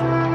Eh, 0.00 0.27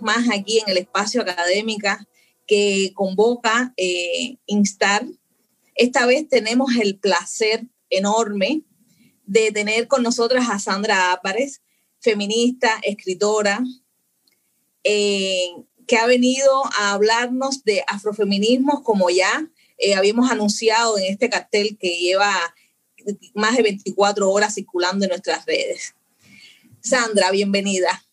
más 0.00 0.28
aquí 0.32 0.58
en 0.60 0.68
el 0.68 0.78
espacio 0.78 1.22
académica 1.22 2.06
que 2.46 2.92
convoca 2.94 3.72
eh, 3.76 4.36
Instar. 4.46 5.06
Esta 5.74 6.06
vez 6.06 6.28
tenemos 6.28 6.74
el 6.80 6.98
placer 6.98 7.66
enorme 7.90 8.62
de 9.24 9.52
tener 9.52 9.88
con 9.88 10.02
nosotras 10.02 10.48
a 10.50 10.58
Sandra 10.58 11.12
Ápares, 11.12 11.62
feminista, 12.00 12.80
escritora, 12.82 13.62
eh, 14.84 15.48
que 15.86 15.96
ha 15.96 16.06
venido 16.06 16.64
a 16.76 16.92
hablarnos 16.92 17.64
de 17.64 17.84
afrofeminismos 17.86 18.82
como 18.82 19.10
ya 19.10 19.48
habíamos 19.96 20.30
anunciado 20.30 20.96
en 20.96 21.04
este 21.12 21.28
cartel 21.28 21.76
que 21.78 21.98
lleva 21.98 22.32
más 23.34 23.56
de 23.56 23.62
24 23.62 24.30
horas 24.30 24.54
circulando 24.54 25.04
en 25.04 25.10
nuestras 25.10 25.44
redes. 25.46 25.94
Sandra, 26.80 27.30
bienvenida. 27.30 28.04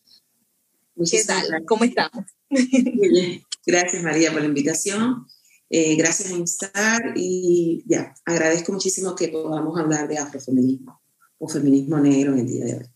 ¿Qué 1.08 1.24
tal? 1.24 1.64
¿Cómo 1.66 1.84
estamos? 1.84 2.26
Muy 2.50 3.08
bien. 3.08 3.44
Gracias 3.64 4.02
María 4.02 4.32
por 4.32 4.40
la 4.40 4.48
invitación. 4.48 5.26
Eh, 5.70 5.94
gracias 5.94 6.30
a 6.30 6.34
Instar 6.34 7.12
y 7.14 7.84
ya, 7.86 8.14
agradezco 8.24 8.72
muchísimo 8.72 9.14
que 9.14 9.28
podamos 9.28 9.78
hablar 9.78 10.08
de 10.08 10.18
afrofeminismo 10.18 11.00
o 11.38 11.48
feminismo 11.48 11.98
negro 11.98 12.32
en 12.32 12.40
el 12.40 12.46
día 12.46 12.64
de 12.64 12.74
hoy. 12.74 12.86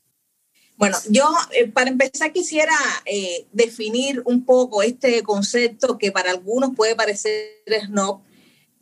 Bueno, 0.76 0.98
yo 1.08 1.32
eh, 1.52 1.68
para 1.68 1.88
empezar 1.88 2.32
quisiera 2.32 2.74
eh, 3.06 3.46
definir 3.52 4.22
un 4.26 4.44
poco 4.44 4.82
este 4.82 5.22
concepto 5.22 5.96
que 5.96 6.10
para 6.10 6.30
algunos 6.30 6.74
puede 6.74 6.96
parecer 6.96 7.62
snob. 7.86 8.20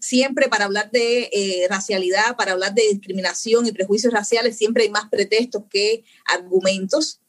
Siempre 0.00 0.48
para 0.48 0.65
hablar 0.65 0.91
de 0.91 1.67
racialidad, 1.70 2.34
para 2.37 2.53
hablar 2.53 2.75
de 2.75 2.83
discriminación 2.91 3.67
y 3.67 3.73
prejuicios 3.73 4.12
raciales, 4.12 4.56
siempre 4.56 4.83
hay 4.83 4.91
más 4.91 5.09
pretextos 5.09 5.62
que 5.70 6.03
argumentos. 6.25 7.22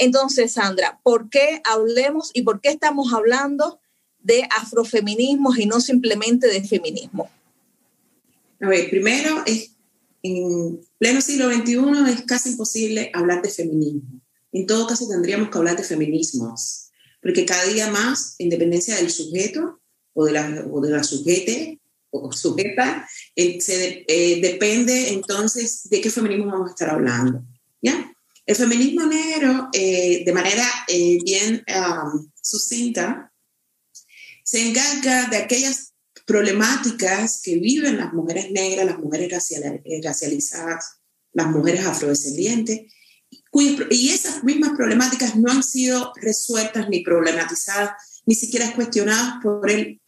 Entonces, 0.00 0.52
Sandra, 0.52 0.98
¿por 1.02 1.28
qué 1.28 1.60
hablemos 1.64 2.30
y 2.32 2.42
por 2.42 2.62
qué 2.62 2.70
estamos 2.70 3.12
hablando 3.12 3.80
de 4.18 4.48
afrofeminismos 4.50 5.58
y 5.58 5.66
no 5.66 5.78
simplemente 5.78 6.48
de 6.48 6.64
feminismo? 6.64 7.30
A 8.62 8.68
ver, 8.68 8.88
primero, 8.88 9.44
en 10.22 10.80
pleno 10.96 11.20
siglo 11.20 11.52
XXI 11.52 12.12
es 12.12 12.22
casi 12.22 12.52
imposible 12.52 13.10
hablar 13.12 13.42
de 13.42 13.50
feminismo. 13.50 14.22
En 14.52 14.66
todo 14.66 14.86
caso, 14.86 15.06
tendríamos 15.06 15.50
que 15.50 15.58
hablar 15.58 15.76
de 15.76 15.84
feminismos, 15.84 16.90
porque 17.20 17.44
cada 17.44 17.64
día 17.64 17.90
más, 17.90 18.36
en 18.38 18.48
dependencia 18.48 18.96
del 18.96 19.10
sujeto 19.10 19.80
o 20.14 20.24
de 20.24 20.32
la, 20.32 20.64
o 20.70 20.80
de 20.80 20.90
la 20.92 21.04
sujete 21.04 21.78
o 22.08 22.32
sujeta, 22.32 23.06
eh, 23.36 23.58
eh, 23.68 24.40
depende 24.40 25.10
entonces 25.10 25.88
de 25.90 26.00
qué 26.00 26.08
feminismo 26.08 26.46
vamos 26.46 26.68
a 26.68 26.72
estar 26.72 26.88
hablando. 26.88 27.44
¿Ya? 27.82 28.10
El 28.50 28.56
feminismo 28.56 29.06
negro, 29.06 29.68
eh, 29.72 30.24
de 30.26 30.32
manera 30.32 30.66
eh, 30.88 31.18
bien 31.22 31.62
sucinta, 32.42 33.32
se 34.42 34.68
encarga 34.68 35.28
de 35.28 35.36
aquellas 35.36 35.94
problemáticas 36.26 37.42
que 37.44 37.58
viven 37.58 37.98
las 37.98 38.12
mujeres 38.12 38.50
negras, 38.50 38.86
las 38.86 38.98
mujeres 38.98 39.52
eh, 39.52 40.00
racializadas, 40.02 40.96
las 41.32 41.46
mujeres 41.46 41.86
afrodescendientes, 41.86 42.92
y 43.52 44.10
esas 44.10 44.42
mismas 44.42 44.72
problemáticas 44.76 45.36
no 45.36 45.52
han 45.52 45.62
sido 45.62 46.12
resueltas 46.20 46.88
ni 46.88 47.04
problematizadas, 47.04 48.22
ni 48.26 48.34
siquiera 48.34 48.74
cuestionadas 48.74 49.34
por, 49.44 49.70
el, 49.70 50.00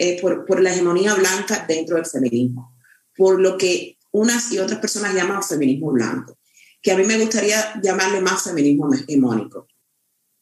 por 0.48 0.60
la 0.60 0.72
hegemonía 0.72 1.14
blanca 1.14 1.64
dentro 1.69 1.94
del 1.94 2.06
feminismo, 2.06 2.76
por 3.16 3.41
lo 3.41 3.56
que 3.56 3.98
unas 4.10 4.50
y 4.50 4.59
otras 4.59 4.80
personas 4.80 5.14
llaman 5.14 5.44
feminismo 5.44 5.92
blanco 5.92 6.36
que 6.82 6.93
a 6.93 6.97
mí 6.97 7.04
me 7.04 7.19
gustaría 7.19 7.81
llamarle 7.81 8.20
más 8.20 8.43
feminismo 8.43 8.93
hegemónico. 8.93 9.69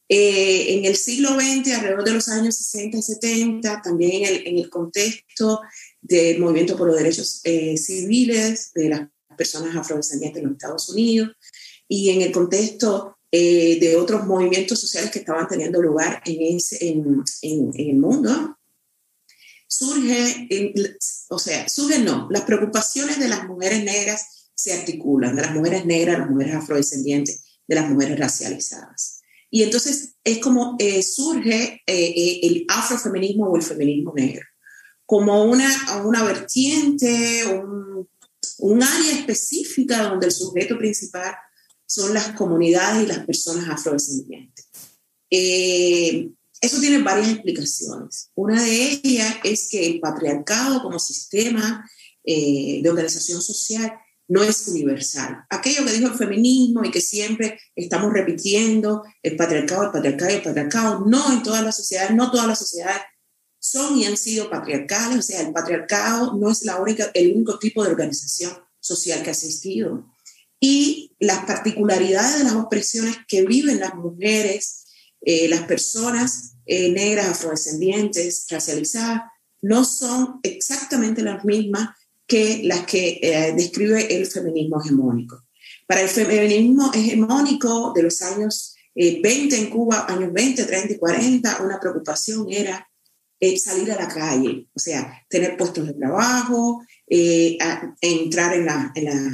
Eh, 0.09 0.75
en 0.75 0.87
el 0.87 0.97
siglo 0.97 1.39
XX, 1.39 1.73
alrededor 1.75 2.03
de 2.03 2.15
los 2.15 2.29
años 2.29 2.57
60 2.57 2.99
y 2.99 3.03
70, 3.03 3.83
también 3.83 4.25
en 4.25 4.35
el, 4.35 4.47
en 4.49 4.59
el 4.59 4.69
contexto 4.69 5.61
del 6.01 6.41
movimiento 6.41 6.77
por 6.77 6.89
los 6.89 6.97
derechos 6.97 7.41
eh, 7.45 7.77
civiles 7.77 8.73
de 8.75 8.89
las 8.89 9.09
personas 9.37 9.77
afrodescendientes 9.77 10.43
en 10.43 10.49
los 10.49 10.57
Estados 10.57 10.89
Unidos 10.89 11.31
y 11.87 12.11
en 12.11 12.23
el 12.23 12.33
contexto 12.33 13.19
eh, 13.31 13.79
de 13.79 13.97
otros 13.97 14.27
movimientos 14.27 14.81
sociales 14.81 15.13
que 15.13 15.21
estaban 15.21 15.47
teniendo 15.47 15.81
lugar 15.81 16.21
en, 16.25 16.59
el 17.75 17.97
mundo, 17.97 18.59
surge, 19.69 20.49
o 21.29 21.39
sea, 21.39 21.69
surgen 21.69 22.05
no, 22.05 22.27
las 22.33 22.43
preocupaciones 22.43 23.21
de 23.21 23.29
las 23.29 23.47
mujeres 23.47 23.85
negras 23.85 24.40
se 24.61 24.75
articulan, 24.75 25.35
de 25.35 25.43
las 25.43 25.55
mujeres 25.55 25.87
negras, 25.87 26.19
las 26.19 26.29
mujeres 26.29 26.55
afrodescendientes, 26.55 27.45
de 27.67 27.75
las 27.75 27.89
mujeres 27.89 28.19
racializadas. 28.19 29.23
Y 29.49 29.63
entonces 29.63 30.17
es 30.23 30.39
como 30.39 30.77
eh, 30.79 31.03
surge 31.03 31.83
eh, 31.87 32.05
eh, 32.15 32.41
el 32.43 32.67
afrofeminismo 32.69 33.47
o 33.47 33.57
el 33.57 33.63
feminismo 33.63 34.13
negro, 34.15 34.45
como 35.07 35.45
una, 35.45 35.67
una 36.05 36.23
vertiente, 36.25 37.47
un, 37.47 38.07
un 38.59 38.83
área 38.83 39.13
específica 39.13 40.03
donde 40.03 40.27
el 40.27 40.33
sujeto 40.33 40.77
principal 40.77 41.35
son 41.87 42.13
las 42.13 42.33
comunidades 42.33 43.05
y 43.05 43.07
las 43.07 43.25
personas 43.25 43.67
afrodescendientes. 43.69 44.67
eso 45.31 46.81
tiene 46.81 46.99
varias 46.99 47.31
explicaciones. 47.31 48.31
Una 48.35 48.63
de 48.63 49.01
ellas 49.03 49.37
es 49.43 49.69
que 49.71 49.87
el 49.87 50.01
patriarcado 50.01 50.83
como 50.83 50.99
sistema 50.99 51.89
de 52.23 52.89
organización 52.89 53.41
social 53.43 53.93
no 54.31 54.45
es 54.45 54.69
universal. 54.69 55.45
Aquello 55.51 55.85
que 55.85 55.93
dijo 55.93 56.07
el 56.07 56.15
feminismo 56.15 56.85
y 56.85 56.93
que 56.93 57.01
siempre 57.01 57.59
estamos 57.75 58.13
repitiendo, 58.13 59.03
el 59.25 59.35
patriarcado, 59.37 59.85
el 59.85 59.91
patriarcado, 59.91 60.31
el 60.31 60.43
patriarcado, 60.43 61.05
no 61.05 61.33
en 61.33 61.43
todas 61.43 61.65
las 61.65 61.77
sociedades, 61.77 62.15
no 62.15 62.31
todas 62.31 62.47
las 62.47 62.61
sociedades 62.61 63.03
son 63.59 63.99
y 63.99 64.07
han 64.07 64.17
sido 64.17 64.49
patriarcales, 64.49 65.19
o 65.19 65.23
sea, 65.23 65.41
el 65.41 65.53
patriarcado 65.53 66.37
no 66.39 66.49
es 66.49 66.65
la 66.65 66.81
única, 66.81 67.11
el 67.13 67.35
único 67.35 67.59
tipo 67.59 67.83
de 67.83 67.91
organización 67.91 68.53
social 68.79 69.21
que 69.23 69.31
ha 69.31 69.33
existido. 69.33 70.07
Y 70.61 71.17
las 71.19 71.45
particularidades 71.45 72.39
de 72.39 72.45
las 72.45 72.55
opresiones 72.55 73.17
que 73.27 73.45
viven 73.45 73.81
las 73.81 73.97
mujeres, 73.97 74.85
eh, 75.23 75.49
las 75.49 75.63
personas 75.63 76.53
eh, 76.67 76.91
negras, 76.93 77.27
afrodescendientes, 77.27 78.47
racializadas, 78.49 79.23
no 79.61 79.85
son 79.85 80.39
exactamente 80.45 81.21
las 81.23 81.45
mismas 81.45 81.91
que 82.31 82.61
las 82.63 82.87
que 82.87 83.19
eh, 83.21 83.53
describe 83.57 84.17
el 84.17 84.25
feminismo 84.25 84.81
hegemónico. 84.81 85.43
Para 85.85 86.03
el 86.03 86.09
feminismo 86.09 86.93
hegemónico 86.95 87.93
de 87.93 88.05
los 88.05 88.23
años 88.23 88.77
20 88.95 89.29
eh, 89.29 89.59
en 89.59 89.69
Cuba, 89.69 90.07
años 90.09 90.33
20, 90.33 90.65
30 90.65 90.95
y 90.95 90.99
40, 90.99 91.63
una 91.65 91.81
preocupación 91.81 92.47
era 92.49 92.89
eh, 93.41 93.59
salir 93.59 93.91
a 93.91 93.97
la 93.97 94.07
calle, 94.07 94.69
o 94.73 94.79
sea, 94.79 95.25
tener 95.29 95.57
puestos 95.57 95.89
de 95.89 95.95
trabajo, 95.95 96.85
entrar 97.09 98.55
en, 98.55 98.69
en, 98.95 99.33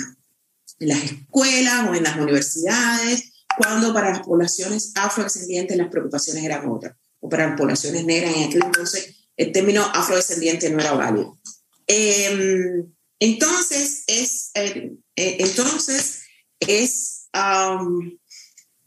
las 0.79 1.05
escuelas 1.05 1.91
o 1.91 1.95
en 1.95 2.03
las 2.03 2.17
universidades, 2.17 3.45
cuando 3.59 3.93
para 3.93 4.11
las 4.11 4.21
poblaciones 4.21 4.93
afrodescendientes 4.95 5.77
las 5.77 5.89
preocupaciones 5.89 6.43
eran 6.43 6.67
otras, 6.71 6.97
o 7.21 7.29
para 7.29 7.49
las 7.49 7.59
poblaciones 7.59 8.07
negras 8.07 8.35
en 8.35 8.45
aquel 8.45 8.63
entonces 8.65 9.29
el 9.37 9.53
término 9.53 9.83
afrodescendiente 9.83 10.71
no 10.71 10.81
era 10.81 10.93
válido. 10.93 11.39
Em, 11.87 12.93
entonces, 13.21 14.05
es, 14.07 14.51
eh, 14.55 14.93
eh, 15.17 15.37
entonces, 15.41 16.23
es 16.61 17.29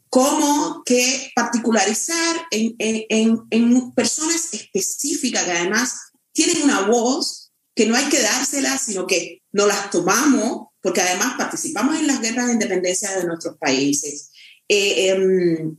como 0.08 0.82
que 0.84 1.30
particularizar 1.36 2.46
en, 2.50 2.74
en, 2.78 3.42
en, 3.50 3.92
personas 3.92 4.52
específicas 4.52 5.44
que 5.44 5.52
además 5.52 5.94
tienen 6.32 6.62
una 6.62 6.82
voz 6.82 7.52
que 7.76 7.86
no 7.86 7.94
hay 7.94 8.08
que 8.08 8.20
dársela, 8.20 8.76
sino 8.76 9.06
que 9.06 9.42
no 9.52 9.66
las 9.66 9.90
tomamos, 9.90 10.68
porque 10.82 11.00
además 11.00 11.34
participamos 11.38 11.98
en 11.98 12.08
las 12.08 12.20
guerras 12.20 12.48
de 12.48 12.54
independencia 12.54 13.16
de 13.16 13.24
nuestros 13.24 13.56
países. 13.56 14.30
Eh, 14.68 15.10
em, 15.10 15.76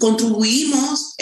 contribuimos 0.00 1.14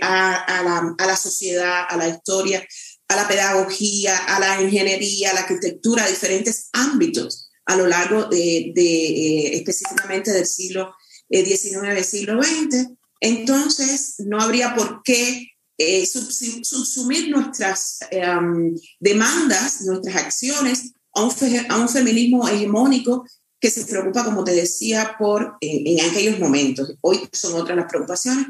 a, 0.00 0.34
a, 0.36 0.62
la, 0.62 0.94
a, 0.98 1.06
la, 1.06 1.16
sociedad, 1.16 1.84
a 1.88 1.96
la 1.96 2.08
historia 2.08 2.66
a 3.08 3.16
la 3.16 3.28
pedagogía, 3.28 4.16
a 4.16 4.40
la 4.40 4.60
ingeniería, 4.60 5.30
a 5.30 5.34
la 5.34 5.40
arquitectura, 5.40 6.04
a 6.04 6.08
diferentes 6.08 6.68
ámbitos 6.72 7.46
a 7.66 7.76
lo 7.76 7.86
largo 7.86 8.26
de, 8.26 8.72
eh, 8.76 9.56
específicamente 9.56 10.32
del 10.32 10.46
siglo 10.46 10.94
XIX, 11.28 11.98
eh, 11.98 12.04
siglo 12.04 12.42
XX. 12.42 12.88
Entonces, 13.20 14.14
no 14.18 14.40
habría 14.40 14.74
por 14.74 15.02
qué 15.02 15.48
eh, 15.78 16.06
subsumir 16.06 17.28
nuestras 17.28 17.98
em, 18.10 18.74
demandas, 19.00 19.82
nuestras 19.82 20.16
acciones 20.16 20.92
a 21.12 21.22
un, 21.22 21.32
a 21.68 21.76
un, 21.76 21.88
feminismo 21.88 22.48
hegemónico 22.48 23.26
que 23.60 23.70
se 23.70 23.84
preocupa, 23.84 24.24
como 24.24 24.44
te 24.44 24.52
decía, 24.52 25.16
por 25.18 25.56
en, 25.60 26.00
aquellos 26.00 26.38
momentos. 26.38 26.94
Hoy 27.00 27.28
son 27.32 27.60
otras 27.60 27.76
las 27.76 27.86
preocupaciones 27.88 28.46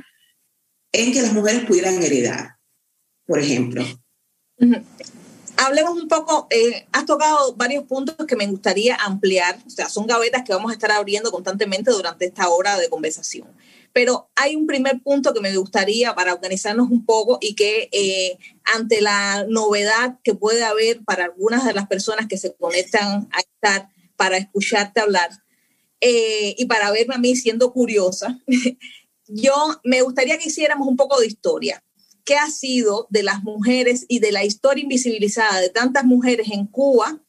en 0.92 1.12
que 1.12 1.22
las 1.22 1.32
mujeres 1.32 1.64
pudieran 1.64 2.02
heredar, 2.02 2.56
por 3.26 3.38
ejemplo. 3.38 3.84
Hablemos 5.58 5.94
un 6.00 6.06
poco, 6.08 6.46
eh, 6.50 6.86
has 6.92 7.06
tocado 7.06 7.54
varios 7.54 7.84
puntos 7.84 8.14
que 8.26 8.36
me 8.36 8.46
gustaría 8.46 8.94
ampliar, 8.96 9.58
o 9.66 9.70
sea, 9.70 9.88
son 9.88 10.06
gavetas 10.06 10.42
que 10.44 10.52
vamos 10.52 10.70
a 10.70 10.74
estar 10.74 10.92
abriendo 10.92 11.30
constantemente 11.30 11.90
durante 11.90 12.26
esta 12.26 12.48
hora 12.50 12.76
de 12.78 12.90
conversación. 12.90 13.48
Pero 13.94 14.28
hay 14.34 14.54
un 14.54 14.66
primer 14.66 15.00
punto 15.02 15.32
que 15.32 15.40
me 15.40 15.56
gustaría 15.56 16.14
para 16.14 16.34
organizarnos 16.34 16.90
un 16.90 17.06
poco 17.06 17.38
y 17.40 17.54
que 17.54 17.88
eh, 17.92 18.36
ante 18.64 19.00
la 19.00 19.46
novedad 19.48 20.18
que 20.22 20.34
puede 20.34 20.62
haber 20.62 21.02
para 21.04 21.24
algunas 21.24 21.64
de 21.64 21.72
las 21.72 21.86
personas 21.86 22.26
que 22.26 22.36
se 22.36 22.54
conectan 22.54 23.26
a 23.32 23.40
estar 23.40 23.88
para 24.16 24.36
escucharte 24.36 25.00
hablar 25.00 25.30
eh, 26.02 26.54
y 26.58 26.66
para 26.66 26.90
verme 26.90 27.14
a 27.14 27.18
mí 27.18 27.34
siendo 27.34 27.72
curiosa, 27.72 28.38
yo 29.28 29.54
me 29.84 30.02
gustaría 30.02 30.36
que 30.36 30.48
hiciéramos 30.48 30.86
un 30.86 30.96
poco 30.96 31.18
de 31.18 31.26
historia 31.26 31.82
qué 32.26 32.36
ha 32.36 32.50
sido 32.50 33.06
de 33.08 33.22
las 33.22 33.42
mujeres 33.44 34.04
y 34.08 34.18
de 34.18 34.32
la 34.32 34.44
historia 34.44 34.82
invisibilizada 34.82 35.60
de 35.60 35.70
tantas 35.70 36.04
mujeres 36.04 36.48
en 36.50 36.66
Cuba, 36.66 37.22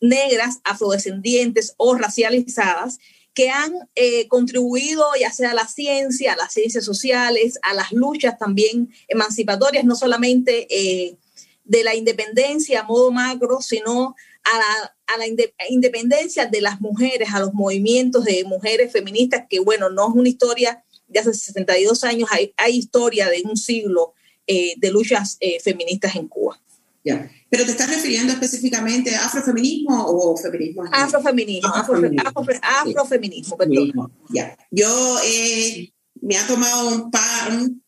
negras, 0.00 0.60
afrodescendientes 0.64 1.74
o 1.76 1.94
racializadas, 1.94 2.98
que 3.34 3.50
han 3.50 3.72
eh, 3.94 4.26
contribuido 4.28 5.04
ya 5.20 5.30
sea 5.30 5.50
a 5.50 5.54
la 5.54 5.68
ciencia, 5.68 6.32
a 6.32 6.36
las 6.36 6.54
ciencias 6.54 6.84
sociales, 6.84 7.58
a 7.62 7.74
las 7.74 7.92
luchas 7.92 8.38
también 8.38 8.90
emancipatorias, 9.08 9.84
no 9.84 9.94
solamente 9.94 10.66
eh, 10.70 11.16
de 11.64 11.84
la 11.84 11.94
independencia 11.94 12.80
a 12.80 12.84
modo 12.84 13.12
macro, 13.12 13.60
sino 13.60 14.16
a 14.42 14.58
la, 14.58 14.96
a 15.06 15.18
la 15.18 15.26
independencia 15.68 16.46
de 16.46 16.62
las 16.62 16.80
mujeres, 16.80 17.28
a 17.34 17.40
los 17.40 17.52
movimientos 17.52 18.24
de 18.24 18.42
mujeres 18.44 18.90
feministas, 18.90 19.44
que 19.50 19.60
bueno, 19.60 19.90
no 19.90 20.08
es 20.08 20.14
una 20.14 20.30
historia 20.30 20.82
de 21.08 21.20
hace 21.20 21.34
62 21.34 22.04
años, 22.04 22.30
hay, 22.32 22.54
hay 22.56 22.78
historia 22.78 23.28
de 23.28 23.42
un 23.44 23.58
siglo 23.58 24.14
eh, 24.52 24.74
de 24.76 24.90
luchas 24.90 25.36
eh, 25.38 25.60
feministas 25.62 26.16
en 26.16 26.26
Cuba. 26.26 26.60
Ya. 27.04 27.30
¿Pero 27.48 27.64
te 27.64 27.70
estás 27.70 27.88
refiriendo 27.88 28.32
específicamente 28.32 29.14
a 29.14 29.26
afrofeminismo 29.26 30.06
o 30.08 30.36
feminismo? 30.36 30.82
Afrofeminismo, 30.90 31.72
afrofeminismo, 31.72 33.56
perdón. 33.56 34.12
Ya. 34.28 34.58
Yo 34.72 35.18
eh, 35.24 35.92
me 36.20 36.36
ha 36.36 36.44
tomado 36.48 36.88
un 36.88 37.12
par, 37.12 37.52
un, 37.52 37.80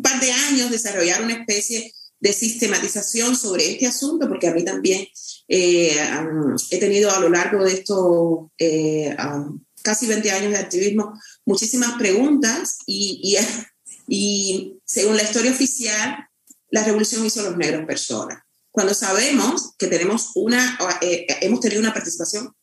par 0.00 0.20
de 0.20 0.30
años 0.30 0.70
desarrollar 0.70 1.24
una 1.24 1.34
especie 1.34 1.92
de 2.20 2.32
sistematización 2.32 3.36
sobre 3.36 3.72
este 3.72 3.88
asunto, 3.88 4.28
porque 4.28 4.46
a 4.46 4.54
mí 4.54 4.64
también 4.64 5.08
he 5.48 6.78
tenido 6.78 7.10
a 7.10 7.18
lo 7.18 7.28
largo 7.28 7.64
de 7.64 7.72
estos 7.72 8.50
casi 9.82 10.06
20 10.06 10.30
años 10.30 10.52
de 10.52 10.58
activismo 10.58 11.12
muchísimas 11.44 11.98
preguntas 11.98 12.78
y, 12.86 13.20
y 13.22 13.36
y 14.08 14.78
según 14.84 15.16
la 15.16 15.22
historia 15.22 15.50
oficial, 15.50 16.28
la 16.70 16.84
revolución 16.84 17.24
hizo 17.24 17.40
a 17.40 17.44
los 17.44 17.56
negros 17.56 17.86
personas. 17.86 18.38
Cuando 18.70 18.94
sabemos 18.94 19.74
que 19.78 19.86
tenemos 19.86 20.32
una, 20.34 20.78
eh, 21.00 21.26
hemos 21.40 21.60
tenido 21.60 21.80
una 21.80 21.94
participación 21.94 22.54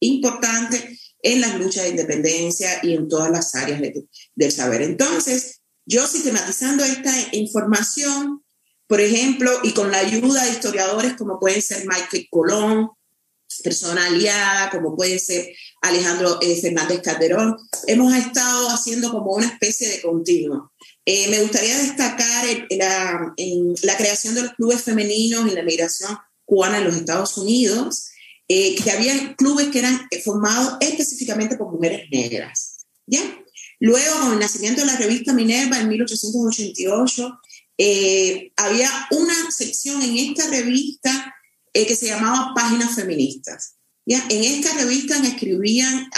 importante 0.00 0.98
en 1.22 1.40
las 1.40 1.58
luchas 1.58 1.84
de 1.84 1.90
independencia 1.90 2.80
y 2.82 2.94
en 2.94 3.08
todas 3.08 3.30
las 3.30 3.54
áreas 3.54 3.80
del 4.34 4.52
saber. 4.52 4.82
Entonces, 4.82 5.60
yo 5.86 6.06
sistematizando 6.06 6.84
esta 6.84 7.12
información, 7.32 8.44
por 8.86 9.00
ejemplo, 9.00 9.50
y 9.62 9.72
con 9.72 9.90
la 9.90 9.98
ayuda 9.98 10.44
de 10.44 10.50
historiadores 10.50 11.14
como 11.14 11.38
pueden 11.38 11.62
ser 11.62 11.86
Michael 11.86 12.26
Colón, 12.30 12.90
persona 13.62 14.06
aliada, 14.06 14.70
como 14.70 14.96
puede 14.96 15.18
ser 15.18 15.54
Alejandro 15.82 16.38
eh, 16.40 16.60
Fernández 16.60 17.00
Calderón, 17.02 17.56
hemos 17.86 18.14
estado 18.14 18.68
haciendo 18.70 19.10
como 19.10 19.32
una 19.32 19.46
especie 19.46 19.88
de 19.88 20.02
continuo. 20.02 20.71
Eh, 21.04 21.28
me 21.30 21.40
gustaría 21.40 21.76
destacar 21.78 22.46
la, 22.70 23.34
creación 23.96 24.34
de 24.34 24.42
los 24.42 24.52
clubes 24.54 24.82
femeninos 24.82 25.50
y 25.50 25.54
la 25.54 25.62
migración 25.62 26.16
cubana 26.44 26.78
en 26.78 26.84
los 26.84 26.96
Estados 26.96 27.36
Unidos, 27.36 28.10
eh, 28.46 28.76
que 28.76 28.90
había 28.90 29.34
clubes 29.34 29.68
que 29.68 29.80
eran 29.80 30.08
formados 30.24 30.76
específicamente 30.80 31.56
por 31.56 31.72
mujeres 31.72 32.08
negras. 32.10 32.86
Luego, 33.80 34.20
con 34.20 34.32
el 34.34 34.38
nacimiento 34.38 34.82
de 34.82 34.86
la 34.86 34.96
revista 34.96 35.32
Minerva 35.32 35.80
en 35.80 35.88
1888, 35.88 37.40
eh, 37.78 38.52
había 38.56 38.90
una 39.10 39.50
sección 39.50 40.00
en 40.02 40.18
esta 40.18 40.48
revista 40.48 41.34
que 41.72 41.96
se 41.96 42.06
llamaba 42.06 42.52
Páginas 42.54 42.94
Feministas. 42.94 43.74
En 44.06 44.44
esta 44.44 44.74
revista 44.74 45.16
escribían 45.16 46.10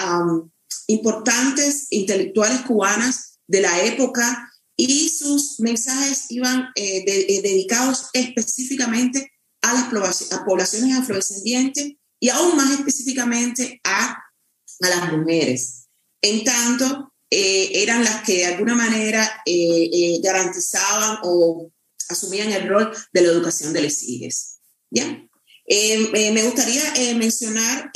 importantes 0.89 1.87
intelectuales 1.91 2.63
cubanas 2.63 3.39
de 3.47 3.61
la 3.61 3.83
época 3.85 4.51
y 4.77 5.09
sus 5.09 5.61
mensajes 5.61 6.27
iban 6.31 6.69
eh, 6.75 7.05
eh, 7.07 7.43
dedicados 7.43 8.07
específicamente 8.13 9.33
a 9.63 9.73
las 9.73 9.85
poblaciones 10.45 10.97
afrodescendientes 10.97 11.93
y 12.21 12.29
aún 12.29 12.57
más 12.57 12.71
específicamente 12.73 13.81
a, 13.85 14.19
a 14.81 14.89
las 14.89 15.13
mujeres. 15.13 15.87
En 16.21 16.45
tanto, 16.45 17.13
eh, 17.31 17.83
eran 17.83 18.05
las 18.05 18.23
que 18.25 18.39
de 18.39 18.47
alguna 18.47 18.75
manera 18.75 19.43
garantizaban 20.23 21.19
o 21.23 21.71
asumían 22.09 22.53
el 22.53 22.69
rol 22.69 22.93
de 23.13 23.23
la 23.23 23.29
educación 23.29 23.73
de 23.73 23.83
las 23.83 24.03
hijas. 24.03 24.61
¿Ya? 24.91 25.21
me 25.67 26.43
gustaría 26.43 27.15
mencionar 27.17 27.91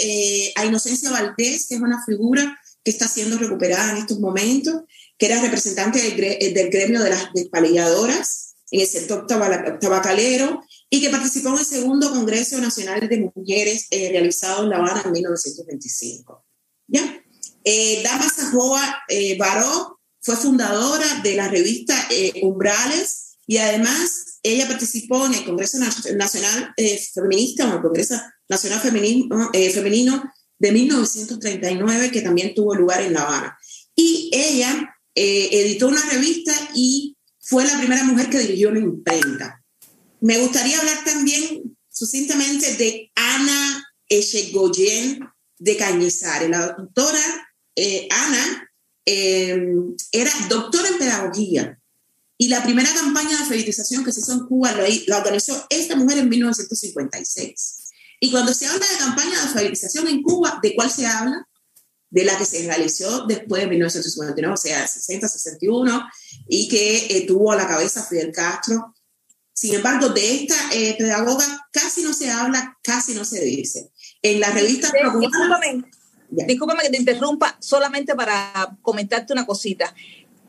a 0.57 0.65
Inocencia 0.65 1.11
Valdés, 1.11 1.67
que 1.69 1.75
es 1.75 1.81
una 1.81 2.03
figura 2.05 2.59
que 2.83 2.91
está 2.91 3.07
siendo 3.07 3.37
recuperada 3.37 3.93
en 3.93 3.99
estos 3.99 4.19
momentos 4.19 4.83
que 5.19 5.27
era 5.27 5.43
representante 5.43 6.01
del, 6.01 6.55
del 6.55 6.71
gremio 6.71 7.03
de 7.03 7.11
las 7.11 7.33
despalilladoras 7.35 8.55
en 8.71 8.81
el 8.81 8.87
sector 8.87 9.27
tabacalero 9.27 10.63
y 10.91 11.01
que 11.01 11.11
participó 11.11 11.51
en 11.51 11.59
el 11.59 11.65
segundo 11.65 12.11
Congreso 12.11 12.59
Nacional 12.59 13.09
de 13.09 13.33
Mujeres 13.35 13.87
eh, 13.91 14.11
realizado 14.11 14.65
en 14.65 14.71
La 14.71 14.77
Habana 14.77 15.03
en 15.05 15.13
1925. 15.13 16.45
¿Ya? 16.87 17.23
Eh, 17.65 18.03
Dama 18.03 18.29
Sajoa 18.29 19.03
eh, 19.09 19.37
Baró 19.37 20.01
fue 20.21 20.37
fundadora 20.37 21.21
de 21.23 21.35
la 21.35 21.49
revista 21.49 21.95
eh, 22.11 22.33
Umbrales 22.43 23.37
y 23.47 23.59
además 23.59 24.39
ella 24.43 24.69
participó 24.69 25.27
en 25.27 25.35
el 25.35 25.45
Congreso 25.45 25.79
Nacional 25.79 26.75
Feminista 27.13 27.69
o 27.69 27.77
el 27.77 27.83
Congreso 27.83 28.21
Nacional 28.49 28.81
Femenino, 28.81 29.51
Femenino 29.53 30.33
de 30.59 30.73
1939 30.73 32.11
que 32.11 32.23
también 32.23 32.55
tuvo 32.55 32.75
lugar 32.75 33.03
en 33.03 33.15
La 33.15 33.23
Habana. 33.23 33.59
Y 33.95 34.31
ella 34.33 34.98
eh, 35.21 35.49
editó 35.51 35.89
una 35.89 36.09
revista 36.11 36.53
y 36.77 37.17
fue 37.41 37.65
la 37.65 37.77
primera 37.77 38.05
mujer 38.05 38.31
que 38.31 38.39
dirigió 38.39 38.69
una 38.69 38.79
imprenta. 38.79 39.65
Me 40.21 40.39
gustaría 40.39 40.79
hablar 40.79 41.03
también 41.05 41.77
sucintamente 41.91 42.77
de 42.77 43.11
Ana 43.17 43.85
Echegoyen 44.09 45.19
de 45.59 45.77
Cañizares. 45.77 46.49
La 46.49 46.69
doctora 46.69 47.19
eh, 47.75 48.07
Ana 48.13 48.71
eh, 49.07 49.61
era 50.13 50.31
doctora 50.49 50.87
en 50.87 50.99
pedagogía 50.99 51.81
y 52.37 52.47
la 52.47 52.63
primera 52.63 52.95
campaña 52.95 53.31
de 53.31 53.43
alfabetización 53.43 54.05
que 54.05 54.13
se 54.13 54.21
hizo 54.21 54.35
en 54.35 54.47
Cuba 54.47 54.71
la, 54.71 54.85
la 55.09 55.19
organizó 55.19 55.67
esta 55.69 55.97
mujer 55.97 56.19
en 56.19 56.29
1956. 56.29 57.91
Y 58.21 58.31
cuando 58.31 58.55
se 58.55 58.69
habla 58.69 58.87
de 58.87 58.99
campaña 58.99 59.33
de 59.33 59.49
alfabetización 59.49 60.07
en 60.07 60.23
Cuba, 60.23 60.61
¿de 60.63 60.77
cuál 60.77 60.93
se 60.93 61.09
habla? 61.09 61.45
De 62.11 62.25
la 62.25 62.37
que 62.39 62.45
se 62.45 62.67
realizó 62.67 63.27
después 63.27 63.63
de 63.63 63.69
1959, 63.69 64.55
o 64.55 64.57
sea, 64.57 64.87
60-61, 64.87 66.11
y 66.49 66.69
que 66.69 67.07
eh, 67.17 67.27
tuvo 67.27 67.53
a 67.53 67.57
la 67.57 67.67
cabeza 67.67 68.05
Fidel 68.05 68.33
Castro. 68.33 68.95
Sin 69.53 69.75
embargo, 69.75 70.09
de 70.11 70.35
esta 70.43 70.55
eh, 70.73 70.95
pedagoga 70.97 71.69
casi 71.73 72.03
no 72.03 72.13
se 72.13 72.31
habla, 72.31 72.79
casi 72.83 73.15
no 73.15 73.25
se 73.25 73.45
dice. 73.45 73.91
En 74.23 74.41
la 74.41 74.51
revista... 74.51 74.91
discúlpame 76.31 76.83
que 76.83 76.91
te 76.91 76.99
interrumpa, 76.99 77.57
solamente 77.61 78.15
para 78.15 78.77
comentarte 78.83 79.33
una 79.33 79.47
cosita. 79.47 79.95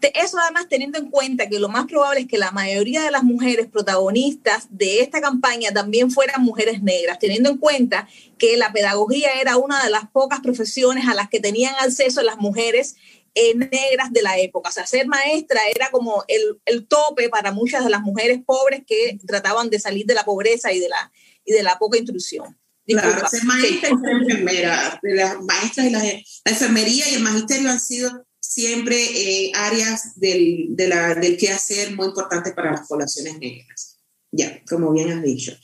Eso 0.02 0.38
además 0.40 0.68
teniendo 0.70 0.98
en 0.98 1.10
cuenta 1.10 1.48
que 1.50 1.60
lo 1.60 1.70
más 1.70 1.86
probable 1.86 2.22
es 2.22 2.28
que 2.28 2.38
la 2.38 2.52
mayoría 2.52 3.02
de 3.04 3.12
las 3.12 3.24
mujeres 3.24 3.68
protagonistas 3.68 4.68
de 4.70 5.02
esta 5.02 5.22
campaña 5.22 5.72
también 5.72 6.12
fueran 6.12 6.42
mujeres 6.42 6.82
negras, 6.82 7.20
teniendo 7.20 7.50
en 7.50 7.58
cuenta 7.58 8.08
que 8.38 8.58
la 8.58 8.72
pedagogía 8.72 9.40
era 9.42 9.58
una 9.58 9.84
de 9.84 9.90
las 9.90 10.10
pocas 10.10 10.40
profesiones 10.40 11.08
a 11.08 11.14
las 11.14 11.30
que 11.30 11.40
tenían 11.40 11.74
acceso 11.80 12.22
las 12.22 12.38
mujeres 12.38 12.96
eh, 13.36 13.56
negras 13.56 14.12
de 14.12 14.22
la 14.22 14.40
época. 14.40 14.70
O 14.70 14.72
sea, 14.72 14.86
ser 14.88 15.08
maestra 15.08 15.62
era 15.74 15.90
como 15.92 16.24
el, 16.28 16.60
el, 16.66 16.88
tope 16.88 17.30
para 17.30 17.52
muchas 17.52 17.84
de 17.84 17.90
las 17.90 18.02
mujeres 18.02 18.42
pobres 18.46 18.82
que 18.88 19.20
trataban 19.26 19.70
de 19.70 19.80
salir 19.80 20.06
de 20.06 20.16
la 20.16 20.26
pobreza 20.26 20.72
y 20.72 20.80
de 20.80 20.90
la, 20.90 21.12
y 21.46 21.54
de 21.54 21.64
la 21.64 21.78
poca 21.78 21.98
instrucción. 21.98 22.58
Claro, 22.88 23.28
ser 23.28 23.44
maestra 23.44 23.90
y 23.90 23.98
ser 23.98 24.10
enfermera. 24.10 25.00
Las 25.04 25.42
maestras 25.42 25.86
y 25.86 25.90
la 25.92 26.04
enfermería 26.46 27.10
y 27.10 27.16
el 27.16 27.22
magisterio 27.22 27.70
han 27.70 27.80
sido 27.80 28.26
siempre 28.50 28.98
eh, 28.98 29.52
áreas 29.54 30.20
del, 30.20 30.70
de 30.70 30.88
la, 30.88 31.14
del 31.14 31.38
quehacer 31.38 31.96
muy 31.96 32.08
importantes 32.08 32.52
para 32.54 32.72
las 32.72 32.88
poblaciones 32.88 33.38
negras. 33.38 34.00
Ya, 34.32 34.64
como 34.68 34.92
bien 34.92 35.12
has 35.12 35.22
dicho. 35.22 35.56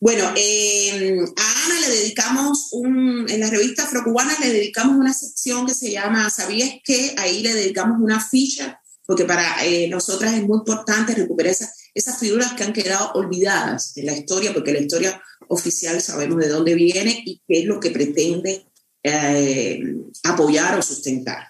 Bueno, 0.00 0.32
eh, 0.34 1.18
a 1.36 1.64
Ana 1.66 1.80
le 1.86 1.94
dedicamos, 1.94 2.70
un, 2.72 3.26
en 3.28 3.40
la 3.40 3.50
revista 3.50 3.84
Afrocubana 3.84 4.34
le 4.40 4.52
dedicamos 4.52 4.96
una 4.96 5.12
sección 5.12 5.66
que 5.66 5.74
se 5.74 5.90
llama 5.90 6.30
¿Sabías 6.30 6.70
qué? 6.82 7.14
Ahí 7.18 7.42
le 7.42 7.52
dedicamos 7.52 7.98
una 8.00 8.24
ficha, 8.26 8.80
porque 9.06 9.26
para 9.26 9.62
eh, 9.64 9.86
nosotras 9.88 10.32
es 10.32 10.44
muy 10.44 10.58
importante 10.58 11.14
recuperar 11.14 11.52
esas, 11.52 11.76
esas 11.92 12.18
figuras 12.18 12.54
que 12.54 12.64
han 12.64 12.72
quedado 12.72 13.12
olvidadas 13.12 13.94
en 13.96 14.06
la 14.06 14.16
historia, 14.16 14.54
porque 14.54 14.72
la 14.72 14.80
historia 14.80 15.22
oficial 15.48 16.00
sabemos 16.00 16.38
de 16.38 16.48
dónde 16.48 16.74
viene 16.74 17.22
y 17.26 17.42
qué 17.46 17.60
es 17.60 17.66
lo 17.66 17.78
que 17.80 17.90
pretende 17.90 18.64
eh, 19.02 19.82
apoyar 20.24 20.78
o 20.78 20.82
sustentar. 20.82 21.48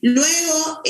Luego, 0.00 0.82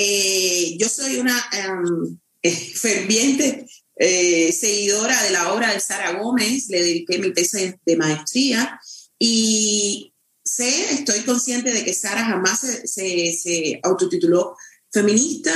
yo 0.79 0.89
soy 0.89 1.17
una 1.17 1.41
em, 1.53 2.19
ferviente 2.75 3.67
eh, 3.97 4.53
seguidora 4.53 5.23
de 5.23 5.31
la 5.31 5.53
obra 5.53 5.73
de 5.73 5.79
Sara 5.79 6.19
Gómez, 6.19 6.69
le 6.69 6.83
dediqué 6.83 7.19
mi 7.19 7.33
tesis 7.33 7.75
de 7.87 7.97
maestría 7.97 8.81
y 9.19 10.13
sé, 10.45 10.93
estoy 10.93 11.21
consciente 11.21 11.73
de 11.73 11.85
que 11.85 11.95
Sara 11.95 12.25
jamás 12.25 12.61
se, 12.61 12.87
se, 12.87 13.81
autotituló 13.85 14.57
feminista, 14.91 15.53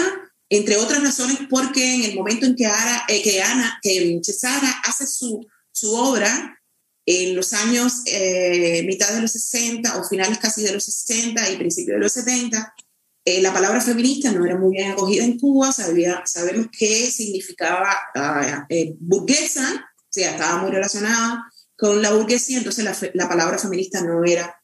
entre 0.48 0.76
otras 0.76 1.02
razones 1.02 1.38
porque 1.50 1.94
en 1.94 2.04
el 2.04 2.14
momento 2.14 2.46
en 2.46 2.54
que, 2.54 2.66
Ara, 2.66 3.04
eh, 3.08 3.22
que 3.22 3.42
Ana, 3.42 3.80
que 3.82 4.20
Sara 4.22 4.82
hace 4.84 5.06
su, 5.06 5.44
su 5.72 5.92
obra, 5.92 6.57
en 7.10 7.34
los 7.34 7.54
años 7.54 8.02
eh, 8.04 8.82
mitad 8.86 9.14
de 9.14 9.22
los 9.22 9.32
60 9.32 9.98
o 9.98 10.04
finales 10.06 10.36
casi 10.36 10.62
de 10.62 10.72
los 10.72 10.84
60 10.84 11.50
y 11.50 11.56
principios 11.56 11.94
de 11.94 12.00
los 12.00 12.12
70, 12.12 12.74
eh, 13.24 13.40
la 13.40 13.50
palabra 13.50 13.80
feminista 13.80 14.30
no 14.30 14.44
era 14.44 14.58
muy 14.58 14.76
bien 14.76 14.90
acogida 14.90 15.24
en 15.24 15.38
Cuba, 15.38 15.72
sabía, 15.72 16.22
sabemos 16.26 16.66
qué 16.70 17.10
significaba 17.10 17.96
uh, 18.14 18.64
eh, 18.68 18.94
burguesa, 19.00 19.90
o 19.96 20.06
sea, 20.10 20.32
estaba 20.32 20.60
muy 20.60 20.70
relacionada 20.70 21.50
con 21.78 22.02
la 22.02 22.12
burguesía, 22.12 22.58
entonces 22.58 22.84
la, 22.84 22.94
la 23.14 23.26
palabra 23.26 23.58
feminista 23.58 24.02
no 24.02 24.22
era 24.26 24.60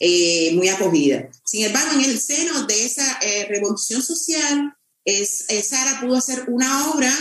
eh, 0.00 0.52
muy 0.54 0.68
acogida. 0.68 1.30
Sin 1.46 1.64
embargo, 1.64 1.92
en 1.94 2.10
el 2.10 2.20
seno 2.20 2.66
de 2.66 2.84
esa 2.84 3.20
revolución 3.48 4.02
social, 4.02 4.74
es, 5.06 5.46
Sara 5.64 6.02
pudo 6.02 6.16
hacer 6.16 6.44
una 6.48 6.90
obra, 6.90 7.12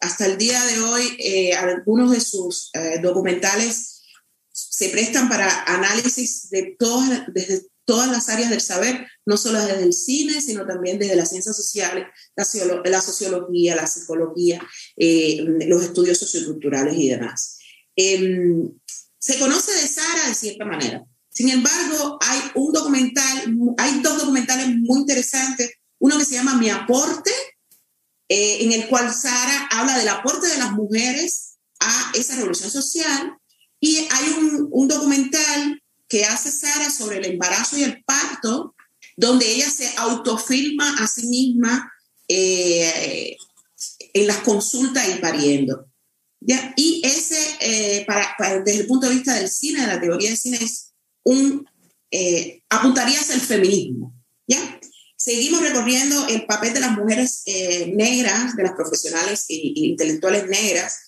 hasta 0.00 0.26
el 0.26 0.38
día 0.38 0.64
de 0.64 0.80
hoy, 0.80 1.52
algunos 1.52 2.10
de 2.10 2.20
sus 2.20 2.70
documentales 3.02 4.02
se 4.54 4.88
prestan 4.90 5.28
para 5.28 5.64
análisis 5.64 6.48
de 6.50 6.76
todas, 6.78 7.24
desde 7.32 7.66
todas 7.84 8.10
las 8.10 8.28
áreas 8.28 8.50
del 8.50 8.60
saber, 8.60 9.06
no 9.26 9.36
solo 9.36 9.60
desde 9.60 9.82
el 9.82 9.92
cine, 9.92 10.40
sino 10.40 10.66
también 10.66 10.98
desde 10.98 11.16
las 11.16 11.30
ciencias 11.30 11.56
sociales, 11.56 12.06
la, 12.36 12.44
sociología, 13.00 13.76
la 13.76 13.86
psicología, 13.86 14.62
eh, 14.96 15.44
los 15.66 15.82
estudios 15.82 16.18
socioculturales 16.18 16.94
y 16.96 17.08
demás. 17.08 17.58
Em, 17.96 18.70
se 19.18 19.38
conoce 19.38 19.72
de 19.72 19.88
Sara 19.88 20.28
de 20.28 20.34
cierta 20.34 20.64
manera. 20.64 21.04
Sin 21.30 21.48
embargo, 21.48 22.18
hay 22.20 22.40
un 22.54 22.72
documental, 22.72 23.56
hay 23.78 24.00
dos 24.00 24.18
documentales 24.18 24.68
muy 24.68 25.00
interesantes. 25.00 25.72
Uno 25.98 26.18
que 26.18 26.24
se 26.24 26.34
llama 26.34 26.56
Mi 26.56 26.70
aporte, 26.70 27.32
eh, 28.28 28.58
en 28.60 28.72
el 28.72 28.88
cual 28.88 29.12
Sara 29.12 29.68
habla 29.70 29.98
del 29.98 30.08
aporte 30.08 30.48
de 30.48 30.58
las 30.58 30.72
mujeres 30.72 31.56
a 31.80 32.12
esa 32.14 32.36
revolución 32.36 32.70
social. 32.70 33.36
Y 33.80 33.98
hay 34.10 34.28
un, 34.38 34.68
un 34.70 34.88
documental 34.88 35.82
que 36.08 36.24
hace 36.24 36.50
Sara 36.50 36.90
sobre 36.90 37.18
el 37.18 37.24
embarazo 37.26 37.76
y 37.76 37.82
el 37.82 38.02
parto, 38.04 38.74
donde 39.16 39.50
ella 39.50 39.68
se 39.70 39.92
autofilma 39.96 40.96
a 40.98 41.06
sí 41.06 41.26
misma 41.26 41.92
eh, 42.28 43.36
en 44.12 44.26
las 44.26 44.38
consultas 44.38 45.06
y 45.08 45.20
pariendo. 45.20 45.86
¿ya? 46.40 46.72
Y 46.76 47.02
ese, 47.04 47.38
eh, 47.60 48.04
para, 48.06 48.62
desde 48.62 48.80
el 48.80 48.86
punto 48.86 49.08
de 49.08 49.14
vista 49.14 49.34
del 49.34 49.48
cine, 49.48 49.82
de 49.82 49.86
la 49.86 50.00
teoría 50.00 50.28
del 50.28 50.38
cine, 50.38 50.58
es 50.60 50.92
un, 51.24 51.66
eh, 52.10 52.62
apuntaría 52.70 53.20
hacia 53.20 53.34
el 53.34 53.40
feminismo. 53.40 54.14
¿ya? 54.46 54.80
Seguimos 55.24 55.62
recorriendo 55.62 56.26
el 56.28 56.44
papel 56.44 56.74
de 56.74 56.80
las 56.80 56.92
mujeres 56.92 57.44
negras, 57.94 58.54
de 58.56 58.62
las 58.62 58.72
profesionales 58.72 59.46
e, 59.48 59.54
intelectuales 59.74 60.48
negras, 60.48 60.98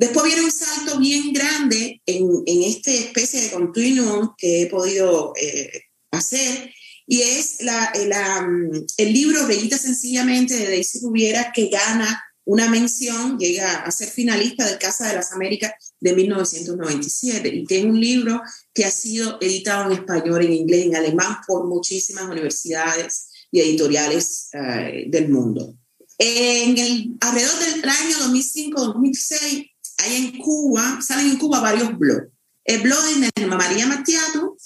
Después 0.00 0.24
viene 0.24 0.40
un 0.40 0.50
salto 0.50 0.98
bien 0.98 1.30
grande 1.30 2.00
en, 2.06 2.42
en 2.46 2.62
esta 2.62 2.90
especie 2.90 3.42
de 3.42 3.50
continuum 3.50 4.30
que 4.38 4.62
he 4.62 4.66
podido 4.66 5.34
eh, 5.38 5.70
hacer, 6.10 6.72
y 7.06 7.20
es 7.20 7.60
la, 7.60 7.92
la, 8.06 8.40
mm, 8.40 8.86
el 8.96 9.12
libro 9.12 9.46
Bellita 9.46 9.76
Sencillamente 9.76 10.56
de 10.56 10.68
Daisy 10.68 11.00
Rubiera, 11.00 11.52
que 11.54 11.68
gana 11.68 12.24
una 12.46 12.70
mención, 12.70 13.38
llega 13.38 13.82
a 13.82 13.90
ser 13.90 14.08
finalista 14.08 14.64
del 14.64 14.78
Casa 14.78 15.06
de 15.06 15.16
las 15.16 15.32
Américas 15.32 15.72
de 16.00 16.14
1997, 16.14 17.48
y 17.48 17.66
que 17.66 17.80
es 17.80 17.84
un 17.84 18.00
libro 18.00 18.40
que 18.72 18.86
ha 18.86 18.90
sido 18.90 19.36
editado 19.42 19.92
en 19.92 19.98
español, 19.98 20.46
en 20.46 20.54
inglés, 20.54 20.86
en 20.86 20.96
alemán 20.96 21.36
por 21.46 21.68
muchísimas 21.68 22.24
universidades 22.24 23.29
y 23.50 23.60
editoriales 23.60 24.48
eh, 24.52 25.04
del 25.08 25.28
mundo. 25.28 25.74
En 26.18 26.76
el, 26.76 27.16
alrededor 27.20 27.58
del 27.58 27.88
año 27.88 28.16
2005-2006, 28.18 29.70
hay 29.98 30.16
en 30.16 30.38
Cuba, 30.38 31.00
salen 31.00 31.30
en 31.30 31.38
Cuba 31.38 31.60
varios 31.60 31.98
blogs. 31.98 32.28
El 32.64 32.82
blog 32.82 33.02
de 33.34 33.46
María 33.46 33.86
Matiato, 33.86 34.56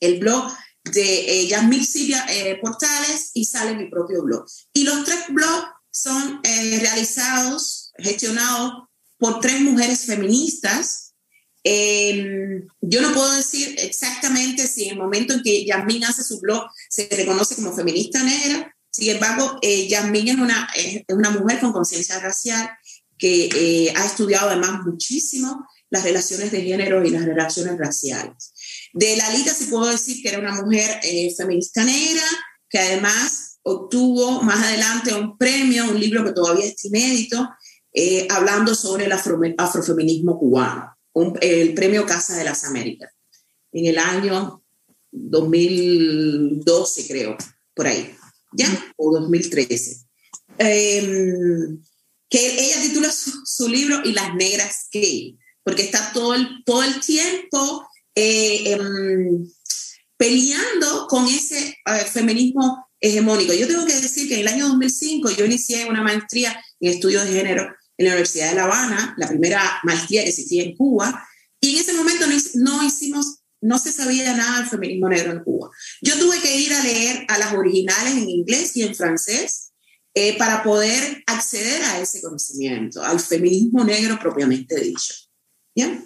el 0.00 0.18
blog 0.18 0.52
de 0.92 1.40
eh, 1.40 1.48
Yasmil 1.48 1.84
Silvia 1.84 2.24
eh, 2.28 2.58
Portales 2.60 3.30
y 3.34 3.44
sale 3.44 3.74
mi 3.74 3.90
propio 3.90 4.22
blog. 4.22 4.46
Y 4.72 4.84
los 4.84 5.04
tres 5.04 5.24
blogs 5.28 5.68
son 5.90 6.40
eh, 6.42 6.78
realizados, 6.80 7.92
gestionados 7.98 8.88
por 9.18 9.40
tres 9.40 9.60
mujeres 9.60 10.06
feministas. 10.06 11.05
Em, 11.68 12.64
yo 12.80 13.02
no 13.02 13.12
puedo 13.12 13.32
decir 13.32 13.74
exactamente 13.78 14.68
si 14.68 14.84
en 14.84 14.90
el 14.92 14.98
momento 14.98 15.34
en 15.34 15.42
que 15.42 15.64
Yasmín 15.64 16.04
hace 16.04 16.22
su 16.22 16.38
blog 16.40 16.64
se 16.88 17.08
reconoce 17.10 17.56
como 17.56 17.74
feminista 17.74 18.22
negra. 18.22 18.72
Sin 18.88 19.10
embargo, 19.10 19.58
eh, 19.62 19.88
Yasmín 19.88 20.28
es 20.28 20.36
una, 20.36 20.68
es 20.76 21.02
una 21.08 21.30
mujer 21.30 21.58
con 21.58 21.72
conciencia 21.72 22.20
racial 22.20 22.70
que 23.18 23.48
eh, 23.52 23.92
ha 23.96 24.06
estudiado 24.06 24.48
además 24.48 24.84
muchísimo 24.84 25.66
las 25.90 26.04
relaciones 26.04 26.52
de 26.52 26.62
género 26.62 27.04
y 27.04 27.10
las 27.10 27.24
relaciones 27.24 27.76
raciales. 27.76 28.52
De 28.92 29.16
Lalita 29.16 29.52
sí 29.52 29.64
puedo 29.64 29.86
decir 29.86 30.22
que 30.22 30.28
era 30.28 30.38
una 30.38 30.62
mujer 30.62 31.00
eh, 31.02 31.34
feminista 31.36 31.82
negra, 31.82 32.22
que 32.70 32.78
además 32.78 33.58
obtuvo 33.62 34.40
más 34.42 34.64
adelante 34.64 35.14
un 35.14 35.36
premio, 35.36 35.90
un 35.90 35.98
libro 35.98 36.24
que 36.24 36.30
todavía 36.30 36.66
es 36.66 36.84
inédito, 36.84 37.48
eh, 37.92 38.28
hablando 38.30 38.72
sobre 38.76 39.06
el 39.06 39.12
afrofeminismo 39.12 40.38
cubano, 40.38 40.95
el 41.40 41.74
premio 41.74 42.04
Casa 42.06 42.36
de 42.36 42.44
las 42.44 42.64
Américas, 42.64 43.10
en 43.72 43.86
el 43.86 43.98
año 43.98 44.62
2012 45.10 47.06
creo, 47.06 47.36
por 47.74 47.86
ahí, 47.86 48.14
¿ya? 48.52 48.68
O 48.96 49.12
2013. 49.12 50.06
Eh, 50.58 50.98
em, 50.98 51.82
que 52.28 52.60
ella 52.60 52.82
titula 52.82 53.12
su, 53.12 53.68
libro 53.68 54.00
Y 54.04 54.12
las 54.12 54.34
negras 54.34 54.88
que, 54.90 55.36
porque 55.62 55.82
está 55.82 56.12
todo 56.12 56.34
el, 56.34 56.64
todo 56.64 56.82
el 56.82 57.00
tiempo 57.00 57.88
eh, 58.14 58.72
em, 58.72 59.48
peleando 60.16 61.06
con 61.08 61.26
ese 61.26 61.78
eh, 61.86 62.04
feminismo 62.10 62.88
hegemónico. 63.00 63.52
Yo 63.52 63.68
tengo 63.68 63.86
que 63.86 64.00
decir 64.00 64.28
que 64.28 64.34
en 64.34 64.40
el 64.40 64.48
año 64.48 64.68
2005 64.68 65.30
yo 65.30 65.44
inicié 65.44 65.86
una 65.86 66.02
maestría 66.02 66.58
en 66.80 66.92
estudios 66.92 67.24
de 67.24 67.32
género 67.32 67.74
en 67.98 68.06
la 68.06 68.12
Universidad 68.12 68.50
de 68.50 68.56
La 68.56 68.64
Habana, 68.64 69.14
la 69.18 69.28
primera 69.28 69.80
maestría 69.84 70.22
que 70.22 70.30
existía 70.30 70.62
en 70.62 70.76
Cuba, 70.76 71.26
y 71.60 71.74
en 71.74 71.80
ese 71.80 71.94
momento 71.94 72.26
no, 72.54 72.84
hicimos, 72.84 73.40
no 73.60 73.78
se 73.78 73.92
sabía 73.92 74.36
nada 74.36 74.60
del 74.60 74.68
feminismo 74.68 75.08
negro 75.08 75.32
en 75.32 75.42
Cuba. 75.42 75.70
Yo 76.02 76.18
tuve 76.18 76.38
que 76.40 76.56
ir 76.56 76.72
a 76.72 76.82
leer 76.82 77.24
a 77.28 77.38
las 77.38 77.54
originales 77.54 78.14
en 78.14 78.28
inglés 78.28 78.76
y 78.76 78.82
en 78.82 78.94
francés, 78.94 79.72
eh, 80.18 80.38
para 80.38 80.62
poder 80.62 81.22
acceder 81.26 81.82
a 81.82 82.00
ese 82.00 82.22
conocimiento, 82.22 83.02
al 83.02 83.20
feminismo 83.20 83.84
negro 83.84 84.18
propiamente 84.18 84.80
dicho. 84.80 85.12
¿ya? 85.74 86.02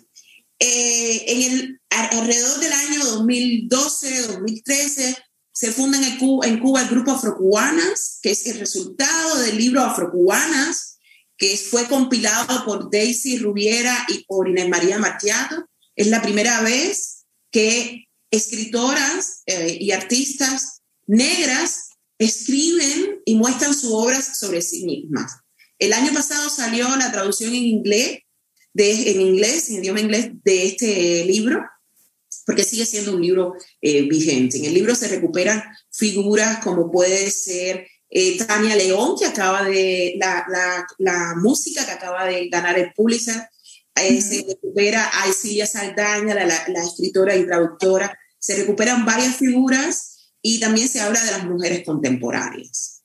Eh, 0.58 1.24
en 1.28 1.52
el, 1.52 1.80
alrededor 1.90 2.58
del 2.58 2.72
año 2.72 3.04
2012-2013 3.04 5.16
se 5.52 5.72
funda 5.72 5.96
en, 5.98 6.18
Cuba, 6.18 6.44
en 6.46 6.58
Cuba 6.58 6.82
el 6.82 6.88
grupo 6.88 7.12
Afrocubanas, 7.12 8.18
que 8.20 8.32
es 8.32 8.44
el 8.46 8.58
resultado 8.58 9.38
del 9.38 9.56
libro 9.56 9.82
Afrocubanas, 9.82 10.89
que 11.40 11.56
fue 11.56 11.88
compilado 11.88 12.66
por 12.66 12.90
Daisy 12.90 13.38
Rubiera 13.38 14.06
y 14.08 14.24
por 14.24 14.46
Inés 14.46 14.68
María 14.68 14.98
Matiato. 14.98 15.66
Es 15.96 16.08
la 16.08 16.20
primera 16.20 16.60
vez 16.60 17.24
que 17.50 18.08
escritoras 18.30 19.42
eh, 19.46 19.78
y 19.80 19.90
artistas 19.92 20.82
negras 21.06 21.88
escriben 22.18 23.22
y 23.24 23.36
muestran 23.36 23.72
sus 23.72 23.90
obras 23.90 24.38
sobre 24.38 24.60
sí 24.60 24.84
mismas. 24.84 25.32
El 25.78 25.94
año 25.94 26.12
pasado 26.12 26.50
salió 26.50 26.94
la 26.96 27.10
traducción 27.10 27.54
en 27.54 27.64
inglés, 27.64 28.18
de, 28.74 29.10
en 29.10 29.22
inglés, 29.22 29.70
en 29.70 29.76
idioma 29.76 30.00
inglés, 30.00 30.32
de 30.44 30.66
este 30.66 31.24
libro, 31.24 31.64
porque 32.44 32.64
sigue 32.64 32.84
siendo 32.84 33.14
un 33.16 33.22
libro 33.22 33.54
eh, 33.80 34.02
vigente. 34.02 34.58
En 34.58 34.66
el 34.66 34.74
libro 34.74 34.94
se 34.94 35.08
recuperan 35.08 35.62
figuras 35.90 36.62
como 36.62 36.90
puede 36.90 37.30
ser 37.30 37.86
eh, 38.10 38.36
Tania 38.38 38.76
León, 38.76 39.16
que 39.18 39.26
acaba 39.26 39.62
de, 39.64 40.14
la, 40.18 40.44
la, 40.48 40.86
la, 40.98 41.34
música 41.36 41.84
que 41.86 41.92
acaba 41.92 42.26
de 42.26 42.48
ganar 42.48 42.78
el 42.78 42.92
Pulitzer, 42.92 43.48
eh, 43.94 44.20
se 44.20 44.44
recupera 44.48 45.10
a 45.22 45.28
Isilia 45.28 45.66
Saldaña, 45.66 46.34
la, 46.34 46.46
la, 46.46 46.84
escritora 46.84 47.36
y 47.36 47.46
traductora, 47.46 48.18
se 48.38 48.56
recuperan 48.56 49.04
varias 49.04 49.36
figuras 49.36 50.32
y 50.42 50.58
también 50.58 50.88
se 50.88 51.00
habla 51.00 51.22
de 51.22 51.32
las 51.32 51.44
mujeres 51.44 51.84
contemporáneas. 51.84 53.02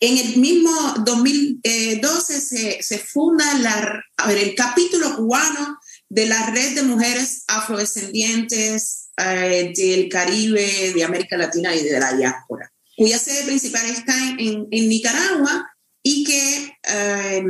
En 0.00 0.16
el 0.16 0.36
mismo 0.36 0.70
2012 1.04 2.40
se, 2.40 2.82
se 2.82 2.98
funda 2.98 3.52
la, 3.54 4.04
a 4.16 4.28
ver, 4.28 4.38
el 4.38 4.54
capítulo 4.54 5.16
cubano 5.16 5.78
de 6.08 6.26
la 6.26 6.50
red 6.50 6.74
de 6.74 6.82
mujeres 6.82 7.42
afrodescendientes 7.48 9.08
eh, 9.16 9.72
del 9.76 10.08
Caribe, 10.08 10.92
de 10.94 11.04
América 11.04 11.36
Latina 11.36 11.74
y 11.74 11.82
de 11.82 11.98
la 11.98 12.12
diáspora, 12.12 12.72
cuya 12.98 13.18
sede 13.18 13.44
principal 13.44 13.86
está 13.86 14.14
en, 14.38 14.66
en, 14.70 14.88
Nicaragua 14.88 15.70
y 16.02 16.24
que 16.24 16.72
eh, 16.82 17.44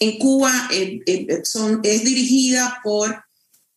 en 0.00 0.18
Cuba 0.18 0.68
eh, 0.72 1.40
son, 1.44 1.80
es 1.84 2.04
dirigida 2.04 2.80
por 2.82 3.24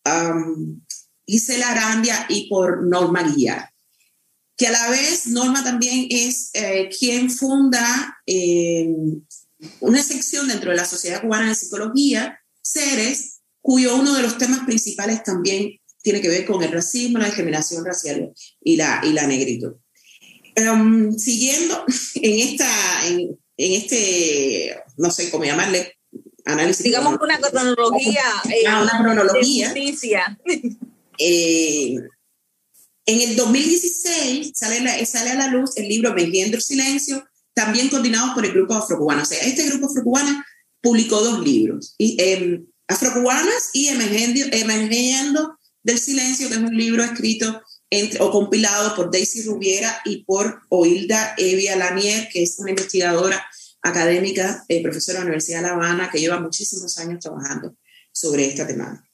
um, 0.05 0.81
Gisela 1.27 1.69
Arandia 1.69 2.25
y 2.27 2.49
por 2.49 2.83
Norma 2.83 3.23
Guillar 3.23 3.69
que 4.57 4.67
a 4.67 4.71
la 4.71 4.89
vez 4.89 5.27
Norma 5.27 5.63
también 5.63 6.07
es 6.09 6.51
quien 6.97 7.29
funda 7.29 8.17
una 9.81 10.01
sección 10.01 10.47
dentro 10.47 10.71
de 10.71 10.77
la 10.77 10.85
Sociedad 10.85 11.21
Cubana 11.21 11.49
de 11.49 11.55
Psicología, 11.55 12.39
CERES, 12.63 13.41
cuyo 13.61 13.95
uno 13.95 14.15
de 14.15 14.21
los 14.21 14.37
temas 14.37 14.59
principales 14.65 15.23
también 15.23 15.79
tiene 16.01 16.21
que 16.21 16.29
ver 16.29 16.45
con 16.45 16.63
el 16.63 16.71
racismo, 16.71 17.17
la 17.17 17.25
discriminación 17.25 17.83
racial 17.83 18.31
y 18.61 18.75
la, 18.75 19.01
y 19.03 19.13
la 19.13 19.25
negritud. 19.25 19.73
Em, 20.55 21.17
siguiendo 21.17 21.83
en, 22.15 22.39
esta, 22.39 23.07
en, 23.07 23.37
este, 23.57 24.75
no 24.97 25.11
sé 25.11 25.29
cómo 25.29 25.43
llamarle, 25.43 25.97
análisis. 26.45 26.83
Digamos 26.83 27.17
una 27.21 27.39
cronología. 27.39 28.23
Ah, 28.67 28.81
una 28.83 28.99
cronología. 28.99 29.73
Eh, 31.17 31.95
en 33.05 33.21
el 33.21 33.37
2016 33.37 34.51
sale, 34.53 35.05
sale 35.05 35.29
a 35.29 35.35
la 35.35 35.47
luz 35.47 35.77
el 35.77 35.87
libro 35.87 36.13
Vendiendo 36.13 36.57
el 36.57 36.61
Silencio, 36.61 37.25
también 37.53 37.87
coordinado 37.87 38.35
por 38.35 38.45
el 38.45 38.51
Grupo 38.51 38.73
Afrocubano. 38.73 39.21
O 39.21 39.25
sea, 39.25 39.39
este 39.39 39.65
Grupo 39.69 39.87
Afrocubano 39.87 40.43
publicó 40.81 41.21
dos 41.21 41.39
libros. 41.41 41.95
Y, 41.97 42.17
em, 42.21 42.65
afrocubanas 42.87 43.69
y 43.73 43.87
emergiendo, 43.87 45.57
del 45.83 45.99
silencio, 45.99 46.47
que 46.47 46.55
es 46.55 46.59
un 46.59 46.75
libro 46.75 47.03
escrito 47.03 47.61
entre, 47.89 48.21
o 48.21 48.31
compilado 48.31 48.95
por 48.95 49.11
Daisy 49.11 49.43
Rubiera 49.43 50.01
y 50.05 50.23
por 50.23 50.61
Oilda 50.69 51.35
Evia 51.37 51.75
Lanier, 51.75 52.29
que 52.31 52.43
es 52.43 52.57
una 52.59 52.71
investigadora 52.71 53.45
académica, 53.81 54.63
eh, 54.67 54.81
profesora 54.81 55.19
de 55.19 55.25
la 55.25 55.27
Universidad 55.27 55.59
de 55.59 55.67
La 55.67 55.73
Habana, 55.73 56.09
que 56.11 56.19
lleva 56.19 56.39
muchísimos 56.39 56.97
años 56.97 57.19
trabajando 57.19 57.75
sobre 58.11 58.47
esta 58.47 58.65
temática. 58.65 59.07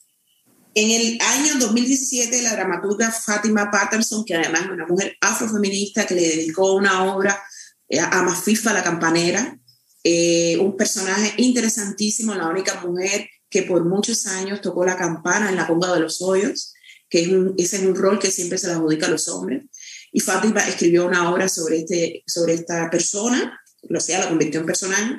En 0.74 0.90
el 0.90 1.18
año 1.20 1.58
2017, 1.58 2.40
la 2.42 2.54
dramaturga 2.54 3.10
Fátima 3.10 3.70
Patterson, 3.70 4.24
que 4.24 4.34
además 4.34 4.62
es 4.62 4.70
una 4.70 4.86
mujer 4.86 5.16
afrofeminista 5.20 6.06
que 6.06 6.14
le 6.14 6.22
dedicó 6.22 6.72
una 6.72 7.14
obra 7.14 7.42
eh, 7.88 8.00
a 8.00 8.22
Mafifa 8.22 8.72
la 8.72 8.82
campanera, 8.82 9.58
eh, 10.02 10.56
un 10.58 10.76
personaje 10.76 11.34
interesantísimo, 11.36 12.34
la 12.34 12.48
única 12.48 12.80
mujer 12.80 13.28
que 13.50 13.62
por 13.64 13.84
muchos 13.84 14.26
años 14.26 14.62
tocó 14.62 14.86
la 14.86 14.96
campana 14.96 15.50
en 15.50 15.56
la 15.56 15.66
Conga 15.66 15.92
de 15.92 16.00
los 16.00 16.22
Hoyos, 16.22 16.72
que 17.12 17.20
es 17.20 17.28
ese 17.58 17.76
es 17.76 17.82
un 17.82 17.94
rol 17.94 18.18
que 18.18 18.30
siempre 18.30 18.56
se 18.56 18.68
le 18.68 18.72
adjudica 18.72 19.06
a 19.06 19.10
los 19.10 19.28
hombres. 19.28 19.64
Y 20.12 20.20
Fátima 20.20 20.66
escribió 20.66 21.04
una 21.04 21.30
obra 21.30 21.46
sobre, 21.46 21.80
este, 21.80 22.24
sobre 22.26 22.54
esta 22.54 22.88
persona, 22.88 23.60
lo 23.82 24.00
sea, 24.00 24.20
la 24.20 24.30
convirtió 24.30 24.60
en 24.60 24.66
personaje. 24.66 25.18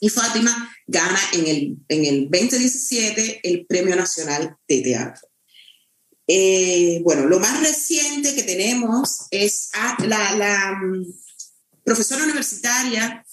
Y 0.00 0.08
Fátima 0.08 0.74
gana 0.86 1.20
en 1.34 1.46
el, 1.46 1.76
en 1.88 2.04
el 2.06 2.30
2017 2.30 3.40
el 3.42 3.66
Premio 3.66 3.96
Nacional 3.96 4.56
de 4.66 4.80
Teatro. 4.80 5.28
Eh, 6.26 7.02
bueno, 7.04 7.26
lo 7.26 7.38
más 7.38 7.60
reciente 7.60 8.34
que 8.34 8.44
tenemos 8.44 9.26
es 9.30 9.68
la, 10.06 10.36
la 10.36 10.72
mm, 10.80 11.04
profesora 11.84 12.24
universitaria 12.24 13.26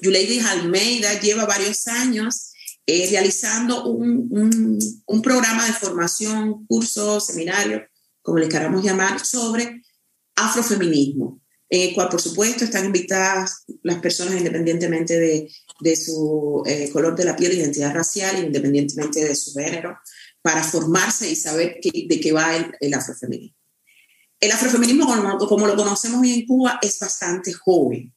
Yuleidis 0.00 0.44
Almeida, 0.44 1.20
lleva 1.20 1.44
varios 1.44 1.86
años 1.86 2.50
eh, 2.86 3.08
realizando 3.10 3.84
un, 3.84 4.28
un, 5.06 5.22
programa 5.22 5.66
de 5.66 5.72
formación, 5.72 6.64
curso, 6.66 7.18
seminario, 7.20 7.82
como 8.22 8.38
le 8.38 8.48
queramos 8.48 8.84
llamar, 8.84 9.24
sobre 9.24 9.82
afrofeminismo, 10.36 11.40
en 11.68 11.88
el 11.88 11.94
cual, 11.94 12.08
por 12.08 12.20
supuesto, 12.20 12.64
están 12.64 12.84
invitadas 12.84 13.64
las 13.82 13.98
personas 13.98 14.36
independientemente 14.36 15.18
de, 15.18 15.50
de 15.80 15.96
su 15.96 16.62
eh, 16.64 16.88
color 16.92 17.16
de 17.16 17.24
la 17.24 17.34
piel, 17.34 17.54
identidad 17.54 17.92
racial, 17.92 18.44
independientemente 18.44 19.24
de 19.24 19.34
su 19.34 19.52
género, 19.52 19.98
para 20.40 20.62
formarse 20.62 21.28
y 21.28 21.34
saber 21.34 21.80
de 21.82 22.20
qué 22.20 22.32
va 22.32 22.54
el, 22.80 22.94
afrofeminismo. 22.94 23.56
El 24.38 24.52
afrofeminismo, 24.52 25.06
como, 25.06 25.38
como, 25.38 25.66
lo 25.66 25.74
conocemos 25.74 26.20
hoy 26.20 26.34
en 26.34 26.46
Cuba, 26.46 26.78
es 26.80 27.00
bastante 27.00 27.52
joven 27.52 28.14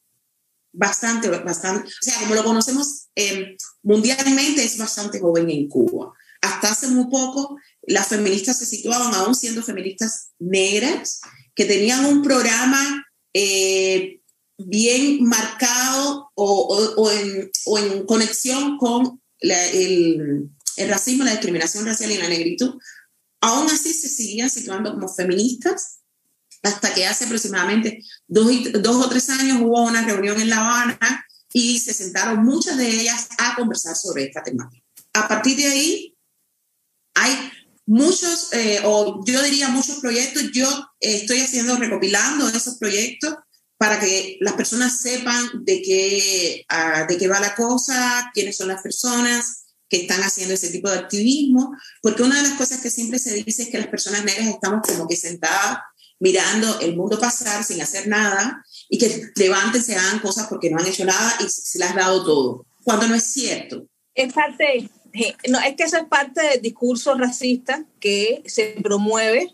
bastante, 0.72 1.28
bastante, 1.28 1.88
o 1.88 1.92
sea, 2.00 2.18
como 2.20 2.34
lo 2.34 2.44
conocemos 2.44 3.08
eh, 3.14 3.56
mundialmente, 3.82 4.64
es 4.64 4.78
bastante 4.78 5.20
joven 5.20 5.50
en 5.50 5.68
Cuba. 5.68 6.12
Hasta 6.40 6.70
hace 6.70 6.88
muy 6.88 7.10
poco, 7.10 7.56
las 7.82 8.08
feministas 8.08 8.58
se 8.58 8.66
situaban, 8.66 9.14
aún 9.14 9.34
siendo 9.34 9.62
feministas 9.62 10.30
negras, 10.38 11.20
que 11.54 11.64
tenían 11.64 12.04
un 12.06 12.22
programa 12.22 13.06
eh, 13.34 14.20
bien 14.56 15.24
marcado 15.24 16.30
o, 16.34 16.94
o, 16.96 17.10
en, 17.10 17.50
o, 17.66 17.78
en, 17.78 18.06
conexión 18.06 18.78
con 18.78 19.20
el, 19.40 20.50
el 20.76 20.88
racismo, 20.88 21.24
la 21.24 21.32
discriminación 21.32 21.84
racial 21.84 22.12
y 22.12 22.18
la 22.18 22.28
negritud. 22.28 22.78
Aún 23.42 23.66
así 23.66 23.92
se 23.92 24.08
seguían 24.08 24.50
situando 24.50 24.92
como 24.92 25.08
feministas 25.08 25.99
hasta 26.62 26.92
que 26.92 27.06
hace 27.06 27.24
aproximadamente 27.24 28.02
dos, 28.28 28.50
dos, 28.80 29.06
o 29.06 29.08
tres 29.08 29.30
años 29.30 29.60
hubo 29.62 29.82
una 29.82 30.02
reunión 30.02 30.40
en 30.40 30.50
La 30.50 30.58
Habana 30.58 31.26
y 31.52 31.80
se 31.80 31.94
sentaron 31.94 32.44
muchas 32.44 32.76
de 32.76 32.88
ellas 32.88 33.28
a 33.38 33.56
conversar 33.56 33.96
sobre 33.96 34.24
esta 34.24 34.42
temática. 34.42 34.84
A 35.14 35.26
partir 35.26 35.56
de 35.56 35.66
ahí, 35.66 36.16
hay 37.14 37.50
muchos, 37.86 38.52
eh, 38.52 38.80
o 38.84 39.24
yo 39.24 39.42
diría 39.42 39.68
muchos 39.68 39.98
proyectos, 39.98 40.50
yo 40.52 40.68
estoy 41.00 41.40
haciendo, 41.40 41.76
recopilando 41.76 42.48
esos 42.48 42.76
proyectos 42.76 43.34
para 43.76 43.98
que 43.98 44.36
las 44.40 44.54
personas 44.54 45.00
sepan 45.00 45.64
de 45.64 45.82
qué, 45.82 46.66
uh, 46.70 47.08
de 47.08 47.16
qué 47.16 47.26
va 47.26 47.40
la 47.40 47.54
cosa, 47.54 48.30
quiénes 48.34 48.56
son 48.56 48.68
las 48.68 48.82
personas 48.82 49.64
que 49.88 50.02
están 50.02 50.22
haciendo 50.22 50.54
ese 50.54 50.68
tipo 50.68 50.88
de 50.88 50.98
activismo, 50.98 51.74
porque 52.00 52.22
una 52.22 52.36
de 52.36 52.48
las 52.48 52.58
cosas 52.58 52.80
que 52.80 52.90
siempre 52.90 53.18
se 53.18 53.34
dice 53.34 53.62
es 53.64 53.70
que 53.70 53.78
las 53.78 53.88
personas 53.88 54.24
negras 54.24 54.48
estamos 54.48 54.82
como 54.86 55.08
que 55.08 55.16
sentadas 55.16 55.78
mirando 56.20 56.78
el 56.80 56.96
mundo 56.96 57.18
pasar 57.18 57.64
sin 57.64 57.80
hacer 57.80 58.06
nada 58.06 58.64
y 58.88 58.98
que 58.98 59.32
levanten, 59.34 59.82
se 59.82 59.96
hagan 59.96 60.20
cosas 60.20 60.46
porque 60.48 60.70
no 60.70 60.78
han 60.78 60.86
hecho 60.86 61.04
nada 61.04 61.36
y 61.40 61.48
se 61.48 61.78
les 61.78 61.90
ha 61.90 61.94
dado 61.94 62.24
todo, 62.24 62.66
cuando 62.84 63.08
no 63.08 63.14
es 63.16 63.24
cierto. 63.24 63.86
Es 64.14 64.32
parte, 64.32 64.88
no, 65.48 65.58
es 65.60 65.74
que 65.76 65.82
eso 65.82 65.96
es 65.96 66.04
parte 66.04 66.42
del 66.42 66.62
discurso 66.62 67.14
racista 67.14 67.84
que 67.98 68.42
se 68.46 68.76
promueve 68.82 69.52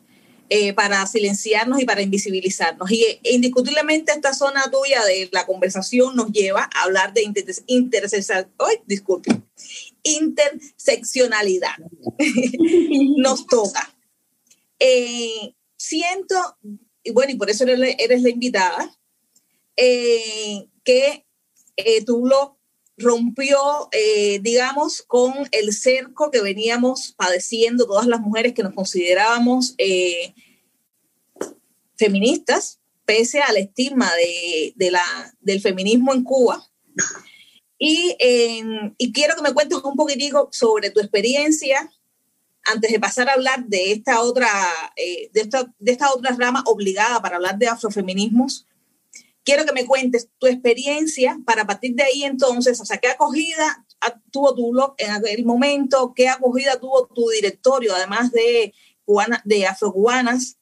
eh, 0.48 0.72
para 0.74 1.04
silenciarnos 1.06 1.80
y 1.80 1.84
para 1.84 2.02
invisibilizarnos. 2.02 2.88
Y 2.90 3.02
eh, 3.02 3.20
indiscutiblemente 3.24 4.12
esta 4.12 4.32
zona 4.32 4.70
tuya 4.70 5.04
de 5.04 5.28
la 5.32 5.44
conversación 5.44 6.14
nos 6.14 6.30
lleva 6.30 6.68
a 6.72 6.82
hablar 6.82 7.12
de 7.12 7.22
interseccionalidad. 7.66 8.48
disculpe, 8.86 9.30
interseccionalidad. 10.04 11.74
nos 13.16 13.46
toca. 13.46 13.92
Eh, 14.78 15.55
siento, 15.86 16.34
y 17.02 17.12
bueno, 17.12 17.32
y 17.32 17.36
por 17.36 17.50
eso 17.50 17.64
eres, 17.64 18.22
la 18.22 18.28
invitada, 18.28 18.96
eh, 19.76 20.68
que 20.84 21.26
eh, 21.76 22.04
tú 22.04 22.26
lo 22.26 22.58
rompió, 22.98 23.88
eh, 23.92 24.40
digamos, 24.40 25.02
con 25.02 25.32
el 25.52 25.72
cerco 25.72 26.30
que 26.30 26.40
veníamos 26.40 27.12
padeciendo 27.16 27.86
todas 27.86 28.06
las 28.06 28.20
mujeres 28.20 28.54
que 28.54 28.62
nos 28.62 28.74
considerábamos 28.74 29.76
feministas, 31.96 32.80
pese 33.04 33.40
al 33.40 33.56
estigma 33.56 34.10
de, 34.76 34.90
la, 34.90 35.34
del 35.40 35.60
feminismo 35.60 36.12
en 36.14 36.24
Cuba. 36.24 36.66
Y, 37.78 38.16
quiero 39.12 39.36
que 39.36 39.42
me 39.42 39.52
cuentes 39.52 39.78
un 39.84 39.96
poquitico 39.96 40.48
sobre 40.50 40.90
tu 40.90 41.00
experiencia 41.00 41.90
antes 42.66 42.90
de 42.90 43.00
pasar 43.00 43.28
a 43.28 43.34
hablar 43.34 43.64
de 43.66 43.92
esta 43.92 44.20
otra, 44.20 44.48
eh, 44.96 45.30
de, 45.32 45.40
esta, 45.42 45.72
de 45.78 45.92
esta 45.92 46.12
otra 46.12 46.36
rama 46.38 46.62
obligada 46.66 47.20
para 47.22 47.36
hablar 47.36 47.58
de 47.58 47.68
afrofeminismos, 47.68 48.66
quiero 49.44 49.64
que 49.64 49.72
me 49.72 49.86
cuentes 49.86 50.28
tu 50.38 50.46
experiencia 50.46 51.38
para 51.46 51.66
partir 51.66 51.94
de 51.94 52.02
ahí 52.02 52.24
entonces, 52.24 52.80
o 52.80 52.84
sea, 52.84 52.98
qué 52.98 53.08
acogida 53.08 53.86
tuvo 54.30 54.54
tu 54.54 54.70
blog 54.72 54.94
en 54.98 55.10
aquel 55.12 55.44
momento, 55.44 56.12
qué 56.14 56.28
acogida 56.28 56.78
tuvo 56.78 57.06
tu 57.06 57.28
directorio, 57.30 57.94
además 57.94 58.30
de 58.32 58.74
cubana, 59.04 59.40
de 59.44 59.66
afrocubanas, 59.66 60.58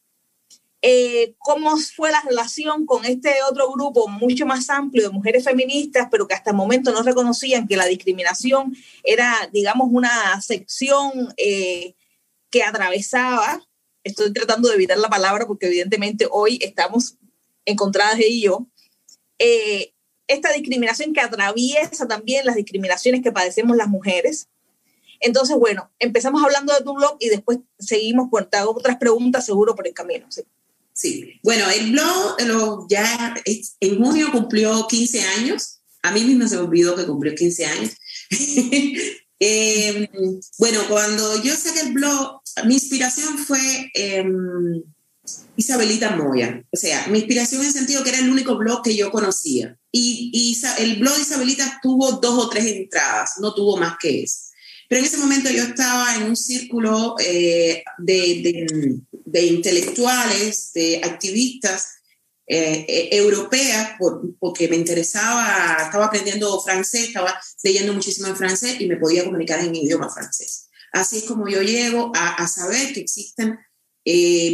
eh, 0.87 1.35
cómo 1.39 1.79
fue 1.79 2.13
la 2.13 2.21
relación 2.21 2.85
con 2.85 3.07
este 3.07 3.37
otro 3.51 3.73
grupo 3.73 4.07
mucho 4.07 4.45
más 4.45 4.69
amplio 4.69 5.05
de 5.05 5.15
mujeres 5.15 5.43
feministas, 5.43 6.09
pero 6.11 6.29
que 6.29 6.35
hasta 6.35 6.51
el 6.51 6.57
momento 6.57 6.93
no 6.93 7.03
reconocían 7.03 7.67
que 7.67 7.79
la 7.79 7.87
discriminación 7.87 8.77
era, 9.03 9.49
digamos, 9.51 9.89
una 9.91 10.39
sección 10.43 11.33
eh, 11.39 11.95
que 12.51 12.63
atravesaba, 12.63 13.67
estoy 14.03 14.31
tratando 14.35 14.69
de 14.69 14.75
evitar 14.75 14.99
la 14.99 15.09
palabra 15.09 15.47
porque 15.47 15.69
evidentemente 15.69 16.29
hoy 16.31 16.59
estamos 16.61 17.17
encontradas 17.65 18.19
de 18.19 18.27
ello, 18.27 18.67
eh, 19.39 19.95
esta 20.27 20.53
discriminación 20.53 21.15
que 21.15 21.23
atraviesa 21.23 22.07
también 22.07 22.45
las 22.45 22.57
discriminaciones 22.57 23.23
que 23.23 23.33
padecemos 23.33 23.75
las 23.79 23.89
mujeres. 23.89 24.49
Entonces, 25.21 25.57
bueno, 25.57 25.91
empezamos 25.99 26.45
hablando 26.45 26.75
de 26.75 26.85
tu 26.85 26.93
blog 26.93 27.17
y 27.21 27.31
después 27.31 27.61
seguimos, 27.79 28.29
hago 28.53 28.73
otras 28.73 28.99
preguntas 28.99 29.47
seguro 29.47 29.75
por 29.75 29.87
el 29.87 29.95
camino. 29.95 30.27
¿sí? 30.29 30.43
Sí, 30.95 31.41
bueno, 31.43 31.69
el 31.69 31.91
blog 31.91 32.87
ya 32.89 33.35
en 33.81 33.99
junio 33.99 34.31
cumplió 34.31 34.87
15 34.87 35.23
años. 35.23 35.81
A 36.03 36.13
mí 36.13 36.23
misma 36.23 36.49
se 36.49 36.55
me 36.55 36.63
olvidó 36.63 36.95
que 36.95 37.05
cumplió 37.05 37.35
15 37.35 37.67
años. 37.67 37.91
Em, 39.41 40.07
bueno, 40.59 40.81
cuando 40.89 41.43
yo 41.43 41.55
saqué 41.55 41.81
el 41.81 41.93
blog, 41.93 42.41
mi 42.65 42.75
inspiración 42.75 43.37
fue 43.37 43.91
em, 43.93 44.81
Isabelita 45.57 46.17
Moya. 46.17 46.65
O 46.71 46.77
sea, 46.77 47.09
mi 47.09 47.19
inspiración 47.19 47.61
en 47.61 47.67
el 47.67 47.73
sentido 47.73 48.03
que 48.03 48.11
era 48.11 48.21
el 48.21 48.31
único 48.31 48.57
blog 48.57 48.83
que 48.83 48.97
yo 48.97 49.11
conocía. 49.11 49.77
Y, 49.91 50.31
y 50.33 50.83
el 50.83 50.97
blog 51.01 51.17
de 51.17 51.23
Isabelita 51.23 51.81
tuvo 51.83 52.13
dos 52.13 52.45
o 52.45 52.49
tres 52.49 52.65
entradas, 52.67 53.33
no 53.41 53.53
tuvo 53.53 53.77
más 53.77 53.97
que 54.01 54.23
eso. 54.23 54.45
Pero 54.89 55.01
en 55.01 55.07
ese 55.07 55.17
momento 55.19 55.51
yo 55.51 55.63
estaba 55.63 56.17
en 56.17 56.25
un 56.25 56.37
círculo 56.37 57.17
eh, 57.19 57.83
de, 57.99 59.01
de, 59.11 59.43
intelectuales, 59.43 60.73
de 60.73 61.01
activistas 61.03 61.95
eh, 62.47 62.85
eh, 62.89 63.09
europeas, 63.13 63.93
porque 64.39 64.69
me 64.69 64.77
interesaba, 64.77 65.79
estaba 65.85 66.07
aprendiendo 66.07 66.61
francés, 66.61 67.09
estaba 67.09 67.41
leyendo 67.63 67.93
muchísimo 67.93 68.29
en 68.29 68.37
francés 68.37 68.77
y 68.81 68.87
me 68.87 68.97
podía 68.97 69.25
comunicar 69.25 69.61
en 69.61 69.75
idioma 69.75 70.11
francés. 70.11 70.69
Así 70.93 71.19
es 71.19 71.25
como 71.25 71.49
yo 71.49 71.63
llego 71.63 72.13
a, 72.15 72.35
a 72.35 72.47
saber 72.47 72.93
que 72.93 73.01
existen 73.01 73.59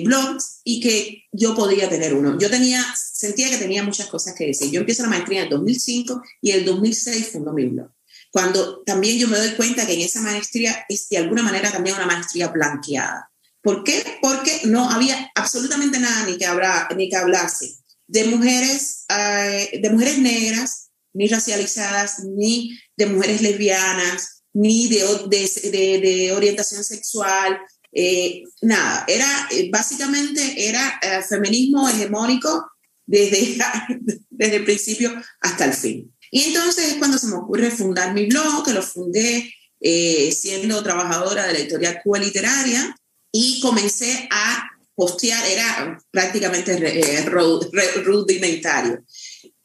blogs 0.04 0.60
y 0.62 0.80
que 0.80 1.24
yo 1.32 1.56
podría 1.56 1.88
tener 1.88 2.14
uno. 2.14 2.38
Yo 2.38 2.48
tenía, 2.48 2.84
sentía 2.96 3.50
que 3.50 3.58
tenía 3.58 3.82
muchas 3.82 4.06
cosas 4.06 4.34
que 4.34 4.46
decir. 4.46 4.70
Yo 4.70 4.80
empiezo 4.80 5.02
la 5.02 5.08
maestría 5.08 5.40
en 5.40 5.44
el 5.46 5.50
2005 5.50 6.22
y 6.40 6.52
el 6.52 6.64
2006 6.64 7.30
fundó 7.30 7.52
mi 7.52 7.66
blog 7.66 7.90
cuando 8.30 8.82
también 8.82 9.18
yo 9.18 9.28
me 9.28 9.38
doy 9.38 9.50
cuenta 9.50 9.86
que 9.86 9.94
en 9.94 10.00
esa 10.00 10.20
maestría 10.20 10.84
es 10.88 11.08
de 11.08 11.18
alguna 11.18 11.42
manera 11.42 11.70
también 11.70 11.96
una 11.96 12.06
maestría 12.06 12.48
blanqueada. 12.48 13.30
¿Por 13.62 13.84
qué? 13.84 14.18
Porque 14.22 14.62
no 14.64 14.88
había 14.88 15.30
absolutamente 15.34 15.98
nada 15.98 16.24
ni 16.26 16.38
que, 16.38 16.46
habrá, 16.46 16.88
ni 16.96 17.10
que 17.10 17.16
hablase 17.16 17.80
de 18.06 18.24
mujeres, 18.24 19.04
eh, 19.08 19.78
de 19.80 19.90
mujeres 19.90 20.18
negras, 20.18 20.90
ni 21.12 21.28
racializadas, 21.28 22.24
ni 22.24 22.76
de 22.96 23.06
mujeres 23.06 23.40
lesbianas, 23.40 24.42
ni 24.52 24.88
de, 24.88 25.04
de, 25.28 25.98
de, 26.00 26.32
orientación 26.32 26.82
sexual, 26.82 27.60
eh, 27.92 28.42
nada. 28.62 29.04
Era, 29.06 29.48
eh, 29.52 29.68
básicamente, 29.70 30.68
era 30.68 31.00
feminismo 31.28 31.88
hegemónico 31.88 32.68
desde, 33.06 33.58
desde 34.30 34.56
el 34.56 34.64
principio 34.64 35.12
hasta 35.40 35.66
el 35.66 35.74
fin. 35.74 36.12
Y 36.30 36.44
entonces 36.44 36.88
es 36.88 36.94
cuando 36.94 37.18
se 37.18 37.26
me 37.26 37.36
ocurre 37.36 37.70
fundar 37.70 38.14
mi 38.14 38.26
blog, 38.26 38.64
que 38.64 38.72
lo 38.72 38.82
fundé 38.82 39.52
eh, 39.80 40.30
siendo 40.32 40.82
trabajadora 40.82 41.46
de 41.46 41.52
la 41.54 41.58
editorial 41.58 42.00
Cuba 42.04 42.18
Literaria 42.18 42.94
y 43.32 43.60
comencé 43.60 44.28
a 44.30 44.68
postear, 44.94 45.44
era 45.46 45.98
prácticamente 46.10 46.72
eh, 46.74 47.24
rudimentario. 47.24 49.02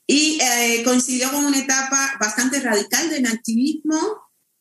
Y 0.07 0.39
eh, 0.41 0.83
coincidió 0.83 1.31
con 1.31 1.45
una 1.45 1.59
etapa 1.59 2.13
bastante 2.19 2.59
radical 2.61 3.09
del 3.09 3.25
activismo. 3.25 3.99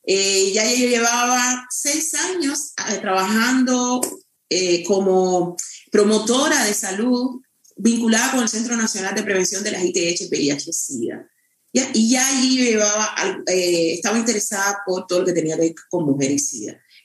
ya 0.07 0.71
yo 0.71 0.89
llevaba 0.89 1.67
seis 1.71 2.15
años 2.15 2.73
trabajando 3.01 4.01
como 4.87 5.57
promotora 5.91 6.65
de 6.65 6.75
salud 6.75 7.41
vinculada 7.77 8.33
con 8.33 8.43
el 8.43 8.49
Centro 8.49 8.77
Nacional 8.77 9.15
de 9.15 9.23
Prevención 9.23 9.63
de 9.63 9.71
las 9.71 9.85
ITH, 9.85 10.29
VIH, 10.31 10.73
SIDA. 10.73 11.29
Y 11.75 12.09
ya 12.09 12.25
allí 12.29 12.59
llevaba, 12.59 13.17
eh, 13.49 13.95
estaba 13.95 14.17
interesada 14.17 14.79
por 14.87 15.09
todo 15.09 15.21
lo 15.21 15.27
que 15.27 15.33
tenía 15.33 15.57
que 15.57 15.63
ver 15.63 15.75
con 15.91 16.07
mujeres 16.07 16.55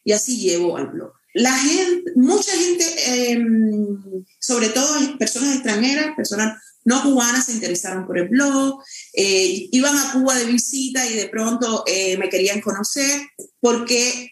y 0.03 0.11
así 0.11 0.37
llevo 0.37 0.77
al 0.77 0.87
blog. 0.87 1.11
La 1.33 1.53
gente, 1.57 2.11
mucha 2.15 2.51
gente, 2.51 2.85
em, 3.31 4.23
sobre 4.39 4.69
todo 4.69 5.17
personas 5.17 5.55
extranjeras, 5.55 6.15
personas 6.15 6.61
no 6.85 7.01
cubanas, 7.01 7.47
se 7.47 7.53
interesaron 7.53 8.05
por 8.05 8.19
el 8.19 8.29
blog, 8.29 8.81
eh, 9.13 9.69
iban 9.71 9.97
a 9.97 10.13
Cuba 10.13 10.35
de 10.35 10.45
visita 10.45 11.05
y 11.07 11.15
de 11.15 11.29
pronto 11.29 11.83
eh, 11.87 12.17
me 12.17 12.29
querían 12.29 12.61
conocer 12.61 13.21
porque 13.59 14.31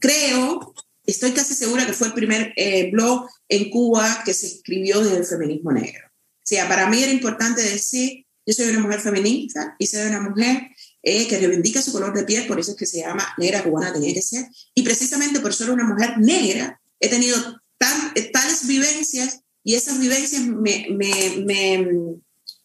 creo, 0.00 0.74
estoy 1.04 1.32
casi 1.32 1.54
segura 1.54 1.86
que 1.86 1.92
fue 1.92 2.08
el 2.08 2.14
primer 2.14 2.52
blog 2.92 3.28
en 3.48 3.70
Cuba 3.70 4.22
que 4.24 4.34
se 4.34 4.46
escribió 4.46 5.00
desde 5.00 5.18
el 5.18 5.24
feminismo 5.24 5.72
negro. 5.72 6.08
O 6.08 6.44
sea, 6.44 6.68
para 6.68 6.88
mí 6.88 7.02
era 7.02 7.12
importante 7.12 7.62
decir 7.62 8.21
yo 8.46 8.54
soy 8.54 8.70
una 8.70 8.80
mujer 8.80 9.00
feminista 9.00 9.76
y 9.78 9.86
soy 9.86 10.06
una 10.06 10.20
mujer 10.20 10.68
eh, 11.02 11.26
que 11.28 11.38
reivindica 11.38 11.82
su 11.82 11.92
color 11.92 12.12
de 12.12 12.24
piel, 12.24 12.46
por 12.46 12.58
eso 12.58 12.72
es 12.72 12.76
que 12.76 12.86
se 12.86 13.00
llama 13.00 13.26
negra 13.38 13.62
cubana, 13.62 13.92
tenía 13.92 14.14
que 14.14 14.22
ser. 14.22 14.46
Y 14.74 14.82
precisamente 14.82 15.40
por 15.40 15.54
ser 15.54 15.70
una 15.70 15.84
mujer 15.84 16.18
negra, 16.18 16.80
he 17.00 17.08
tenido 17.08 17.36
tan, 17.78 18.12
eh, 18.14 18.30
tales 18.32 18.66
vivencias 18.66 19.40
y 19.64 19.74
esas 19.74 19.98
vivencias 20.00 20.42
me, 20.42 20.86
me, 20.90 21.44
me, 21.44 21.88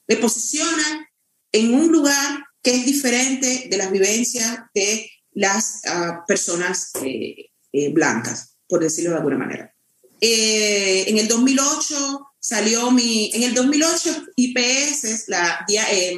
me 0.07 0.15
posicionan 0.17 1.05
en 1.51 1.73
un 1.73 1.91
lugar 1.91 2.43
que 2.61 2.75
es 2.75 2.85
diferente 2.85 3.67
de 3.69 3.77
las 3.77 3.91
vivencias 3.91 4.59
de 4.73 5.09
las 5.33 5.81
uh, 5.85 6.25
personas 6.27 6.91
eh, 7.03 7.51
eh, 7.71 7.93
blancas, 7.93 8.57
por 8.67 8.81
decirlo 8.81 9.11
de 9.11 9.17
alguna 9.17 9.37
manera. 9.37 9.73
Eh, 10.19 11.05
en 11.07 11.17
el 11.17 11.27
2008 11.27 12.26
salió 12.47 12.91
mi, 12.91 13.29
en 13.33 13.43
el 13.43 13.53
2008 13.53 14.27
IPS, 14.37 15.27
la, 15.27 15.65
eh, 15.67 16.17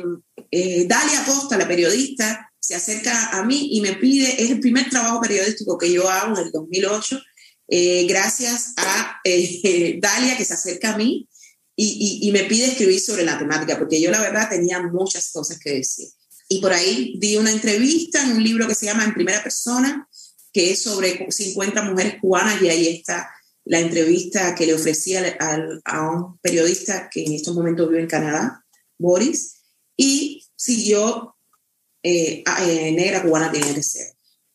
eh, 0.52 0.86
Dalia 0.88 1.26
Costa, 1.26 1.58
la 1.58 1.68
periodista, 1.68 2.52
se 2.60 2.76
acerca 2.76 3.30
a 3.30 3.44
mí 3.44 3.70
y 3.72 3.82
me 3.82 3.94
pide, 3.94 4.44
es 4.44 4.52
el 4.52 4.60
primer 4.60 4.92
trabajo 4.92 5.20
periodístico 5.20 5.76
que 5.76 5.92
yo 5.92 6.08
hago 6.08 6.38
en 6.38 6.46
el 6.46 6.52
2008, 6.52 7.20
eh, 7.70 8.06
gracias 8.08 8.74
a 8.78 9.20
Dalia 10.02 10.38
que 10.38 10.46
se 10.46 10.54
acerca 10.54 10.94
a 10.94 10.98
mí 10.98 11.28
y, 11.76 12.20
y, 12.22 12.32
me 12.32 12.44
pide 12.44 12.68
escribir 12.68 13.00
sobre 13.00 13.24
la 13.24 13.40
temática, 13.40 13.80
porque 13.80 14.00
yo 14.00 14.12
la 14.12 14.22
verdad 14.22 14.50
tenía 14.50 14.82
muchas 14.84 15.32
cosas 15.32 15.58
que 15.58 15.76
decir. 15.76 16.10
Y 16.48 16.60
por 16.60 16.74
ahí 16.74 17.16
di 17.18 17.38
una 17.38 17.52
entrevista 17.52 18.22
en 18.22 18.34
un 18.34 18.44
libro 18.44 18.68
que 18.68 18.76
se 18.76 18.86
llama 18.86 19.06
En 19.06 19.16
Primera 19.16 19.42
Persona, 19.42 20.08
que 20.54 20.72
es 20.72 20.84
sobre 20.84 21.26
50 21.32 21.82
mujeres 21.84 22.18
cubanas 22.22 22.62
y 22.62 22.70
ahí 22.70 22.88
está 22.88 23.32
la 23.70 23.80
entrevista 23.80 24.56
que 24.56 24.66
le 24.66 24.74
ofrecí 24.74 25.16
a, 25.16 26.10
un 26.10 26.40
periodista 26.40 27.08
que 27.08 27.24
en 27.24 27.34
estos 27.34 27.56
momentos 27.56 27.88
vive 27.88 28.02
en 28.02 28.08
Canadá, 28.08 28.66
Boris, 28.98 29.62
y 29.96 30.44
siguió 30.56 31.36
eh, 32.02 32.44
eh, 32.62 32.92
Negra 32.92 33.22
Cubana 33.22 33.52
tiene 33.52 33.76
que 33.76 33.84
ser. 33.84 34.08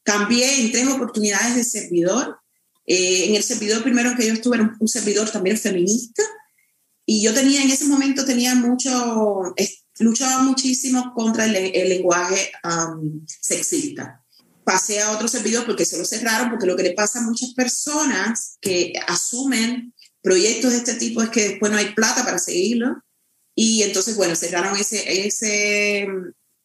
Cambié 0.02 0.60
en 0.60 0.72
tres 0.72 0.88
oportunidades 0.88 1.54
de 1.54 1.62
servidor. 1.62 2.40
Eh, 2.86 3.26
en 3.28 3.36
el 3.36 3.44
servidor 3.44 3.84
primero 3.84 4.16
que 4.16 4.26
yo 4.26 4.32
estuve 4.32 4.56
era 4.56 4.76
un, 4.80 4.88
servidor 4.88 5.30
también 5.30 5.58
feminista, 5.58 6.24
y 7.06 7.22
yo 7.22 7.32
tenía 7.32 7.62
en 7.62 7.70
ese 7.70 7.84
momento 7.84 8.24
tenía 8.24 8.56
mucho, 8.56 9.54
luchaba 10.00 10.42
muchísimo 10.42 11.12
contra 11.14 11.44
el, 11.44 11.88
lenguaje 11.88 12.50
sexista 13.26 14.23
pasé 14.64 15.00
a 15.00 15.12
otro 15.12 15.28
servidor 15.28 15.66
porque 15.66 15.84
se 15.84 15.98
lo 15.98 16.04
cerraron, 16.04 16.50
porque 16.50 16.66
lo 16.66 16.76
que 16.76 16.82
le 16.82 16.92
pasa 16.92 17.18
a 17.18 17.22
muchas 17.22 17.54
personas 17.54 18.56
que 18.60 18.92
asumen 19.06 19.94
proyectos 20.22 20.72
de 20.72 20.78
este 20.78 20.94
tipo 20.94 21.22
es 21.22 21.28
que 21.28 21.50
después 21.50 21.70
no 21.70 21.78
hay 21.78 21.94
plata 21.94 22.24
para 22.24 22.38
seguirlo. 22.38 23.02
Y 23.54 23.82
entonces, 23.82 24.16
bueno, 24.16 24.34
cerraron 24.34 24.76
ese, 24.78 25.26
ese, 25.26 26.06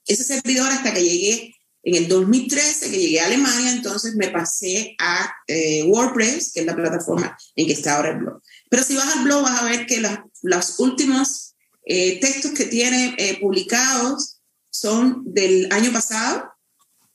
ese 0.07 0.23
servidor 0.23 0.71
hasta 0.71 0.93
que 0.93 1.03
llegué 1.03 1.55
en 1.83 1.95
el 1.95 2.07
2013, 2.07 2.89
que 2.89 2.97
llegué 2.97 3.21
a 3.21 3.25
Alemania, 3.25 3.71
entonces 3.71 4.15
me 4.15 4.29
pasé 4.29 4.95
a 4.99 5.31
eh, 5.47 5.83
WordPress, 5.83 6.51
que 6.53 6.61
es 6.61 6.65
la 6.65 6.75
plataforma 6.75 7.37
en 7.55 7.67
que 7.67 7.73
está 7.73 7.95
ahora 7.95 8.11
el 8.11 8.17
blog. 8.17 8.41
Pero 8.69 8.83
si 8.83 8.95
vas 8.95 9.15
al 9.15 9.23
blog 9.23 9.43
vas 9.43 9.61
a 9.61 9.65
ver 9.65 9.85
que 9.85 10.03
los 10.43 10.79
últimos 10.79 11.55
eh, 11.85 12.19
textos 12.19 12.51
que 12.51 12.65
tiene 12.65 13.15
eh, 13.17 13.39
publicados 13.39 14.39
son 14.69 15.23
del 15.25 15.71
año 15.71 15.91
pasado, 15.91 16.51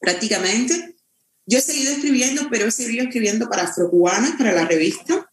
prácticamente. 0.04 0.96
Yo 1.46 1.58
he 1.58 1.62
seguido 1.62 1.92
escribiendo, 1.92 2.48
pero 2.50 2.66
he 2.66 2.70
seguido 2.70 3.04
escribiendo 3.04 3.48
para 3.48 3.64
Afrocubanas, 3.64 4.32
para 4.36 4.52
la 4.52 4.66
revista. 4.66 5.30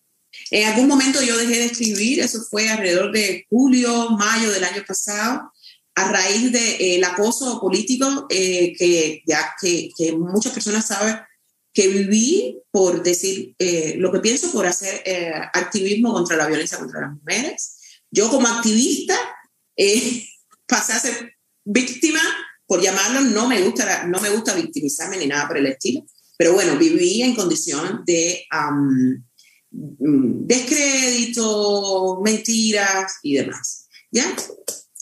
En 0.49 0.67
algún 0.67 0.88
momento 0.88 1.21
yo 1.21 1.38
dejé 1.38 1.60
de 1.60 1.65
escribir, 1.65 2.19
eso 2.21 2.41
fue 2.49 2.69
alrededor 2.69 3.12
de 3.12 3.45
julio, 3.49 4.12
mayo 4.12 4.51
del 4.51 4.63
año 4.63 4.84
pasado, 4.88 5.51
a 5.95 6.12
raíz 6.12 6.43
del 6.43 6.53
de, 6.53 6.95
eh, 6.95 7.05
acoso 7.05 7.60
político 7.60 8.27
eh, 8.29 8.73
que 8.77 9.21
ya 9.25 9.53
que, 9.62 9.89
que, 9.97 10.13
muchas 10.13 10.53
personas 10.53 10.88
saben 10.88 11.17
que 11.73 11.88
viví 11.88 12.60
por 12.71 13.01
decir 13.03 13.55
eh, 13.57 13.95
lo 13.97 14.12
que 14.12 14.19
pienso, 14.19 14.51
por 14.51 14.65
hacer 14.65 15.01
eh, 15.05 15.34
activismo 15.53 16.13
contra 16.13 16.38
la 16.38 16.47
violencia 16.47 16.77
contra 16.77 17.01
las 17.01 17.13
mujeres. 17.13 17.77
Yo 18.10 18.29
como 18.29 18.47
activista 18.47 19.15
eh, 19.77 20.25
pasé 20.67 20.93
a 20.93 20.99
ser 20.99 21.36
víctima, 21.63 22.21
por 22.71 22.81
llamarlo, 22.81 23.19
no 23.19 23.49
me, 23.49 23.62
gusta, 23.63 24.05
no 24.05 24.21
me 24.21 24.29
gusta 24.29 24.53
victimizarme 24.53 25.17
ni 25.17 25.27
nada 25.27 25.45
por 25.45 25.57
el 25.57 25.65
estilo, 25.65 26.05
pero 26.38 26.53
bueno, 26.53 26.77
viví 26.77 27.21
en 27.21 27.36
condición 27.36 28.03
de 28.05 28.45
descrédito, 29.69 32.21
mentiras 32.23 33.15
y 33.23 33.34
demás. 33.34 33.88
¿Ya? 34.10 34.23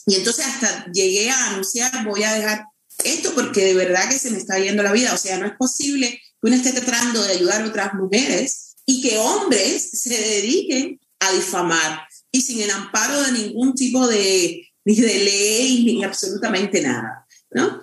Y 0.08 0.15
entonces 0.15 0.47
hasta 0.47 0.91
llegué 0.91 1.29
a 1.29 1.51
anunciar, 1.51 2.03
voy 2.05 2.23
a 2.23 2.34
dejar 2.34 2.65
esto 3.03 3.36
porque 3.36 3.65
de 3.65 3.75
verdad 3.75 4.10
que 4.10 4.17
se 4.17 4.32
me 4.32 4.39
está 4.39 4.58
yendo 4.58 4.82
la 4.82 4.91
vida. 4.91 5.13
O 5.13 5.17
sea, 5.17 5.38
no 5.38 5.45
es 5.45 5.53
posible 5.53 6.10
que 6.10 6.47
uno 6.47 6.55
esté 6.55 6.71
tratando 6.71 7.21
de 7.21 7.34
ayudar 7.34 7.62
a 7.62 7.67
otras 7.67 7.93
mujeres 7.93 8.77
y 8.88 9.01
que 9.01 9.19
hombres 9.19 9.91
se 9.91 10.10
dediquen 10.10 10.99
a 11.19 11.32
difamar 11.34 12.01
y 12.32 12.41
sin 12.41 12.62
el 12.62 12.71
amparo 12.71 13.21
de 13.21 13.32
ningún 13.32 13.75
tipo 13.75 14.08
de, 14.08 14.67
ni 14.86 14.95
de 14.95 15.19
ley 15.19 15.84
ni 15.84 16.03
absolutamente 16.03 16.82
nada, 16.82 17.18
¿no? 17.52 17.82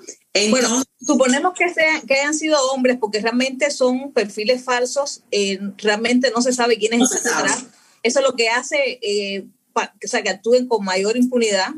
bueno, 0.51 0.83
suponemos 1.01 1.55
que, 1.55 1.73
sean, 1.73 2.03
que 2.07 2.15
hayan 2.15 2.35
sido 2.35 2.61
hombres 2.71 2.99
porque 3.01 3.21
realmente 3.21 3.71
son 3.71 4.13
perfiles 4.13 4.63
falsos, 4.63 5.23
eh, 5.31 5.59
realmente 5.79 6.31
no 6.35 6.43
se 6.43 6.53
sabe 6.53 6.79
quién 6.79 7.01
es 7.01 7.09
detrás. 7.11 7.65
Eso 8.03 8.21
es 8.21 8.25
lo 8.25 8.37
que 8.37 8.49
hace 8.49 8.99
eh, 9.03 9.47
o 9.77 10.09
sea, 10.09 10.23
que 10.23 10.31
actúen 10.31 10.67
con 10.67 10.85
mayor 10.85 11.17
impunidad. 11.17 11.71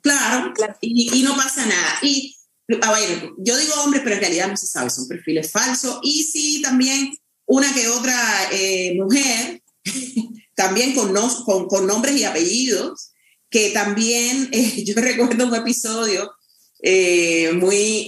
Claro, 0.00 0.52
Y, 0.80 1.22
no 1.22 1.36
pasa 1.36 1.64
nada. 1.66 1.98
Y 2.02 2.36
a 2.80 2.92
ver, 2.92 3.30
yo 3.38 3.56
digo 3.56 3.74
hombres, 3.84 4.02
pero 4.02 4.16
en 4.16 4.20
realidad 4.20 4.48
no 4.48 4.56
se 4.56 4.66
sabe, 4.66 4.90
son 4.90 5.06
perfiles 5.06 5.50
falsos. 5.50 6.00
Y 6.02 6.24
sí, 6.24 6.62
también 6.62 7.16
una 7.46 7.72
que 7.72 7.88
otra 7.88 8.16
eh, 8.52 8.94
mujer, 8.96 9.62
también 10.54 10.94
con, 10.94 11.14
con, 11.44 11.68
con, 11.68 11.86
nombres 11.86 12.16
y 12.16 12.24
apellidos, 12.24 13.12
que 13.48 13.70
también, 13.70 14.48
eh, 14.52 14.84
yo 14.84 14.94
recuerdo 14.96 15.46
un 15.46 15.54
episodio 15.54 16.32
eh, 16.82 17.52
muy 17.52 18.06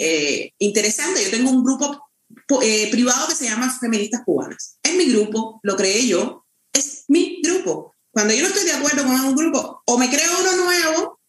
interesante. 0.59 1.25
Yo 1.25 1.31
tengo 1.31 1.51
un 1.51 1.65
grupo 1.65 2.11
privado 2.47 3.29
que 3.29 3.35
se 3.35 3.47
llama 3.47 3.77
Feministas 3.79 4.23
Cubanas. 4.25 4.79
Es 4.83 4.95
mi 4.97 5.07
grupo, 5.07 5.61
lo 5.63 5.77
creé 5.77 6.07
yo, 6.07 6.45
es 6.73 7.05
mi 7.09 7.41
grupo. 7.43 7.95
Cuando 8.11 8.35
yo 8.35 8.43
no 8.43 8.49
estoy 8.49 8.65
de 8.65 8.73
acuerdo 8.73 9.05
con 9.05 9.21
un 9.21 9.35
grupo, 9.35 9.83
o 9.87 9.99
me 9.99 10.09
creo 10.09 10.31
uno 10.41 10.65
nuevo, 10.65 11.21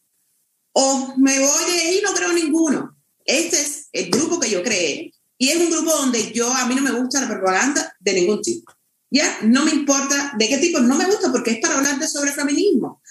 o 0.74 1.14
me 1.18 1.40
voy 1.40 1.72
de 1.72 1.80
ahí 1.80 2.00
y 2.00 2.02
no 2.02 2.14
creo 2.14 2.34
ninguno. 2.34 2.98
Este 3.26 3.60
es 3.60 3.88
el 3.92 4.12
grupo 4.12 4.40
que 4.40 4.50
yo 4.50 4.62
creé 4.62 5.12
y 5.38 5.50
es 5.50 5.58
un 5.58 5.70
grupo 5.70 5.92
donde 5.92 6.32
yo, 6.32 6.52
a 6.52 6.66
mí 6.66 6.76
no 6.76 6.82
me 6.82 6.92
gusta 6.92 7.22
la 7.22 7.28
propaganda 7.28 7.96
de 8.00 8.14
ningún 8.14 8.42
tipo. 8.42 8.72
Ya, 9.10 9.40
no 9.44 9.66
me 9.66 9.72
importa 9.72 10.34
de 10.38 10.48
qué 10.48 10.58
tipo, 10.58 10.80
no 10.80 10.96
me 10.96 11.06
gusta 11.06 11.32
porque 11.32 11.52
es 11.52 11.60
para 11.60 11.78
hablar 11.78 12.00
de 12.00 12.08
sobre 12.08 12.32
feminismo. 12.32 13.02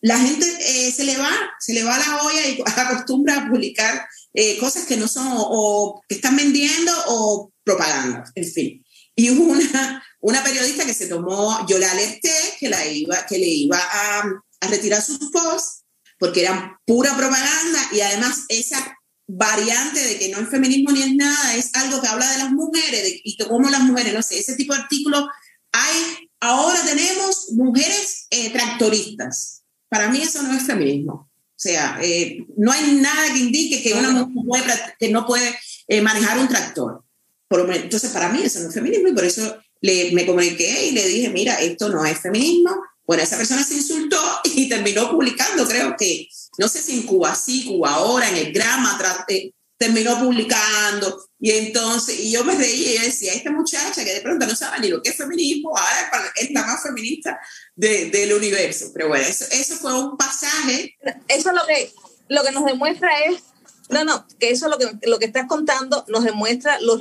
La 0.00 0.18
gente 0.18 0.46
eh, 0.60 0.92
se 0.92 1.04
le 1.04 1.16
va, 1.16 1.30
se 1.58 1.74
le 1.74 1.84
va 1.84 1.98
la 1.98 2.22
olla 2.22 2.46
y 2.46 2.62
acostumbra 2.66 3.36
a 3.36 3.48
publicar 3.48 4.06
eh, 4.34 4.58
cosas 4.58 4.86
que 4.86 4.96
no 4.96 5.08
son 5.08 5.26
o, 5.30 6.00
que 6.08 6.16
están 6.16 6.36
vendiendo 6.36 6.92
o 7.08 7.52
propaganda, 7.64 8.24
en 8.34 8.46
fin. 8.46 8.84
Y 9.14 9.30
una, 9.30 10.04
una 10.20 10.42
periodista 10.42 10.86
que 10.86 10.94
se 10.94 11.06
tomó, 11.06 11.66
yo 11.66 11.78
la 11.78 11.90
alerté 11.90 12.32
que, 12.58 12.68
la 12.68 12.86
iba, 12.86 13.26
que 13.26 13.38
le 13.38 13.48
iba 13.48 13.78
a, 13.78 14.24
a 14.60 14.66
retirar 14.68 15.02
sus 15.02 15.30
posts 15.30 15.84
porque 16.18 16.42
eran 16.42 16.76
pura 16.86 17.16
propaganda 17.16 17.88
y 17.92 18.00
además 18.02 18.44
esa 18.48 18.96
variante 19.26 20.02
de 20.02 20.18
que 20.18 20.28
no 20.28 20.40
es 20.40 20.48
feminismo 20.48 20.92
ni 20.92 21.02
es 21.02 21.14
nada, 21.14 21.54
es 21.54 21.70
algo 21.74 22.00
que 22.00 22.08
habla 22.08 22.30
de 22.30 22.38
las 22.38 22.52
mujeres 22.52 23.20
y 23.24 23.36
que 23.36 23.46
como 23.46 23.70
las 23.70 23.80
mujeres, 23.80 24.12
no 24.12 24.22
sé, 24.22 24.38
ese 24.38 24.54
tipo 24.54 24.74
de 24.74 24.80
artículos 24.80 25.24
hay, 25.72 26.28
ahora 26.40 26.82
tenemos 26.84 27.48
mujeres 27.52 28.26
eh, 28.30 28.50
tractoristas. 28.50 29.59
Para 29.90 30.08
mí 30.08 30.22
eso 30.22 30.42
no 30.42 30.54
es 30.54 30.62
feminismo. 30.62 31.30
O 31.60 31.62
sea, 31.62 31.98
eh, 32.00 32.46
no 32.56 32.72
hay 32.72 32.94
nada 32.94 33.34
que 33.34 33.40
indique 33.40 33.82
que 33.82 33.92
una 33.92 34.24
mujer 34.24 34.64
que 34.98 35.10
no 35.10 35.26
puede 35.26 35.54
eh, 35.88 36.00
manejar 36.00 36.38
un 36.38 36.48
tractor. 36.48 37.04
Por, 37.48 37.70
entonces, 37.74 38.10
para 38.10 38.30
mí 38.30 38.40
eso 38.42 38.60
no 38.60 38.68
es 38.68 38.74
feminismo 38.74 39.08
y 39.08 39.12
por 39.12 39.24
eso 39.24 39.58
le, 39.82 40.12
me 40.12 40.24
comuniqué 40.24 40.86
y 40.86 40.92
le 40.92 41.06
dije, 41.06 41.28
mira, 41.28 41.60
esto 41.60 41.90
no 41.90 42.06
es 42.06 42.18
feminismo. 42.18 42.70
Bueno, 43.04 43.24
esa 43.24 43.36
persona 43.36 43.62
se 43.62 43.74
insultó 43.74 44.16
y 44.44 44.68
terminó 44.68 45.10
publicando, 45.10 45.66
creo 45.66 45.96
que, 45.98 46.28
no 46.58 46.68
sé 46.68 46.80
si 46.80 46.94
en 46.94 47.02
Cuba 47.02 47.34
sí, 47.34 47.66
Cuba 47.66 47.94
ahora, 47.94 48.28
en 48.28 48.36
el 48.36 48.52
Grama, 48.52 48.98
eh, 49.28 49.52
terminó 49.80 50.18
publicando. 50.18 51.24
Y 51.38 51.52
entonces, 51.52 52.20
y 52.20 52.30
yo 52.30 52.44
me 52.44 52.54
reía 52.54 52.96
y 52.96 53.06
decía, 53.06 53.32
esta 53.32 53.50
muchacha 53.50 54.04
que 54.04 54.12
de 54.12 54.20
pronto 54.20 54.46
no 54.46 54.54
sabe 54.54 54.78
ni 54.80 54.88
lo 54.88 55.02
que 55.02 55.08
es 55.08 55.16
feminismo, 55.16 55.70
ahora 55.70 56.32
es 56.36 56.50
la 56.50 56.66
más 56.66 56.82
feminista 56.82 57.40
del 57.74 58.34
universo. 58.34 58.90
Pero 58.92 59.08
bueno, 59.08 59.24
eso, 59.24 59.46
eso 59.50 59.76
fue 59.76 59.98
un 59.98 60.18
pasaje. 60.18 60.98
Eso 61.28 61.52
lo 61.52 61.66
que, 61.66 61.90
lo 62.28 62.44
que 62.44 62.52
nos 62.52 62.66
demuestra 62.66 63.08
es 63.24 63.42
no, 63.88 64.04
no, 64.04 64.26
que 64.38 64.50
eso 64.50 64.68
lo 64.68 64.76
que, 64.76 64.86
lo 65.08 65.18
que 65.18 65.24
estás 65.24 65.46
contando 65.46 66.04
nos 66.08 66.24
demuestra 66.24 66.78
lo, 66.80 66.96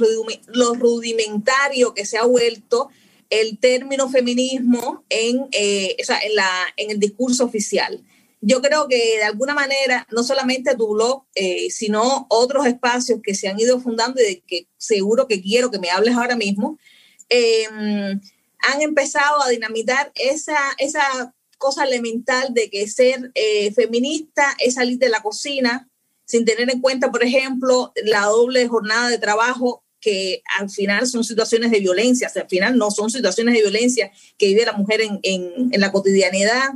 rudimentario 0.74 1.94
que 1.94 2.06
se 2.06 2.18
ha 2.18 2.24
vuelto 2.24 2.90
el 3.30 3.60
término 3.60 4.10
feminismo 4.10 5.04
en, 5.10 5.50
eh, 5.52 5.98
en, 6.00 6.36
la, 6.36 6.50
en 6.78 6.92
el 6.92 7.00
discurso 7.00 7.44
oficial. 7.44 8.02
Yo 8.42 8.62
creo 8.62 8.88
que 8.88 9.18
de 9.18 9.24
alguna 9.24 9.54
manera, 9.54 10.08
no 10.12 10.24
solamente 10.24 10.76
tu 10.76 10.94
blog, 10.94 11.26
eh, 11.36 11.70
sino 11.72 12.26
otros 12.30 12.66
espacios 12.66 13.20
que 13.22 13.36
se 13.36 13.50
han 13.50 13.60
ido 13.60 13.80
fundando 13.80 14.22
y 14.22 14.24
de 14.26 14.44
que 14.48 14.68
seguro 14.78 15.28
que 15.28 15.42
quiero 15.42 15.70
que 15.72 15.80
me 15.80 15.90
hables 15.90 16.16
ahora 16.16 16.36
mismo, 16.36 16.80
em, 17.28 18.20
han 18.60 18.82
empezado 18.82 19.42
a 19.42 19.50
dinamitar 19.50 20.12
esa, 20.16 20.58
esa 20.78 21.34
cosa 21.58 21.84
elemental 21.84 22.54
de 22.54 22.70
que 22.70 22.88
ser 22.88 23.32
eh, 23.36 23.72
feminista 23.74 24.56
es 24.60 24.76
salir 24.76 24.98
de 24.98 25.10
la 25.10 25.22
cocina, 25.22 25.90
sin 26.26 26.46
tener 26.46 26.70
en 26.70 26.82
cuenta, 26.82 27.12
por 27.12 27.24
ejemplo, 27.24 27.92
la 28.04 28.26
doble 28.26 28.68
jornada 28.68 29.10
de 29.10 29.18
trabajo 29.18 29.84
que 30.00 30.42
al 30.58 30.70
final 30.70 31.08
son 31.08 31.24
situaciones 31.24 31.72
de 31.72 31.80
violencia, 31.80 32.32
al 32.34 32.48
final 32.48 32.78
no 32.78 32.92
son 32.92 33.10
situaciones 33.10 33.54
de 33.54 33.62
violencia 33.62 34.12
que 34.38 34.48
vive 34.48 34.66
la 34.66 34.74
mujer 34.74 35.02
en, 35.02 35.20
en, 35.24 35.82
la 35.82 35.92
cotidianidad. 35.92 36.70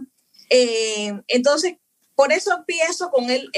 Eh, 0.49 1.13
entonces, 1.27 1.75
por 2.15 2.31
eso 2.31 2.53
empiezo 2.53 3.09
con 3.09 3.29
el, 3.29 3.49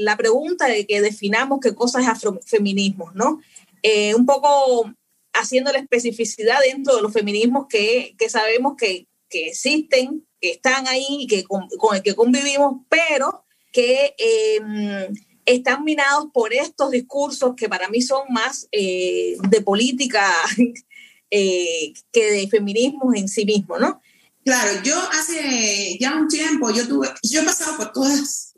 la 0.00 0.16
pregunta 0.16 0.66
de 0.66 0.86
que 0.86 1.00
definamos 1.00 1.60
qué 1.62 1.74
cosa 1.74 2.00
es 2.00 2.08
afrofeminismo, 2.08 3.10
¿no? 3.14 3.40
Eh, 3.82 4.14
un 4.14 4.26
poco 4.26 4.92
haciendo 5.32 5.72
la 5.72 5.78
especificidad 5.78 6.58
dentro 6.64 6.96
de 6.96 7.02
los 7.02 7.12
feminismos 7.12 7.66
que, 7.68 8.14
que 8.18 8.28
sabemos 8.28 8.74
que, 8.76 9.06
que, 9.28 9.48
existen, 9.48 10.26
que 10.40 10.52
están 10.52 10.88
ahí 10.88 11.06
y 11.08 11.26
que 11.26 11.44
con, 11.44 11.68
el 11.94 12.02
que 12.02 12.14
convivimos, 12.14 12.80
pero 12.88 13.44
que 13.72 14.14
em, 14.18 15.14
están 15.44 15.84
minados 15.84 16.26
por 16.32 16.52
estos 16.52 16.90
discursos 16.90 17.54
que 17.56 17.68
para 17.68 17.88
mí 17.88 18.00
son 18.00 18.22
más 18.30 18.68
eh, 18.72 19.36
de 19.48 19.60
política 19.60 20.32
que 21.30 21.92
de 22.14 22.48
feminismo 22.48 23.12
en 23.12 23.28
sí 23.28 23.44
mismo, 23.44 23.76
¿no? 23.78 24.00
Claro, 24.44 24.82
yo 24.82 24.96
hace 25.10 25.96
ya 25.98 26.16
un 26.16 26.28
tiempo, 26.28 26.70
yo 26.70 26.86
tuve, 26.86 27.08
yo 27.22 27.40
he 27.40 27.44
pasado 27.44 27.76
por 27.76 27.92
todas 27.92 28.54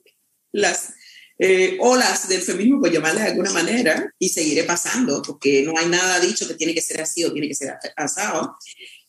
las 0.53 0.95
eh, 1.39 1.77
olas 1.81 2.29
del 2.29 2.43
feminismo, 2.43 2.81
por 2.81 2.91
llamarles 2.91 3.23
de 3.23 3.31
alguna 3.31 3.53
manera, 3.53 4.13
y 4.19 4.29
seguiré 4.29 4.65
pasando, 4.65 5.23
porque 5.23 5.63
no 5.63 5.79
hay 5.79 5.87
nada 5.87 6.19
dicho 6.19 6.49
que 6.49 6.55
tiene 6.55 6.75
que 6.75 6.83
ser 6.83 7.01
así 7.01 7.23
o 7.25 7.33
tiene 7.33 7.49
que 7.49 7.55
ser 7.55 7.75
asado. 7.95 8.57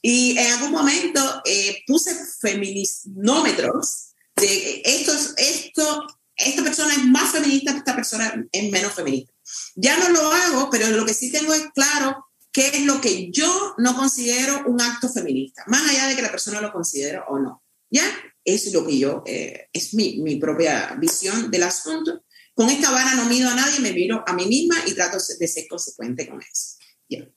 Y 0.02 0.38
en 0.38 0.54
algún 0.54 0.72
momento 0.72 1.42
puse 1.88 2.16
feministómetros 2.40 4.10
de 4.36 4.82
esto, 4.86 5.14
esto, 5.38 6.08
esta 6.36 6.64
persona 6.64 6.94
es 6.94 7.04
más 7.06 7.32
feminista, 7.32 7.72
esta 7.72 7.96
persona 7.96 8.46
es 8.52 8.72
menos 8.72 8.94
feminista. 8.94 9.34
Ya 9.76 9.98
no 9.98 10.10
lo 10.10 10.32
hago, 10.32 10.70
pero 10.70 10.90
lo 10.90 11.06
que 11.06 11.14
sí 11.14 11.32
tengo 11.32 11.54
es 11.54 11.64
claro 11.74 12.27
qué 12.58 12.70
es 12.70 12.86
lo 12.86 13.00
que 13.00 13.30
yo 13.30 13.76
no 13.78 13.96
considero 13.96 14.64
un 14.66 14.82
acto 14.82 15.08
feminista, 15.10 15.64
más 15.68 15.88
allá 15.88 16.08
de 16.08 16.16
que 16.16 16.24
la 16.24 16.32
persona 16.32 16.60
lo 16.60 16.74
considere 16.74 17.20
o 17.28 17.38
no. 17.38 17.64
¿Ya? 17.92 18.04
Es 18.44 18.74
lo 18.74 18.84
que 18.84 18.98
yo, 18.98 19.22
eh, 19.28 19.68
es 19.72 19.94
mi, 19.94 20.18
mi, 20.24 20.38
propia 20.38 20.96
visión 21.00 21.52
del 21.52 21.62
asunto. 21.62 22.24
Con 22.56 22.72
esta 22.72 22.90
vara 22.90 23.14
no 23.14 23.26
mido 23.26 23.48
a 23.48 23.54
nadie, 23.54 23.80
me 23.80 23.94
miro 23.94 24.24
a 24.26 24.34
mí 24.34 24.48
misma 24.48 24.76
y 24.88 24.94
trato 24.94 25.18
de 25.18 25.48
ser 25.48 25.68
consecuente 25.68 26.28
con 26.28 26.42
eso. 26.42 26.78
¿Ya? 27.08 27.30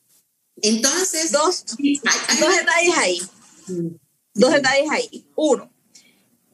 Entonces... 0.62 1.30
Dos, 1.32 1.66
dos 1.66 2.56
detalles 2.56 2.96
ahí. 2.96 3.22
Mm. 3.66 3.88
Dos 4.32 4.52
detalles 4.54 4.90
ahí. 4.90 5.28
Uno, 5.36 5.70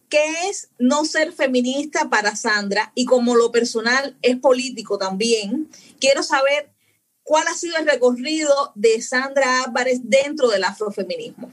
¿Qué 0.08 0.48
es 0.48 0.70
no 0.80 1.04
ser 1.04 1.32
feminista 1.32 2.10
para 2.10 2.34
Sandra? 2.34 2.90
Y 2.96 3.04
como 3.04 3.36
lo 3.36 3.52
personal 3.52 4.18
es 4.22 4.36
político 4.38 4.98
también, 4.98 5.68
quiero 6.00 6.24
saber 6.24 6.75
cuál 7.26 7.46
ha 7.48 7.54
sido 7.54 7.76
el 7.76 7.86
recorrido 7.86 8.72
de 8.76 9.02
Sandra 9.02 9.64
Álvarez 9.64 9.98
dentro 10.04 10.48
del 10.48 10.62
afrofeminismo. 10.62 11.52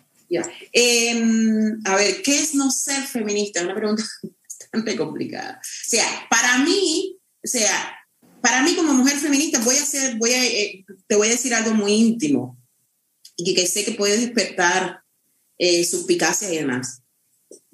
Em, 0.71 1.79
a 1.83 1.95
ver, 1.95 2.21
¿qué 2.21 2.39
es 2.39 2.53
no 2.53 2.69
ser 2.71 3.03
feminista? 3.03 3.63
Una 3.63 3.75
pregunta 3.75 4.03
bastante 4.43 4.95
complicada. 4.95 5.59
O 5.59 5.89
sea, 5.89 6.05
para 6.29 6.59
mí, 6.59 7.19
o 7.43 7.47
sea, 7.47 7.95
para 8.39 8.61
mí 8.61 8.75
como 8.75 8.93
mujer 8.93 9.17
feminista, 9.17 9.59
voy 9.59 9.75
a 9.75 9.81
hacer, 9.81 10.15
voy 10.17 10.31
a, 10.31 10.45
eh, 10.45 10.85
te 11.07 11.15
voy 11.15 11.27
a 11.27 11.31
decir 11.31 11.55
algo 11.55 11.73
muy 11.73 11.93
íntimo 11.93 12.57
y 13.35 13.55
que, 13.55 13.65
sé 13.65 13.83
que 13.83 13.93
puede 13.93 14.17
despertar 14.17 15.01
eh, 15.57 15.83
suspicacia 15.85 16.53
y 16.53 16.57
demás. 16.57 17.01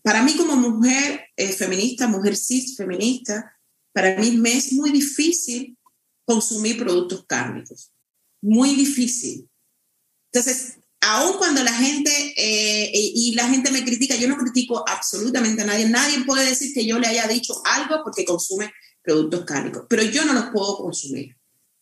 Para 0.04 0.24
mí 0.24 0.38
como 0.38 0.56
mujer 0.56 1.26
eh, 1.36 1.52
feminista, 1.52 2.08
mujer 2.08 2.38
cis 2.38 2.78
feminista, 2.78 3.54
para 3.92 4.16
mí 4.18 4.32
me 4.32 4.54
es 4.54 4.72
muy 4.72 4.92
difícil 4.92 5.78
consumir 6.30 6.78
productos 6.78 7.26
cárnicos. 7.26 7.92
Muy 8.40 8.76
difícil. 8.76 9.50
Entonces, 10.32 10.78
aun 11.02 11.40
cuando 11.40 11.64
la 11.64 11.74
gente, 11.74 12.12
eh, 12.38 12.92
y 12.94 13.34
la 13.34 13.50
gente 13.50 13.72
me 13.72 13.84
critica, 13.84 14.16
yo 14.16 14.28
no 14.28 14.38
critico 14.38 14.88
absolutamente 14.88 15.64
a 15.64 15.66
nadie, 15.66 15.90
nadie 15.90 16.24
puede 16.26 16.46
decir 16.46 16.72
que 16.72 16.86
yo 16.86 17.00
le 17.00 17.08
haya 17.08 17.28
dicho 17.28 17.60
algo 17.66 18.04
porque 18.04 18.26
consume 18.26 18.72
productos 19.02 19.44
cárnicos, 19.44 19.88
pero 19.90 20.04
yo 20.04 20.24
no 20.24 20.34
los 20.34 20.52
puedo 20.52 20.78
consumir, 20.78 21.36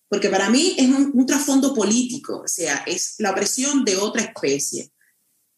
porque 0.07 0.29
para 0.29 0.49
mí 0.49 0.75
es 0.77 0.87
un, 0.87 1.25
trasfondo 1.25 1.73
político, 1.73 2.43
o 2.45 2.47
sea, 2.47 2.85
es 2.87 3.15
la 3.17 3.31
opresión 3.31 3.83
de 3.83 3.97
otra 3.97 4.21
especie. 4.21 4.93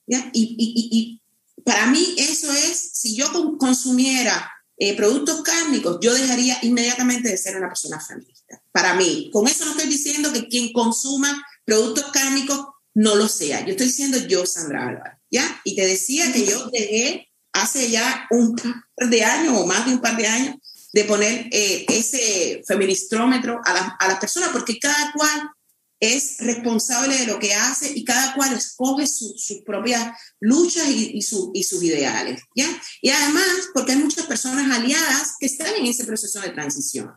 ¿ya? 0.08 0.32
Y, 0.34 0.56
y, 0.58 0.98
y, 0.98 1.22
para 1.64 1.86
mí 1.92 2.16
eso 2.18 2.52
es, 2.52 2.76
si 2.94 3.16
yo 3.16 3.56
consumiera 3.60 4.52
eh, 4.82 4.96
productos 4.96 5.42
cárnicos, 5.42 5.98
yo 6.02 6.14
dejaría 6.14 6.58
inmediatamente 6.62 7.28
de 7.28 7.38
ser 7.38 7.58
una 7.58 7.68
persona 7.68 8.00
feminista. 8.00 8.64
Para 8.72 8.94
mí, 8.94 9.30
con 9.32 9.46
eso 9.46 9.66
no 9.66 9.72
estoy 9.72 9.88
diciendo 9.88 10.32
que 10.32 10.48
quien 10.48 10.72
consuma 10.72 11.46
productos 11.66 12.06
cárnicos 12.14 12.66
no 12.94 13.16
lo 13.16 13.28
sea. 13.28 13.60
Yo 13.66 13.72
estoy 13.72 13.88
diciendo 13.88 14.18
yo, 14.28 14.46
Sandra 14.46 14.88
Álvarez, 14.88 15.20
¿ya? 15.30 15.62
Y 15.66 15.76
te 15.76 15.86
decía 15.86 16.32
que 16.32 16.46
yo 16.46 16.70
dejé 16.70 17.30
hace 17.52 17.90
ya 17.90 18.26
un 18.32 18.56
par 18.56 19.10
de 19.10 19.24
años 19.24 19.58
o 19.58 19.66
más 19.66 19.86
de 19.86 19.94
un 19.94 20.02
par 20.02 20.16
de 20.16 20.28
años 20.28 20.56
de 20.94 21.04
poner 21.04 21.48
eh, 21.52 21.86
ese 21.90 22.62
feministrómetro 22.66 23.62
a, 23.66 23.98
a 24.00 24.08
las 24.08 24.20
personas, 24.20 24.50
porque 24.50 24.80
cada 24.80 25.12
cual 25.12 25.50
es 26.00 26.38
responsable 26.40 27.18
de 27.18 27.26
lo 27.26 27.40
que 27.40 27.54
hace 27.54 27.92
y 27.94 28.06
cada 28.06 28.34
cual 28.34 28.54
escoge 28.54 29.06
sus 29.06 29.62
propias 29.66 30.18
luchas 30.40 30.88
y, 30.88 31.22
sus 31.22 31.84
ideales, 31.84 32.42
¿ya? 32.56 32.68
Y 33.02 33.10
además, 33.10 33.46
porque 33.74 33.92
hay 33.92 33.98
muchas 33.98 34.26
personas 34.26 34.76
aliadas 34.76 35.34
que 35.40 35.46
están 35.46 35.74
en 35.76 35.86
ese 35.86 36.06
proceso 36.06 36.40
de 36.40 36.50
transición. 36.50 37.12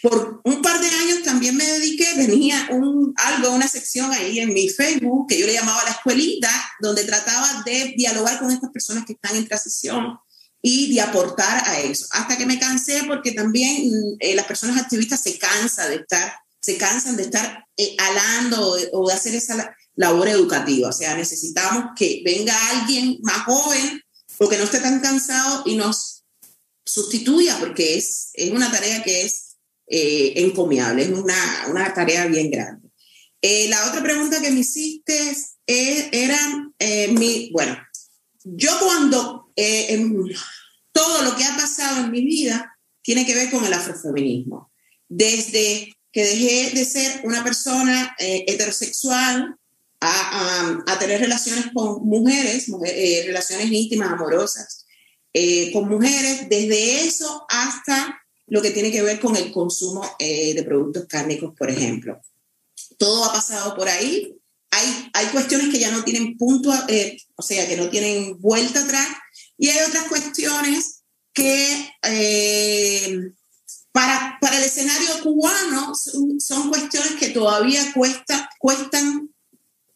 Por 0.00 0.40
un 0.44 0.62
par 0.62 0.80
de 0.80 0.86
años 0.86 1.24
también 1.24 1.56
me 1.56 1.64
dediqué, 1.64 2.06
venía 2.16 2.68
un, 2.70 3.12
algo, 3.16 3.50
una 3.50 3.66
sección 3.66 4.12
ahí 4.12 4.38
en 4.38 4.52
mi 4.52 4.68
Facebook 4.68 5.26
que 5.28 5.38
yo 5.38 5.46
le 5.46 5.54
llamaba 5.54 5.82
la 5.84 5.90
escuelita, 5.90 6.50
donde 6.80 7.04
trataba 7.04 7.62
de 7.64 7.94
dialogar 7.96 8.38
con 8.38 8.52
estas 8.52 8.70
personas 8.70 9.04
que 9.04 9.14
están 9.14 9.34
en 9.34 9.48
transición 9.48 10.18
y 10.62 10.94
de 10.94 11.00
aportar 11.00 11.66
a 11.66 11.80
eso. 11.80 12.06
Hasta 12.12 12.36
que 12.36 12.46
me 12.46 12.60
cansé 12.60 13.02
porque 13.06 13.32
también 13.32 13.90
eh, 14.20 14.34
las 14.34 14.46
personas 14.46 14.80
activistas 14.80 15.20
se 15.20 15.36
cansan 15.36 15.90
de 15.90 15.96
estar, 15.96 16.32
se 16.68 16.76
cansan 16.76 17.16
de 17.16 17.22
estar 17.22 17.64
eh, 17.78 17.96
alando 17.96 18.76
o, 18.92 19.08
de 19.08 19.14
hacer 19.14 19.34
esa 19.34 19.74
labor 19.94 20.28
educativa. 20.28 20.90
O 20.90 20.92
sea, 20.92 21.16
necesitamos 21.16 21.92
que 21.96 22.20
venga 22.22 22.54
alguien 22.72 23.18
más 23.22 23.44
joven 23.44 24.02
o 24.36 24.48
que 24.50 24.58
no 24.58 24.64
esté 24.64 24.80
tan 24.80 25.00
cansado 25.00 25.62
y 25.64 25.76
nos 25.76 26.26
sustituya 26.84 27.56
porque 27.58 27.96
es, 27.96 28.32
es 28.34 28.50
una 28.50 28.70
tarea 28.70 29.02
que 29.02 29.22
es 29.22 29.56
eh, 29.86 30.34
encomiable, 30.36 31.04
es 31.04 31.08
una, 31.08 31.68
una, 31.70 31.94
tarea 31.94 32.26
bien 32.26 32.50
grande. 32.50 32.90
Eh, 33.40 33.68
la 33.70 33.88
otra 33.88 34.02
pregunta 34.02 34.42
que 34.42 34.50
me 34.50 34.60
hiciste 34.60 35.34
era, 35.66 36.38
eh, 36.78 37.08
mi, 37.08 37.50
bueno, 37.50 37.78
yo 38.44 38.78
cuando 38.78 39.54
todo 40.92 41.22
lo 41.22 41.34
que 41.34 41.44
ha 41.44 41.56
pasado 41.56 42.04
en 42.04 42.10
mi 42.10 42.20
vida 42.20 42.78
tiene 43.00 43.24
que 43.24 43.34
ver 43.34 43.50
con 43.50 43.64
el 43.64 43.72
afrofeminismo. 43.72 44.70
Desde 45.08 45.97
que 46.18 46.24
dejé 46.24 46.70
de 46.74 46.84
ser 46.84 47.20
una 47.22 47.44
persona 47.44 48.16
heterosexual 48.18 49.54
a, 50.00 50.82
a, 50.84 50.98
tener 50.98 51.20
relaciones 51.20 51.66
con 51.72 52.04
mujeres, 52.04 52.66
relaciones 53.24 53.70
íntimas, 53.70 54.10
amorosas, 54.10 54.84
con 55.72 55.88
mujeres, 55.88 56.48
desde 56.48 57.06
eso 57.06 57.46
hasta 57.48 58.18
lo 58.48 58.62
que 58.62 58.70
tiene 58.70 58.90
que 58.90 59.02
ver 59.02 59.20
con 59.20 59.36
el 59.36 59.52
consumo 59.52 60.02
eh, 60.18 60.54
de 60.54 60.62
productos 60.62 61.06
cárnicos, 61.06 61.54
por 61.56 61.70
ejemplo. 61.70 62.20
Todo 62.96 63.24
ha 63.24 63.32
pasado 63.32 63.76
por 63.76 63.88
ahí. 63.88 64.34
Hay, 64.70 65.10
hay 65.12 65.26
cuestiones 65.26 65.68
que 65.68 65.78
ya 65.78 65.90
no 65.90 66.04
tienen 66.04 66.36
punto, 66.36 66.72
eh, 66.88 67.16
o 67.36 67.42
sea, 67.42 67.66
que 67.68 67.76
no 67.76 67.88
tienen 67.88 68.40
vuelta 68.40 68.80
atrás, 68.80 69.08
y 69.56 69.68
hay 69.68 69.78
otras 69.86 70.04
cuestiones 70.08 71.02
que 71.32 71.90
eh, 72.02 73.30
para, 73.98 74.38
para, 74.40 74.58
el 74.58 74.62
escenario 74.62 75.08
cubano 75.24 75.92
son, 75.96 76.68
cuestiones 76.68 77.16
que 77.18 77.30
todavía 77.30 77.82
cuesta, 77.92 78.48
cuestan 78.60 79.28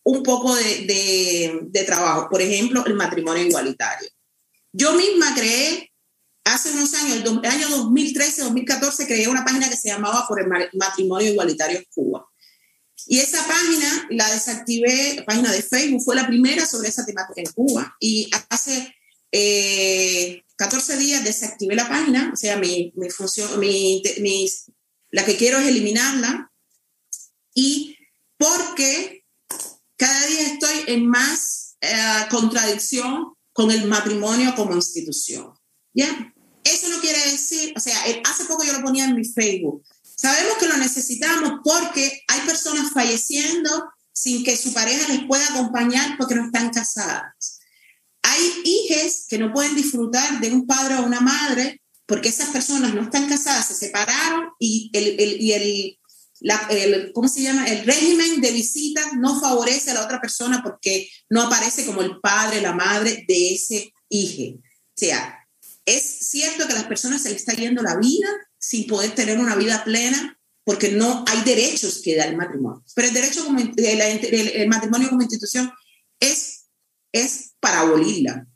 un 0.03 0.25
poco 0.25 0.57
de, 0.57 0.65
de, 0.87 1.61
de 1.63 1.85
trabajo. 1.85 2.29
Por 2.29 2.43
ejemplo, 2.43 2.85
el 2.85 2.95
matrimonio 2.95 3.45
igualitario. 3.45 4.09
Yo 4.73 4.95
misma 4.95 5.33
creé 5.37 5.93
hace 6.43 6.73
unos 6.73 6.93
años, 6.95 7.19
el, 7.19 7.49
año 7.49 7.69
2013, 7.69 8.43
2014, 8.43 9.07
creé 9.07 9.29
una 9.29 9.45
página 9.45 9.69
que 9.69 9.77
se 9.77 9.91
llamaba 9.91 10.27
Por 10.27 10.41
el 10.41 10.49
Matrimonio 10.73 11.31
Igualitario 11.31 11.81
Cuba. 11.95 12.27
Y 13.07 13.21
esa 13.21 13.47
página 13.47 14.09
la 14.11 14.29
desactivé, 14.33 15.15
la 15.15 15.25
página 15.25 15.53
de 15.53 15.63
Facebook, 15.63 16.03
fue 16.03 16.17
la 16.17 16.27
primera 16.27 16.67
sobre 16.67 16.89
esa 16.89 17.07
temática 17.07 17.41
en 17.41 17.53
Cuba. 17.53 17.97
Y 18.01 18.29
hace 18.51 18.97
14 20.63 20.95
eh, 20.95 20.97
días 20.97 21.25
desactivé 21.25 21.75
la 21.75 21.89
página, 21.89 22.31
o 22.33 22.37
sea, 22.37 22.57
mi, 22.57 22.93
mi 22.95 23.11
función, 23.11 23.59
mi, 23.59 24.01
la 25.11 25.25
que 25.25 25.37
quiero 25.37 25.59
es 25.59 25.67
eliminarla. 25.67 26.53
Y 27.53 27.97
porque 28.39 29.25
cada 29.97 30.27
día 30.27 30.43
estoy 30.43 30.85
en 30.87 31.09
más 31.09 31.77
eh, 31.81 32.27
contradicción 32.31 33.35
con 33.53 33.73
el 33.73 33.87
matrimonio 33.87 34.55
como 34.55 34.77
institución. 34.77 35.53
¿Ya? 35.95 36.33
Eso 36.65 36.89
no 36.89 37.01
quiere 37.01 37.19
decir, 37.31 37.75
o 37.77 37.81
sea, 37.81 37.97
hace 38.25 38.45
poco 38.45 38.65
yo 38.65 38.73
lo 38.73 38.85
ponía 38.85 39.05
en 39.05 39.17
mi 39.17 39.25
Facebook. 39.25 39.83
Sabemos 40.17 40.59
que 40.59 40.69
lo 40.69 40.77
necesitamos 40.77 41.61
porque 41.65 42.23
hay 42.29 42.41
personas 42.47 42.93
falleciendo 42.93 43.69
sin 44.13 44.45
que 44.45 44.57
su 44.57 44.73
pareja 44.73 45.09
les 45.09 45.27
pueda 45.27 45.45
acompañar 45.49 46.17
porque 46.17 46.37
no 46.37 46.45
están 46.47 46.71
casadas. 46.71 47.62
Hay 48.33 48.63
hijas 48.65 49.27
que 49.29 49.39
no 49.39 49.53
pueden 49.53 49.75
disfrutar 49.75 50.41
de 50.41 50.51
un 50.53 50.67
padre 50.67 50.97
o 50.97 51.05
una 51.05 51.21
madre 51.21 51.81
porque 52.07 52.29
esas 52.29 52.49
personas 52.49 52.95
no 52.95 53.03
están 53.03 53.29
casadas, 53.29 53.69
se 53.69 53.75
separaron 53.75 54.49
y 54.59 54.91
el, 54.93 55.21
el, 55.21 55.41
y 55.41 55.53
el, 55.53 55.99
la, 56.41 56.67
el, 56.71 57.13
¿cómo 57.13 57.29
se 57.29 57.43
llama? 57.43 57.67
El 57.67 57.85
régimen 57.85 58.41
de 58.41 58.51
visitas 58.51 59.13
no 59.15 59.41
favorece 59.41 59.91
a 59.91 59.95
la 59.95 60.05
otra 60.05 60.21
persona 60.21 60.63
porque 60.63 61.09
no 61.31 61.43
aparece 61.43 61.87
como 61.87 62.03
el 62.03 62.21
padre, 62.21 62.61
la 62.61 62.73
madre 62.73 63.25
de 63.29 63.55
ese 63.55 63.93
hijo. 64.09 64.59
O 64.59 64.97
sea, 64.97 65.39
es 65.85 66.03
cierto 66.03 66.67
que 66.67 66.73
a 66.73 66.77
las 66.77 66.87
personas 66.87 67.23
se 67.23 67.31
les 67.31 67.39
está 67.39 67.55
yendo 67.55 67.83
la 67.83 67.97
vida 67.97 68.29
sin 68.59 68.87
poder 68.87 69.15
tener 69.15 69.39
una 69.39 69.57
vida 69.57 69.83
plena 69.85 70.39
porque 70.65 70.93
no 70.93 71.25
hay 71.27 71.43
derechos 71.43 72.01
que 72.05 72.17
da 72.17 72.25
el 72.25 72.37
matrimonio. 72.37 72.85
Pero 72.95 73.09
el 73.09 73.15
derecho 73.15 73.45
como, 73.45 73.59
el, 73.59 74.69
matrimonio 74.69 75.09
como 75.09 75.23
institución 75.23 75.73
es, 76.21 76.52
es 77.13 77.53
para 77.61 77.81
abolirla, 77.81 78.47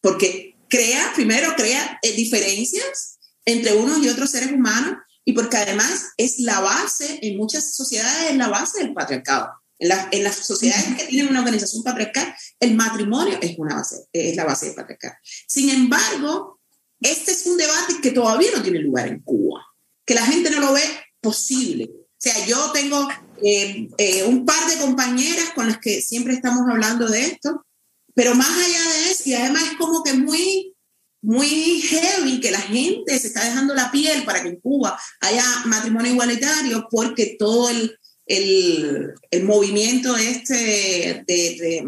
porque 0.00 0.56
crea, 0.68 1.12
primero 1.14 1.54
crea 1.56 1.98
eh, 2.02 2.12
diferencias 2.12 3.18
entre 3.44 3.74
unos 3.74 4.02
y 4.02 4.08
otros 4.08 4.30
seres 4.30 4.52
humanos 4.52 4.96
y 5.24 5.32
porque 5.32 5.56
además 5.56 6.12
es 6.16 6.40
la 6.40 6.60
base, 6.60 7.20
en 7.22 7.36
muchas 7.36 7.74
sociedades 7.74 8.30
es 8.30 8.36
la 8.36 8.48
base 8.48 8.80
del 8.80 8.92
patriarcado. 8.92 9.50
En, 9.78 9.90
en 10.12 10.22
las 10.22 10.36
sociedades 10.36 10.96
que 10.96 11.06
tienen 11.06 11.30
una 11.30 11.40
organización 11.40 11.82
patriarcal, 11.82 12.34
el 12.60 12.74
matrimonio 12.74 13.38
es, 13.40 13.58
una 13.58 13.76
base, 13.76 14.04
es 14.12 14.36
la 14.36 14.44
base 14.44 14.66
del 14.66 14.74
patriarcado. 14.74 15.14
Sin 15.46 15.70
embargo, 15.70 16.60
este 17.00 17.32
es 17.32 17.46
un 17.46 17.56
debate 17.56 18.00
que 18.02 18.10
todavía 18.10 18.50
no 18.54 18.62
tiene 18.62 18.78
lugar 18.78 19.08
en 19.08 19.20
Cuba, 19.20 19.64
que 20.04 20.14
la 20.14 20.24
gente 20.24 20.50
no 20.50 20.60
lo 20.60 20.72
ve 20.72 20.82
posible. 21.20 21.90
O 21.92 22.16
sea, 22.16 22.46
yo 22.46 22.72
tengo 22.72 23.08
eh, 23.42 23.88
eh, 23.98 24.24
un 24.24 24.46
par 24.46 24.66
de 24.68 24.78
compañeras 24.78 25.50
con 25.54 25.66
las 25.66 25.78
que 25.78 26.00
siempre 26.00 26.34
estamos 26.34 26.62
hablando 26.70 27.06
de 27.08 27.22
esto, 27.26 27.66
pero 28.14 28.34
más 28.34 28.50
allá 28.50 28.92
de 28.92 29.10
eso, 29.10 29.22
y 29.26 29.34
además 29.34 29.64
es 29.64 29.76
como 29.76 30.02
que 30.02 30.14
muy, 30.14 30.74
muy 31.22 31.80
heavy 31.82 32.40
que 32.40 32.50
la 32.50 32.60
gente 32.60 33.18
se 33.18 33.28
está 33.28 33.44
dejando 33.44 33.74
la 33.74 33.90
piel 33.90 34.24
para 34.24 34.42
que 34.42 34.48
en 34.48 34.60
Cuba 34.60 34.98
haya 35.20 35.44
matrimonio 35.66 36.12
igualitario, 36.12 36.86
porque 36.90 37.36
todo 37.38 37.70
el, 37.70 37.98
el, 38.26 39.14
el 39.30 39.44
movimiento 39.44 40.16
este 40.16 40.54
de, 40.54 41.24
de 41.26 41.86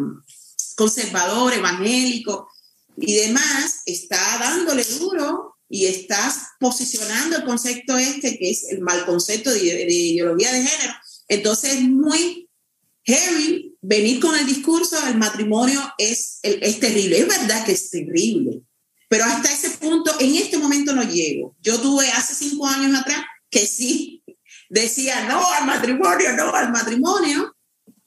conservador, 0.76 1.54
evangélico, 1.54 2.48
y 2.98 3.14
demás, 3.14 3.82
está 3.86 4.38
dándole 4.38 4.84
duro 4.84 5.56
y 5.68 5.86
estás 5.86 6.48
posicionando 6.60 7.36
el 7.36 7.44
concepto 7.44 7.98
este, 7.98 8.38
que 8.38 8.50
es 8.50 8.68
el 8.70 8.80
mal 8.80 9.04
concepto 9.04 9.50
de, 9.50 9.60
ideología 9.60 10.52
de 10.52 10.66
género. 10.66 10.94
Entonces 11.28 11.74
es 11.74 11.82
muy 11.82 12.48
heavy 13.04 13.75
venir 13.86 14.18
con 14.20 14.36
el 14.36 14.44
discurso 14.46 15.00
del 15.04 15.16
matrimonio 15.16 15.80
es, 15.96 16.40
es 16.42 16.80
terrible. 16.80 17.20
Es 17.20 17.28
verdad 17.28 17.64
que 17.64 17.72
es 17.72 17.90
terrible, 17.90 18.62
pero 19.08 19.24
hasta 19.24 19.52
ese 19.52 19.70
punto, 19.70 20.12
en 20.18 20.34
este 20.34 20.58
momento 20.58 20.92
no 20.92 21.02
llego. 21.04 21.56
Yo 21.60 21.80
tuve 21.80 22.10
hace 22.10 22.34
cinco 22.34 22.66
años 22.66 22.98
atrás 23.00 23.24
que 23.48 23.64
sí, 23.66 24.24
decía 24.68 25.26
no 25.28 25.40
al 25.52 25.66
matrimonio, 25.66 26.32
no 26.36 26.52
al 26.52 26.72
matrimonio. 26.72 27.54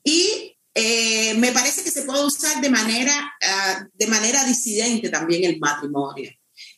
Y 0.04 0.58
eh, 0.76 1.34
me 1.36 1.54
parece 1.54 1.84
que 1.84 1.92
se 1.92 2.02
puede 2.02 2.26
usar 2.26 2.62
de 2.62 2.70
manera, 2.70 3.14
uh, 3.42 3.86
de 3.94 4.08
manera 4.08 4.44
disidente 4.44 5.10
también 5.10 5.46
el 5.46 5.60
matrimonio. 5.60 6.30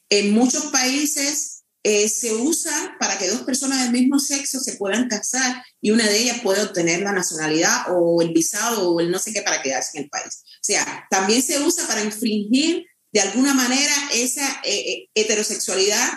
En 0.10 0.32
muchos 0.32 0.66
países 0.66 1.51
eh, 1.84 2.08
se 2.10 2.34
usa 2.34 2.96
para 3.00 3.18
que 3.18 3.28
dos 3.28 3.42
personas 3.42 3.82
del 3.84 3.92
mismo 3.92 4.20
sexo 4.20 4.60
se 4.60 4.76
puedan 4.76 5.08
casar 5.08 5.64
y 5.82 5.92
una 5.92 6.08
de 6.08 6.20
ellas 6.20 6.42
puede 6.42 6.62
obtener 6.62 7.02
la 7.02 7.12
nacionalidad 7.12 7.86
o 7.90 8.22
el 8.22 8.34
visado 8.34 8.92
o 8.92 9.00
el 9.00 9.10
no 9.10 9.18
sé 9.18 9.34
qué 9.34 9.42
para 9.42 9.62
quedarse 9.62 9.98
en 9.98 10.04
el 10.04 10.10
país. 10.10 10.44
O 10.46 10.64
sea, 10.64 11.08
también 11.10 11.42
se 11.42 11.60
usa 11.60 11.88
para 11.88 12.04
infringir 12.04 12.86
de 13.12 13.22
alguna 13.22 13.54
manera 13.54 13.94
esa 14.14 14.62
eh, 14.64 15.08
heterosexualidad 15.16 16.08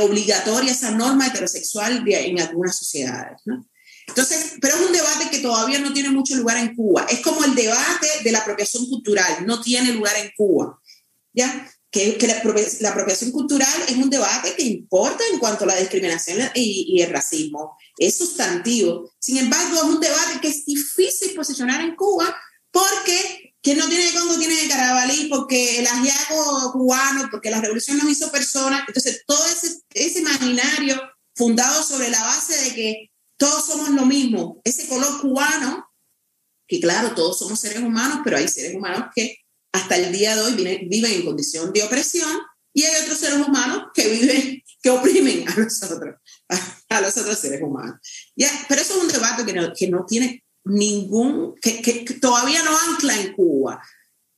obligatoria, 0.00 0.72
esa 0.72 0.90
norma 0.90 1.28
heterosexual 1.28 2.02
en 2.04 2.40
algunas 2.40 2.76
sociedades. 2.76 3.40
Entonces, 4.08 4.54
pero 4.60 4.74
es 4.74 4.80
un 4.80 4.92
debate 4.92 5.30
que 5.30 5.38
todavía 5.38 5.78
no 5.78 5.92
tiene 5.92 6.10
mucho 6.10 6.34
lugar 6.34 6.56
en 6.56 6.74
Cuba. 6.74 7.06
Es 7.08 7.20
como 7.20 7.44
el 7.44 7.54
debate 7.54 8.08
de 8.24 8.32
la 8.32 8.40
apropiación 8.40 8.86
cultural, 8.86 9.46
no 9.46 9.60
tiene 9.60 9.92
lugar 9.92 10.16
en 10.16 10.32
Cuba. 10.36 10.80
¿Ya? 11.32 11.70
Que, 11.90 12.16
que 12.16 12.28
la, 12.28 12.38
apropiación 12.38 13.32
cultural 13.32 13.82
es 13.88 13.96
un 13.96 14.08
debate 14.08 14.54
que 14.54 14.62
importa 14.62 15.24
en 15.32 15.40
cuanto 15.40 15.64
a 15.64 15.66
la 15.66 15.76
discriminación 15.76 16.38
y, 16.54 16.86
y, 16.96 17.02
el 17.02 17.10
racismo. 17.10 17.76
Es 17.98 18.16
sustantivo. 18.16 19.10
Sin 19.18 19.38
embargo, 19.38 19.74
es 19.74 19.82
un 19.82 20.00
debate 20.00 20.40
que 20.40 20.48
es 20.48 20.64
difícil 20.64 21.34
posicionar 21.34 21.80
en 21.80 21.96
Cuba 21.96 22.36
porque 22.70 23.50
quien 23.62 23.78
no 23.78 23.88
tiene 23.88 24.12
Congo 24.12 24.38
tiene 24.38 24.68
Carabalí, 24.68 25.28
porque 25.28 25.80
el 25.80 25.86
asiago 25.86 26.72
cubano, 26.72 27.28
porque 27.30 27.50
la 27.50 27.60
revolución 27.60 27.98
nos 27.98 28.08
hizo 28.08 28.30
personas. 28.30 28.84
Entonces, 28.86 29.24
todo 29.26 29.44
ese, 29.46 29.80
ese 29.92 30.20
imaginario 30.20 31.00
fundado 31.34 31.82
sobre 31.82 32.08
la 32.08 32.22
base 32.22 32.56
de 32.56 32.74
que 32.74 33.10
todos 33.36 33.66
somos 33.66 33.90
lo 33.90 34.06
mismo. 34.06 34.60
Ese 34.64 34.88
color 34.88 35.20
cubano, 35.20 35.90
que 36.66 36.80
claro, 36.80 37.14
todos 37.14 37.38
somos 37.38 37.60
seres 37.60 37.80
humanos, 37.80 38.20
pero 38.24 38.36
hay 38.36 38.48
seres 38.48 38.74
humanos 38.74 39.10
que 39.14 39.36
hasta 39.72 39.96
el 39.96 40.12
día 40.12 40.34
de 40.34 40.42
hoy 40.42 40.54
viven, 40.54 41.12
en 41.12 41.24
condición 41.24 41.72
de 41.72 41.82
opresión 41.82 42.30
y 42.72 42.84
hay 42.84 43.02
otros 43.02 43.18
seres 43.18 43.46
humanos 43.46 43.88
que 43.94 44.08
viven, 44.08 44.62
que 44.82 44.90
oprimen 44.90 45.48
a 45.48 45.54
nosotros, 45.56 46.16
a, 46.88 47.00
los 47.00 47.16
otros 47.16 47.38
seres 47.38 47.60
humanos. 47.62 47.98
Ya, 48.36 48.50
pero 48.68 48.80
eso 48.80 48.96
es 48.96 49.02
un 49.02 49.08
debate 49.08 49.44
que 49.44 49.52
no, 49.52 49.72
que 49.74 49.88
no 49.88 50.04
tiene 50.06 50.44
ningún, 50.64 51.54
que, 51.60 51.82
que, 51.82 52.04
todavía 52.14 52.62
no 52.62 52.70
ancla 52.88 53.20
en 53.20 53.32
Cuba. 53.32 53.82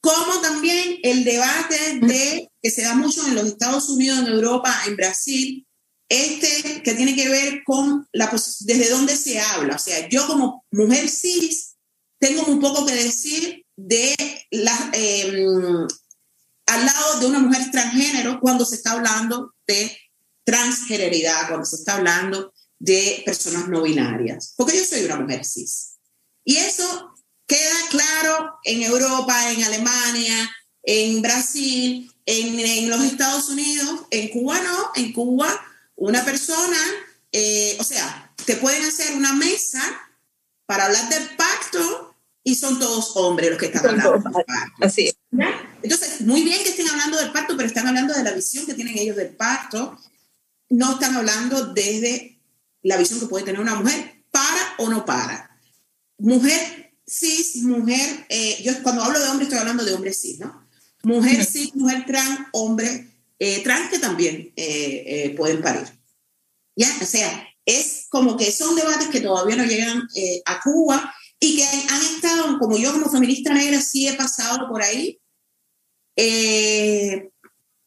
Como 0.01 0.41
también 0.41 0.99
el 1.03 1.25
debate 1.25 2.01
de, 2.01 2.51
que 2.61 2.71
se 2.71 2.83
da 2.83 2.95
mucho 2.95 3.27
en 3.27 3.35
los 3.35 3.47
Estados 3.47 3.89
Unidos, 3.89 4.21
en 4.21 4.27
Europa, 4.27 4.75
en 4.87 4.97
Brasil, 4.97 5.67
este 6.09 6.83
que 6.83 6.95
tiene 6.95 7.15
que 7.15 7.29
ver 7.29 7.63
con 7.65 8.07
la, 8.13 8.31
desde 8.61 8.91
dónde 8.91 9.17
se 9.17 9.41
habla. 9.41 9.77
O 9.77 9.79
sea, 9.79 10.09
yo 10.09 10.27
como 10.27 10.65
mujer 10.71 11.09
cis 11.09 11.77
tengo 12.19 12.45
un 12.45 12.61
poco 12.61 12.85
que 12.85 12.95
decir 12.95 13.62
de 13.77 14.15
la, 14.51 14.91
em, 14.93 15.87
al 16.67 16.87
lado 16.87 17.21
de 17.21 17.27
una 17.27 17.39
mujer 17.39 17.71
transgénero 17.71 18.41
cuando 18.41 18.65
se 18.65 18.77
está 18.77 18.93
hablando 18.93 19.55
de 19.67 19.97
transgeneridad, 20.45 21.49
cuando 21.49 21.67
se 21.67 21.77
está 21.77 21.97
hablando 21.97 22.53
de 22.79 23.23
personas 23.25 23.69
no 23.69 23.83
binarias, 23.83 24.55
porque 24.57 24.77
yo 24.77 24.85
soy 24.85 25.05
una 25.05 25.17
mujer 25.17 25.45
cis. 25.45 25.99
Y 26.45 26.57
eso 26.57 27.15
queda 27.47 27.77
claro 27.91 28.59
en 28.65 28.83
Europa, 28.83 29.53
en 29.53 29.63
Alemania, 29.63 30.51
en 30.83 31.23
Brasil, 31.23 32.13
en, 32.27 32.59
en 32.59 32.91
los 32.91 33.03
Estados 33.05 33.49
Unidos, 33.49 34.01
en 34.11 34.29
Cuba 34.29 34.61
no, 34.61 34.91
en 34.97 35.13
Cuba 35.13 35.61
una 35.97 36.25
persona, 36.25 36.79
eh, 37.31 37.77
o 37.79 37.85
sea, 37.85 38.35
te 38.45 38.57
pueden 38.57 38.83
hacer 38.85 39.15
una 39.15 39.35
mesa 39.35 39.81
para 40.67 40.87
hablar 40.87 41.09
del 41.09 41.37
pacto 41.37 42.12
y 42.45 42.55
son 42.55 42.79
todos 42.79 43.17
hombres 43.17 43.51
los 43.51 43.59
que 43.59 43.67
están 43.67 43.87
hablando 43.87 44.13
del 44.13 44.23
pacto. 44.23 44.85
Así 44.85 45.09
es. 45.09 45.17
Entonces, 45.83 46.21
muy 46.23 46.43
bien 46.43 46.63
que 46.63 46.71
estén 46.71 46.89
hablando 46.89 47.19
del 47.19 47.33
pacto, 47.33 47.57
pero 47.57 47.67
están 47.67 47.87
hablando 47.87 48.15
de 48.15 48.25
la 48.25 48.33
visión 48.33 48.67
que 48.67 48.75
tienen 48.75 48.99
ellos 48.99 49.17
del 49.17 49.31
pacto. 49.31 49.99
No 50.69 50.93
están 50.93 51.17
hablando 51.17 51.73
desde 51.73 52.41
la 52.83 52.97
visión 52.97 53.21
que 53.21 53.27
puede 53.27 53.45
tener 53.45 53.61
una 53.61 53.77
mujer, 53.77 54.25
para 54.31 54.75
o 54.79 54.89
no 54.89 55.05
para. 55.05 55.57
Mujer 56.19 56.95
cis, 57.07 57.57
mujer, 57.63 58.27
eh, 58.29 58.63
yo 58.63 58.73
cuando 58.83 59.03
hablo 59.03 59.21
de 59.21 59.29
hombre 59.29 59.45
estoy 59.45 59.59
hablando 59.59 59.85
de 59.85 59.93
hombre 59.93 60.13
cis, 60.13 60.39
¿no? 60.39 60.67
Mujer 61.05 61.45
cis, 61.45 61.75
mujer 61.75 62.05
trans, 62.07 62.47
hombre 62.53 63.13
eh, 63.45 63.61
trans 63.65 63.91
que 63.91 63.99
también 63.99 64.53
eh, 64.55 65.03
eh, 65.05 65.35
pueden 65.37 65.61
parir. 65.61 65.83
¿Ya? 66.77 66.89
O 67.03 67.05
sea, 67.05 67.49
es 67.67 68.07
como 68.09 68.37
que 68.37 68.53
son 68.53 68.77
debates 68.77 69.09
que 69.09 69.21
todavía 69.21 69.57
no 69.57 69.65
llegan 69.65 70.09
a 70.45 70.61
Cuba 70.61 71.13
y 71.45 71.57
que 71.57 71.65
han 71.65 72.03
estado, 72.03 72.57
como 72.61 72.79
yo 72.79 72.93
como 72.93 73.11
feminista 73.11 73.53
negra 73.53 73.81
sí 73.81 74.07
he 74.07 74.13
pasado 74.13 74.69
por 74.69 74.81
ahí, 74.81 75.21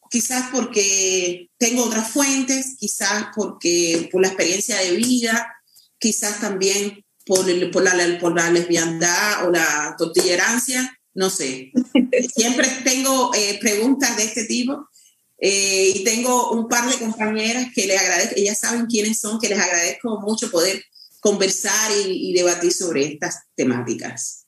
quizás 0.10 0.50
porque 0.52 1.50
tengo 1.58 1.86
otras 1.86 2.12
fuentes, 2.12 2.76
quizás 2.78 3.28
porque 3.34 4.10
por 4.12 4.22
la 4.22 4.28
experiencia 4.28 4.78
de 4.80 4.98
vida, 4.98 5.56
quizás 5.98 6.42
también 6.42 7.06
por, 7.26 7.46
por, 7.72 7.82
la, 7.82 8.20
por 8.20 8.36
la 8.36 8.52
lesbiandad 8.52 9.48
o 9.48 9.52
la 9.52 9.96
tortillerancia, 9.98 10.94
no 11.14 11.30
sé. 11.30 11.72
Siempre 12.36 12.68
tengo 12.84 13.32
preguntas 13.62 14.18
de 14.18 14.24
este 14.26 14.44
tipo 14.44 14.90
eh, 15.38 15.94
y 15.96 16.04
tengo 16.04 16.52
un 16.52 16.68
par 16.68 16.90
de 16.90 17.00
compañeras 17.00 17.68
que 17.74 17.88
les 17.88 18.02
agradezco, 18.02 18.36
ellas 18.36 18.60
saben 18.60 18.88
quiénes 18.88 19.22
son, 19.22 19.40
que 19.40 19.48
les 19.48 19.60
agradezco 19.60 20.20
mucho 20.20 20.52
poder 20.52 20.84
conversar 21.26 21.92
y, 22.06 22.34
debatir 22.34 22.72
sobre 22.72 23.04
estas 23.04 23.46
temáticas. 23.56 24.46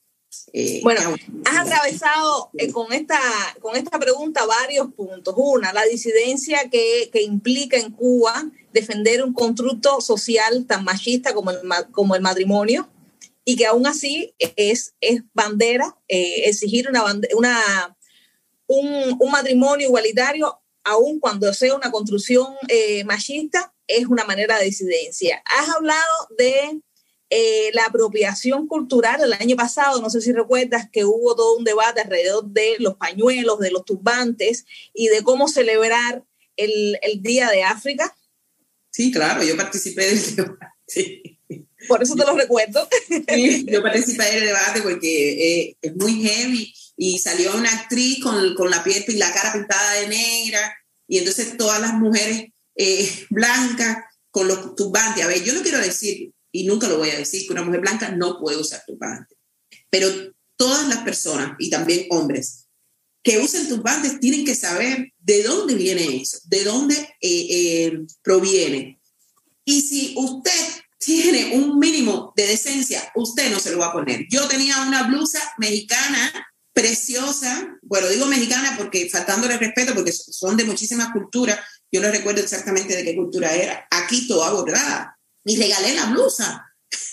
Eh, 0.52 0.78
bueno, 0.84 1.00
has 1.44 1.66
atravesado 1.66 2.50
eh, 2.56 2.70
con, 2.70 2.92
esta, 2.92 3.18
con 3.60 3.74
esta 3.74 3.98
pregunta 3.98 4.46
varios 4.46 4.94
puntos. 4.94 5.34
Una, 5.36 5.72
la 5.72 5.82
disidencia 5.86 6.70
que, 6.70 7.10
que, 7.12 7.22
implica 7.22 7.76
en 7.76 7.90
Cuba 7.90 8.48
defender 8.72 9.24
un 9.24 9.32
constructo 9.32 10.00
social 10.00 10.66
tan 10.66 10.84
machista 10.84 11.34
como 11.34 11.50
el, 11.50 11.58
como 11.90 12.14
el 12.14 12.22
matrimonio 12.22 12.88
y 13.44 13.56
que 13.56 13.66
aún 13.66 13.84
así 13.88 14.32
es, 14.38 14.94
es 15.00 15.24
bandera 15.34 15.98
exigir 16.06 16.88
una, 16.88 17.02
una, 17.36 17.96
un, 18.68 19.16
un 19.18 19.30
matrimonio 19.32 19.88
igualitario 19.88 20.60
aun 20.84 21.18
cuando 21.18 21.52
sea 21.52 21.74
una 21.74 21.90
construcción 21.90 22.46
eh, 22.68 23.02
machista, 23.02 23.74
es 23.88 24.06
una 24.06 24.24
manera 24.24 24.58
de 24.58 24.66
disidencia. 24.66 25.42
Has 25.44 25.68
hablado 25.70 26.28
de 26.36 26.80
eh, 27.30 27.70
la 27.74 27.86
apropiación 27.86 28.66
cultural 28.66 29.20
el 29.22 29.32
año 29.34 29.56
pasado, 29.56 30.00
no 30.00 30.08
sé 30.08 30.20
si 30.20 30.32
recuerdas 30.32 30.88
que 30.90 31.04
hubo 31.04 31.34
todo 31.34 31.56
un 31.56 31.64
debate 31.64 32.00
alrededor 32.00 32.46
de 32.46 32.76
los 32.78 32.96
pañuelos, 32.96 33.58
de 33.58 33.70
los 33.70 33.84
turbantes 33.84 34.64
y 34.94 35.08
de 35.08 35.22
cómo 35.22 35.48
celebrar 35.48 36.24
el, 36.56 36.98
el 37.02 37.20
Día 37.22 37.50
de 37.50 37.64
África. 37.64 38.16
Sí, 38.90 39.10
claro, 39.10 39.42
yo 39.42 39.56
participé 39.56 40.06
del 40.06 40.36
debate. 40.36 41.38
Por 41.88 42.02
eso 42.02 42.14
te 42.16 42.24
lo 42.24 42.34
recuerdo. 42.34 42.88
Sí, 43.28 43.66
yo 43.68 43.82
participé 43.82 44.24
del 44.24 44.46
debate 44.46 44.82
porque 44.82 45.60
eh, 45.60 45.76
es 45.80 45.96
muy 45.96 46.22
heavy 46.22 46.74
y 46.96 47.18
salió 47.18 47.54
una 47.54 47.70
actriz 47.70 48.22
con, 48.22 48.54
con, 48.54 48.70
la 48.70 48.82
piel 48.82 49.04
y 49.06 49.12
la 49.12 49.32
cara 49.32 49.52
pintada 49.52 50.00
de 50.00 50.08
negra 50.08 50.76
y 51.06 51.18
entonces 51.18 51.56
todas 51.56 51.80
las 51.80 51.94
mujeres 51.94 52.52
eh, 52.78 53.26
blancas 53.28 53.98
con 54.30 54.48
los 54.48 54.74
turbantes. 54.76 55.24
A 55.24 55.28
ver, 55.28 55.42
yo 55.42 55.52
no 55.52 55.62
quiero 55.62 55.78
decir, 55.78 56.32
y 56.52 56.64
nunca 56.64 56.88
lo 56.88 56.98
voy 56.98 57.10
a 57.10 57.18
decir, 57.18 57.46
que 57.46 57.52
una 57.52 57.64
mujer 57.64 57.80
blanca 57.80 58.10
no 58.10 58.38
puede 58.40 58.56
usar 58.56 58.82
turbante, 58.86 59.34
pero 59.90 60.08
todas 60.56 60.88
las 60.88 60.98
personas 60.98 61.56
y 61.58 61.68
también 61.68 62.06
hombres 62.10 62.68
que 63.22 63.38
usen 63.40 63.68
turbantes 63.68 64.20
tienen 64.20 64.44
que 64.44 64.54
saber 64.54 65.12
de 65.18 65.42
dónde 65.42 65.74
viene 65.74 66.22
eso, 66.22 66.38
de 66.44 66.64
dónde 66.64 66.94
eh, 66.94 67.46
eh, 67.50 68.00
proviene. 68.22 69.00
Y 69.64 69.82
si 69.82 70.14
usted 70.16 70.52
tiene 70.98 71.56
un 71.56 71.78
mínimo 71.78 72.32
de 72.36 72.46
decencia, 72.46 73.12
usted 73.16 73.50
no 73.50 73.58
se 73.58 73.70
lo 73.70 73.78
va 73.78 73.88
a 73.88 73.92
poner. 73.92 74.26
Yo 74.30 74.48
tenía 74.48 74.82
una 74.82 75.08
blusa 75.08 75.40
mexicana 75.58 76.32
preciosa, 76.72 77.76
bueno, 77.82 78.08
digo 78.08 78.26
mexicana 78.26 78.76
porque 78.78 79.10
faltándole 79.10 79.58
respeto, 79.58 79.94
porque 79.94 80.12
son 80.12 80.56
de 80.56 80.64
muchísimas 80.64 81.12
culturas, 81.12 81.58
yo 81.92 82.00
no 82.00 82.10
recuerdo 82.10 82.40
exactamente 82.40 82.96
de 82.96 83.04
qué 83.04 83.16
cultura 83.16 83.54
era, 83.54 83.86
aquí 83.90 84.26
toda 84.28 84.52
bordada, 84.52 85.18
y 85.44 85.56
regalé 85.56 85.94
la 85.94 86.06
blusa. 86.06 86.64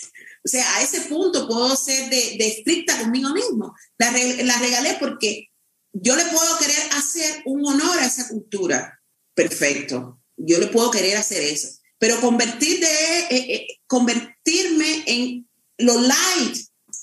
O 0.44 0.48
sea, 0.48 0.76
a 0.76 0.82
ese 0.82 1.00
punto 1.00 1.48
puedo 1.48 1.74
ser 1.74 2.08
de, 2.08 2.36
de 2.38 2.46
estricta 2.46 2.96
conmigo 3.00 3.30
mismo. 3.30 3.74
La, 3.98 4.12
la, 4.12 4.58
regalé 4.60 4.96
porque 5.00 5.50
yo 5.92 6.14
le 6.14 6.24
puedo 6.26 6.58
querer 6.58 6.76
hacer 6.92 7.42
un 7.46 7.66
honor 7.66 7.98
a 7.98 8.06
esa 8.06 8.28
cultura. 8.28 9.02
Perfecto. 9.34 10.20
Yo 10.36 10.60
le 10.60 10.68
puedo 10.68 10.92
querer 10.92 11.16
hacer 11.16 11.42
eso. 11.42 11.66
Pero 11.98 12.20
convertir 12.20 12.78
de, 12.78 13.18
eh, 13.28 13.54
eh, 13.54 13.66
convertirme 13.88 15.02
en 15.06 15.48
lo 15.78 16.00
light 16.00 16.58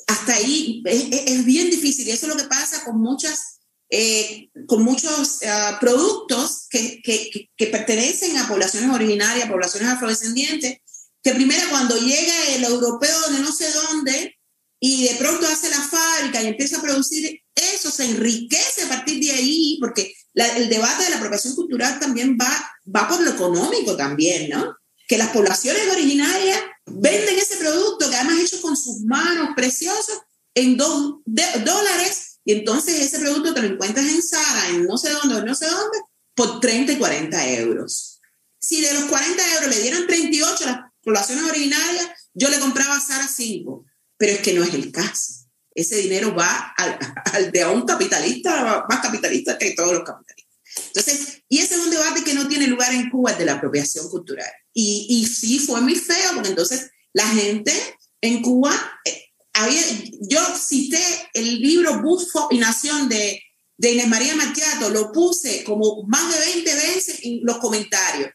hasta 0.08 0.36
ahí 0.36 0.82
es, 0.86 1.46
bien 1.46 1.70
difícil 1.70 2.08
y 2.08 2.12
eso 2.12 2.28
es 2.28 2.34
lo 2.34 2.42
que 2.42 2.48
pasa 2.48 2.84
con 2.84 3.00
muchas 3.00 3.53
eh, 3.90 4.50
con 4.66 4.84
muchos 4.84 5.40
uh, 5.44 5.80
productos 5.80 6.68
que, 6.70 7.02
que, 7.04 7.50
que, 7.56 7.68
pertenecen 7.68 8.38
a 8.38 8.48
poblaciones 8.48 8.90
originarias, 8.90 9.50
poblaciones 9.50 9.90
afrodescendientes, 9.90 10.78
que 11.22 11.34
primero 11.34 11.62
cuando 11.70 11.98
llega 11.98 12.34
el 12.56 12.64
europeo 12.64 13.30
de 13.30 13.40
no 13.40 13.52
sé 13.52 13.72
dónde 13.72 14.36
y 14.80 15.08
de 15.08 15.16
pronto 15.16 15.48
hace 15.48 15.70
la 15.70 15.82
fábrica 15.82 16.42
y 16.42 16.48
empieza 16.48 16.78
a 16.78 16.82
producir 16.82 17.40
eso, 17.56 17.92
se 17.92 18.06
enriquece 18.06 18.84
a 18.84 18.90
partir 18.90 19.24
de 19.24 19.32
ahí, 19.32 19.78
porque 19.80 20.14
el 20.34 20.70
debate 20.70 21.04
de 21.04 21.10
la 21.12 21.18
apropiación 21.18 21.56
cultural 21.56 22.00
también 22.00 22.38
va, 22.40 22.72
va 22.94 23.08
por 23.08 23.22
lo 23.22 23.32
económico 23.32 23.96
también, 23.96 24.50
¿no? 24.50 24.76
Que 25.08 25.18
las 25.18 25.30
poblaciones 25.30 25.88
originarias 25.92 26.60
venden 26.86 27.38
ese 27.38 27.58
producto 27.58 28.10
que 28.10 28.16
además 28.16 28.40
hecho 28.40 28.62
con 28.62 28.76
sus 28.76 29.02
manos 29.02 29.50
preciosos 29.56 30.20
en 30.56 30.78
dos 30.78 31.18
dólares 31.26 32.33
y 32.46 32.52
entonces 32.52 33.00
ese 33.00 33.20
producto 33.20 33.54
te 33.54 33.62
lo 33.62 33.68
encuentras 33.68 34.06
en 34.06 34.22
Sara, 34.22 34.70
en 34.70 34.86
no 34.86 34.98
sé 34.98 35.10
dónde, 35.12 35.44
no 35.44 35.56
sé 35.56 35.66
dónde, 35.68 35.98
por 36.36 36.60
30 36.60 36.94
y 36.94 36.98
40 36.98 37.50
euros. 37.60 38.20
Si 38.60 38.82
de 38.82 38.94
los 38.94 39.06
40 39.06 39.56
euros 39.56 39.76
le 39.76 39.82
dieran 39.82 40.08
38 40.08 40.64
a 40.64 40.68
las 40.68 40.80
poblaciones 41.02 41.44
originarias, 41.46 42.10
yo 42.34 42.50
le 42.50 42.60
compraba 42.60 42.96
a 42.96 43.02
Sara 43.02 43.28
5, 43.28 43.86
pero 44.18 44.34
es 44.34 44.40
que 44.40 44.54
no 44.54 44.64
es 44.64 44.74
el 44.74 44.92
caso. 44.92 45.46
Ese 45.76 45.98
dinero 45.98 46.36
va 46.36 46.74
al, 46.78 47.52
de 47.52 47.62
a 47.62 47.70
un 47.70 47.86
capitalista, 47.86 48.86
más 48.90 49.00
capitalista 49.00 49.58
que 49.58 49.72
todos 49.72 49.94
los 49.94 50.04
capitalistas. 50.04 50.44
Entonces, 50.88 51.44
y 51.48 51.60
ese 51.60 51.76
es 51.76 51.82
un 51.82 51.92
debate 51.92 52.24
que 52.24 52.34
no 52.34 52.48
tiene 52.48 52.68
lugar 52.68 52.94
en 52.94 53.10
Cuba, 53.10 53.32
el 53.32 53.38
de 53.38 53.46
la 53.46 53.54
apropiación 53.54 54.10
cultural. 54.10 54.50
Y, 54.74 55.06
y 55.10 55.28
sí 55.28 55.60
fue 55.60 55.82
muy 55.82 55.96
feo, 55.96 56.34
porque 56.34 56.50
entonces 56.50 56.90
la 57.14 57.28
gente 57.28 57.74
en 58.22 58.42
Cuba, 58.42 58.74
eh, 59.06 59.33
había, 59.54 59.82
yo 60.22 60.40
cité 60.56 61.04
el 61.34 61.60
libro 61.60 62.02
Bufo 62.02 62.48
y 62.52 62.58
Nación 62.58 63.10
de, 63.10 63.42
de 63.78 63.92
Inés 63.92 64.08
María 64.08 64.36
Machiato, 64.36 64.90
lo 64.90 65.12
puse 65.12 65.64
como 65.64 66.04
más 66.08 66.34
de 66.34 66.40
20 66.54 66.74
veces 66.76 67.20
en 67.24 67.40
los 67.44 67.58
comentarios 67.58 68.32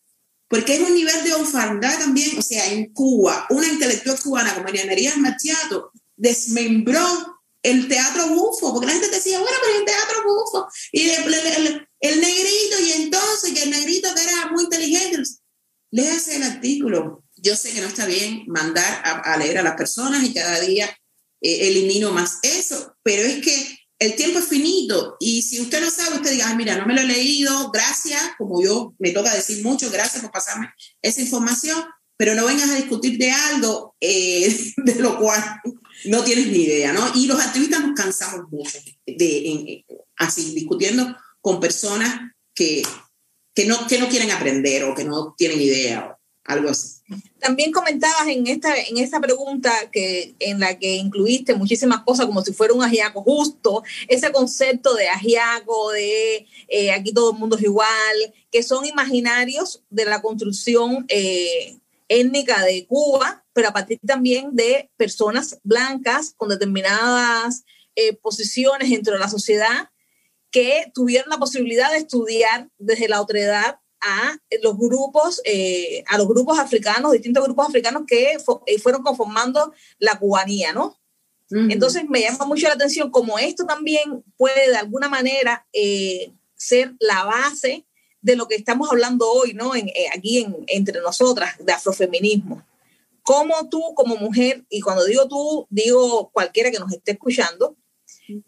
porque 0.49 0.77
es 0.77 0.81
un 0.81 0.95
nivel 0.95 1.23
de 1.25 1.35
orfandad 1.35 1.99
también, 1.99 2.39
o 2.39 2.43
sea, 2.43 2.73
en 2.73 2.93
Cuba, 2.93 3.47
una 3.51 3.69
intelectual 3.69 4.19
cubana 4.19 4.55
como 4.55 4.65
María 4.65 4.87
María 4.87 5.15
Machiato 5.17 5.93
desmembró 6.17 7.39
el 7.63 7.87
teatro 7.87 8.29
bufo, 8.29 8.73
porque 8.73 8.87
la 8.87 8.93
gente 8.93 9.11
decía, 9.11 9.41
bueno, 9.41 9.57
pero 9.63 9.79
el 9.79 9.85
teatro 9.85 10.23
bufo, 10.25 10.69
y 10.91 11.11
el, 11.11 12.21
negrito, 12.21 12.81
y 12.81 12.93
entonces 13.03 13.53
que 13.53 13.65
el 13.65 13.71
negrito 13.71 14.15
que 14.15 14.23
era 14.23 14.51
muy 14.51 14.65
inteligente, 14.65 15.23
léase 15.91 16.37
el 16.37 16.45
artículo. 16.45 17.25
Yo 17.37 17.55
sé 17.55 17.73
que 17.73 17.81
no 17.81 17.89
está 17.89 18.07
bien 18.07 18.45
mandar 18.47 19.03
a, 19.05 19.37
leer 19.37 19.59
a 19.59 19.63
las 19.63 19.77
personas 19.77 20.25
y 20.25 20.35
cada 20.35 20.59
día 20.61 20.89
eh, 21.41 21.69
elimino 21.69 22.11
más 22.13 22.39
eso, 22.43 22.97
pero 23.03 23.23
es 23.23 23.43
que 23.43 23.79
el 24.01 24.15
tiempo 24.15 24.39
es 24.39 24.47
finito 24.47 25.17
y 25.19 25.43
si 25.43 25.61
usted 25.61 25.81
no 25.81 25.91
sabe, 25.91 26.17
usted 26.17 26.33
diga, 26.33 26.55
mira, 26.55 26.77
no 26.77 26.87
me 26.87 26.95
lo 26.95 27.01
he 27.01 27.07
leído, 27.07 27.71
gracias, 27.71 28.23
como 28.37 28.63
yo 28.63 28.95
me 28.99 29.11
toca 29.11 29.35
decir 29.35 29.63
mucho, 29.65 29.91
gracias 29.91 30.23
por 30.23 30.31
pasarme 30.31 30.71
esa 31.03 31.21
información, 31.21 31.85
pero 32.17 32.35
no 32.35 32.47
vengas 32.47 32.71
a 32.71 32.77
discutir 32.77 33.19
de 33.19 33.31
algo 33.31 33.97
eh, 34.01 34.73
de 34.77 34.95
lo 34.97 35.19
cual 35.19 35.43
no 36.05 36.23
tienes 36.23 36.49
ni 36.49 36.65
idea, 36.65 36.93
¿no? 36.93 37.11
Y 37.15 37.27
los 37.27 37.41
activistas 37.41 37.81
nos 37.81 37.95
cansamos 37.95 38.51
mucho 38.51 38.79
de, 39.07 39.85
así, 40.17 40.55
discutiendo 40.55 41.17
con 41.41 41.61
personas 41.61 42.33
que, 42.55 42.83
que, 43.55 43.67
no, 43.67 43.87
que 43.87 43.99
no 43.99 44.09
quieren 44.09 44.31
aprender 44.31 44.85
o 44.85 44.95
que 44.95 45.05
no 45.05 45.35
tienen 45.37 45.61
idea 45.61 46.18
algo 46.49 46.71
así. 46.71 46.99
También 47.39 47.71
comentabas 47.71 48.27
en 48.27 48.47
esta, 48.47 48.75
en 48.75 49.21
pregunta 49.21 49.73
que, 49.93 50.35
en 50.41 50.59
la 50.59 50.79
que 50.79 50.97
incluiste 50.97 51.55
muchísimas 51.55 52.03
cosas 52.03 52.27
como 52.27 52.43
si 52.43 52.53
fuera 52.53 52.75
un 52.75 52.83
ajiaco 52.83 53.23
justo, 53.23 53.83
ese 54.09 54.33
concepto 54.33 54.95
de 54.95 55.09
ajiaco, 55.09 55.93
de 55.93 56.47
eh, 56.69 56.91
aquí 56.91 57.13
todo 57.13 57.33
el 57.33 57.39
mundo 57.39 57.57
es 57.57 57.63
igual, 57.63 58.35
que 58.51 58.63
son 58.63 58.87
imaginarios 58.87 59.83
de 59.91 60.07
la 60.07 60.23
construcción 60.23 61.05
eh, 61.09 61.79
étnica 62.09 62.65
de 62.65 62.87
Cuba, 62.87 63.45
pero 63.53 63.69
a 63.69 63.73
partir 63.73 64.01
también 64.07 64.49
de 64.53 64.91
personas 64.97 65.59
blancas 65.63 66.33
con 66.35 66.49
determinadas 66.49 67.65
eh, 67.95 68.15
posiciones 68.15 68.89
dentro 68.89 69.15
de 69.15 69.21
la 69.21 69.29
sociedad 69.29 69.91
que 70.51 70.91
tuvieron 70.95 71.29
la 71.29 71.37
posibilidad 71.37 71.91
de 71.91 71.99
estudiar 71.99 72.71
desde 72.79 73.09
la 73.09 73.21
otredad 73.21 73.81
a 74.01 74.39
los 74.63 74.77
grupos, 74.77 75.41
eh, 75.45 76.05
a 76.07 76.19
los 76.19 76.29
grupos 76.29 76.59
africanos, 76.59 77.13
distintos 77.13 77.45
grupos 77.45 77.69
africanos 77.69 78.05
que 78.07 78.37
eh, 78.67 78.79
fueron 78.79 79.03
conformando 79.03 79.73
la 79.99 80.19
cubanía, 80.19 80.73
¿no? 80.73 80.97
Entonces 81.51 82.05
me 82.07 82.21
llama 82.21 82.45
mucho 82.45 82.69
la 82.69 82.75
atención 82.75 83.11
como 83.11 83.39
esto 83.39 83.65
también 83.65 84.23
puede 84.37 84.69
de 84.69 84.77
alguna 84.77 85.09
manera 85.09 85.67
eh, 85.73 86.31
ser 86.55 86.95
la 87.01 87.25
base 87.25 87.87
de 88.21 88.37
lo 88.37 88.47
que 88.47 88.57
estamos 88.57 88.91
hablando 88.91 89.27
hoy, 89.31 89.55
¿no? 89.55 89.75
En, 89.75 89.91
aquí 90.15 90.41
en, 90.41 90.55
entre 90.67 91.01
nosotras, 91.01 91.55
de 91.59 91.73
afrofeminismo. 91.73 92.63
¿Cómo 93.23 93.67
tú 93.71 93.83
como 93.95 94.17
mujer, 94.17 94.67
y 94.69 94.83
cuando 94.83 95.07
digo 95.07 95.27
tú, 95.27 95.67
digo 95.71 96.31
cualquiera 96.35 96.71
que 96.71 96.79
nos 96.79 96.93
esté 96.93 97.13
escuchando, 97.13 97.77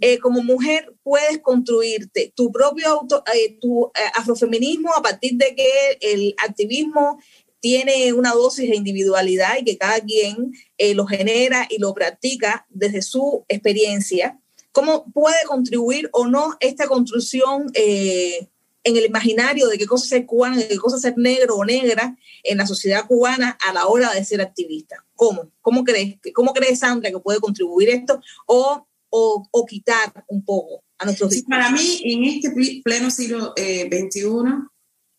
eh, 0.01 0.19
como 0.19 0.43
mujer 0.43 0.95
puedes 1.03 1.39
construirte 1.39 2.33
tu 2.35 2.53
propio 2.53 2.89
auto, 2.89 3.23
eh, 3.35 3.59
tu 3.61 3.87
eh, 3.87 4.01
afrofeminismo 4.15 4.95
a 4.95 5.03
partir 5.03 5.35
de 5.35 5.55
que 5.55 5.99
el 6.01 6.35
activismo 6.45 7.19
tiene 7.61 8.13
una 8.13 8.33
dosis 8.33 8.71
de 8.71 8.77
individualidad 8.77 9.59
y 9.59 9.65
que 9.65 9.77
cada 9.77 10.01
quien 10.01 10.53
lo 10.95 11.07
genera 11.07 11.67
y 11.69 11.79
lo 11.79 11.93
practica 11.93 12.67
desde 12.71 13.03
su 13.03 13.45
experiencia. 13.49 14.41
¿Cómo 14.73 15.05
puede 15.13 15.45
contribuir 15.47 16.09
o 16.13 16.27
no 16.27 16.57
esta 16.61 16.87
construcción 16.87 17.71
en 17.75 18.49
el 18.97 19.05
imaginario 19.05 19.69
de 19.69 19.77
qué 19.77 19.85
cosa 19.85 20.07
ser 20.07 20.25
cubana, 20.25 20.57
de 20.57 20.69
qué 20.69 20.79
cosa 20.79 20.97
ser 20.97 21.19
negro 21.19 21.57
o 21.57 21.65
negra 21.67 22.17
en 22.45 22.57
la 22.57 22.67
sociedad 22.67 23.07
cubana 23.07 23.59
a 23.61 23.75
la 23.75 23.89
hora 23.89 24.15
de 24.15 24.25
ser 24.25 24.41
activista? 24.41 25.05
¿Cómo? 25.15 25.51
¿Cómo 25.61 25.85
crees, 25.85 26.17
cómo 26.33 26.55
crees 26.55 26.79
Sandra, 26.79 27.11
que 27.11 27.19
puede 27.19 27.41
contribuir 27.41 27.91
esto? 27.91 28.23
¿O 28.47 28.87
o, 29.11 29.67
quitar 29.69 30.25
un 30.29 30.45
poco 30.45 30.85
a 30.99 31.05
nuestros 31.05 31.33
sí, 31.33 31.43
Para 31.43 31.71
mí, 31.71 32.01
en 32.05 32.25
este 32.25 32.53
pleno 32.83 33.11
siglo 33.11 33.55
XXI, 33.57 34.21
eh, 34.21 34.31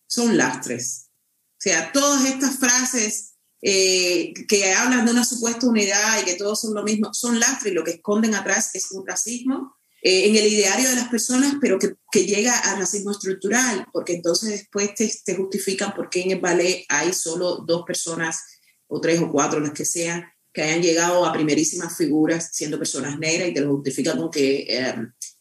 son 0.06 0.36
lastres. 0.36 1.08
O 1.52 1.60
sea, 1.60 1.92
todas 1.92 2.24
estas 2.24 2.58
frases 2.58 3.34
eh, 3.60 4.32
que 4.48 4.72
hablan 4.72 5.06
de 5.06 5.12
una 5.12 5.24
supuesta 5.24 5.66
unidad 5.66 6.20
y 6.20 6.24
que 6.24 6.34
todos 6.34 6.60
son 6.60 6.74
lo 6.74 6.82
mismo, 6.82 7.14
son 7.14 7.38
lastres 7.38 7.72
y 7.72 7.74
lo 7.74 7.84
que 7.84 7.92
esconden 7.92 8.34
atrás 8.34 8.74
es 8.74 8.90
un 8.90 9.06
racismo 9.06 9.76
eh, 10.02 10.28
en 10.28 10.34
el 10.34 10.52
ideario 10.52 10.88
de 10.88 10.96
las 10.96 11.08
personas, 11.08 11.54
pero 11.60 11.78
que, 11.78 11.94
que, 12.10 12.26
llega 12.26 12.58
al 12.58 12.80
racismo 12.80 13.12
estructural, 13.12 13.86
porque 13.92 14.14
entonces 14.14 14.50
después 14.50 14.92
te, 14.96 15.08
te 15.24 15.36
justifican 15.36 15.94
por 15.94 16.10
qué 16.10 16.22
en 16.22 16.32
el 16.32 16.40
ballet 16.40 16.84
hay 16.88 17.12
solo 17.12 17.58
dos 17.64 17.84
personas 17.86 18.42
o 18.88 19.00
tres 19.00 19.20
o 19.20 19.30
cuatro, 19.30 19.60
las 19.60 19.70
que 19.70 19.84
sean, 19.84 20.24
que 20.52 20.62
hayan 20.62 20.82
llegado 20.82 21.24
a 21.24 21.32
primerísimas 21.32 21.96
figuras 21.96 22.50
siendo 22.52 22.78
personas 22.78 23.18
negras 23.18 23.48
y 23.48 23.54
te 23.54 23.60
lo 23.60 23.76
justifican 23.76 24.18
con 24.18 24.30
que 24.30 24.66
eh, 24.68 24.94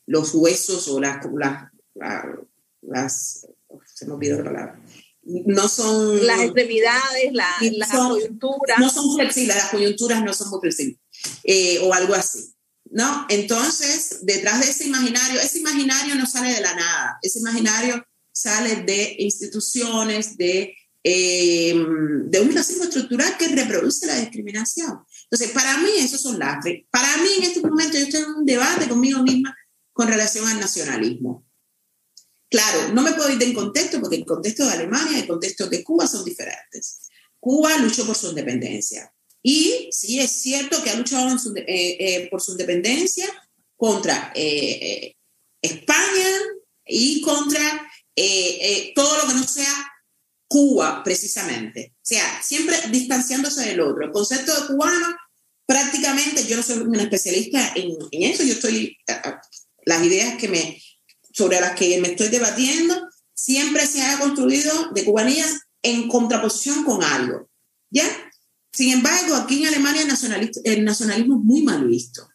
los 0.05 0.33
huesos 0.33 0.87
o 0.87 0.99
las, 0.99 1.25
las, 2.81 3.47
se 3.85 4.05
me 4.05 4.13
olvidó 4.13 4.37
la 4.37 4.43
palabra, 4.43 4.79
no 5.23 5.67
son... 5.67 6.25
Las 6.25 6.41
extremidades, 6.41 7.31
la, 7.33 7.47
las 7.73 7.89
coyunturas. 7.89 8.79
No 8.79 8.89
son 8.89 9.15
flexibles, 9.15 9.55
las 9.55 9.69
coyunturas 9.69 10.23
no 10.23 10.33
son 10.33 10.49
muy 10.49 10.59
flexibles, 10.61 10.97
eh, 11.43 11.79
o 11.79 11.93
algo 11.93 12.15
así. 12.15 12.53
¿No? 12.93 13.25
Entonces, 13.29 14.19
detrás 14.23 14.59
de 14.59 14.69
ese 14.69 14.87
imaginario, 14.87 15.39
ese 15.39 15.59
imaginario 15.59 16.15
no 16.15 16.25
sale 16.25 16.53
de 16.53 16.59
la 16.59 16.75
nada, 16.75 17.19
ese 17.21 17.39
imaginario 17.39 18.05
sale 18.33 18.83
de 18.83 19.15
instituciones, 19.19 20.35
de 20.35 20.75
eh, 21.03 21.73
de 21.73 22.39
un 22.41 22.53
racismo 22.53 22.83
estructural 22.83 23.35
que 23.35 23.47
reproduce 23.47 24.05
la 24.05 24.19
discriminación. 24.19 24.99
Entonces, 25.23 25.49
para 25.49 25.77
mí 25.79 25.89
esos 25.97 26.21
son 26.21 26.37
lastres. 26.37 26.83
Para 26.91 27.17
mí 27.17 27.29
en 27.39 27.43
este 27.43 27.59
momento 27.61 27.97
yo 27.97 28.03
estoy 28.03 28.21
en 28.21 28.29
un 28.29 28.45
debate 28.45 28.87
conmigo 28.87 29.23
misma 29.23 29.57
con 29.93 30.07
relación 30.07 30.47
al 30.47 30.59
nacionalismo. 30.59 31.43
Claro, 32.49 32.93
no 32.93 33.01
me 33.01 33.13
puedo 33.13 33.31
ir 33.31 33.39
del 33.39 33.53
contexto 33.53 33.99
porque 33.99 34.17
el 34.17 34.25
contexto 34.25 34.65
de 34.65 34.73
Alemania 34.73 35.17
y 35.17 35.21
el 35.21 35.27
contexto 35.27 35.67
de 35.67 35.83
Cuba 35.83 36.05
son 36.05 36.23
diferentes. 36.23 37.09
Cuba 37.39 37.77
luchó 37.77 38.05
por 38.05 38.15
su 38.15 38.29
independencia. 38.29 39.11
Y 39.41 39.89
sí 39.91 40.19
es 40.19 40.31
cierto 40.31 40.83
que 40.83 40.91
ha 40.91 40.95
luchado 40.95 41.35
eh, 41.55 41.65
eh, 41.65 42.27
por 42.29 42.41
su 42.41 42.51
independencia 42.51 43.25
contra 43.75 44.31
España 44.35 46.29
y 46.85 47.21
contra 47.21 47.89
todo 48.93 49.17
lo 49.17 49.27
que 49.27 49.33
no 49.33 49.47
sea 49.47 49.91
Cuba, 50.51 51.01
precisamente. 51.01 51.93
O 51.95 51.99
sea, 52.01 52.43
siempre 52.43 52.75
distanciándose 52.89 53.61
del 53.61 53.79
otro. 53.79 54.03
El 54.03 54.11
concepto 54.11 54.53
de 54.53 54.67
cubano, 54.67 55.15
prácticamente, 55.65 56.45
yo 56.45 56.57
no 56.57 56.61
soy 56.61 56.79
un 56.79 56.99
especialista 56.99 57.71
en, 57.73 57.95
eso, 58.11 58.43
yo 58.43 58.55
estoy, 58.55 58.97
las 59.85 60.03
ideas 60.03 60.35
que 60.35 60.49
me, 60.49 60.83
sobre 61.31 61.61
las 61.61 61.73
que 61.73 62.01
me 62.01 62.09
estoy 62.09 62.27
debatiendo, 62.27 63.01
siempre 63.33 63.87
se 63.87 64.01
ha 64.01 64.19
construido 64.19 64.89
de 64.93 65.05
cubanías 65.05 65.57
en 65.83 66.09
contraposición 66.09 66.83
con 66.83 67.01
algo. 67.01 67.49
¿Ya? 67.89 68.05
Sin 68.73 68.91
embargo, 68.91 69.35
aquí 69.35 69.61
en 69.61 69.69
Alemania 69.69 70.01
el, 70.01 70.51
el 70.65 70.83
nacionalismo 70.83 71.37
es 71.37 71.45
muy 71.45 71.61
mal 71.63 71.87
visto. 71.87 72.27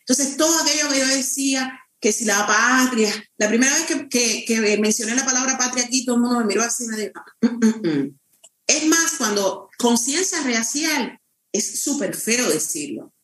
Entonces, 0.00 0.36
todo 0.36 0.54
aquello 0.58 0.90
que 0.90 0.98
yo 0.98 1.06
decía, 1.06 1.80
que 2.04 2.12
si 2.12 2.26
la 2.26 2.46
patria, 2.46 3.10
la 3.38 3.48
primera 3.48 3.72
vez 3.72 3.86
que, 4.10 4.44
que, 4.44 4.76
mencioné 4.76 5.14
la 5.14 5.24
palabra 5.24 5.56
patria 5.56 5.86
aquí, 5.86 6.04
todo 6.04 6.16
el 6.16 6.20
mundo 6.20 6.40
me 6.40 6.44
miró 6.44 6.62
así 6.62 6.84
y 6.84 7.46
mm, 7.46 7.50
mm, 7.50 7.88
mm". 7.88 8.18
es 8.66 8.86
más, 8.88 9.14
cuando 9.16 9.70
conciencia 9.78 10.42
racial 10.42 11.18
es 11.50 11.82
súper 11.82 12.14
feo 12.14 12.50
decirlo. 12.50 13.14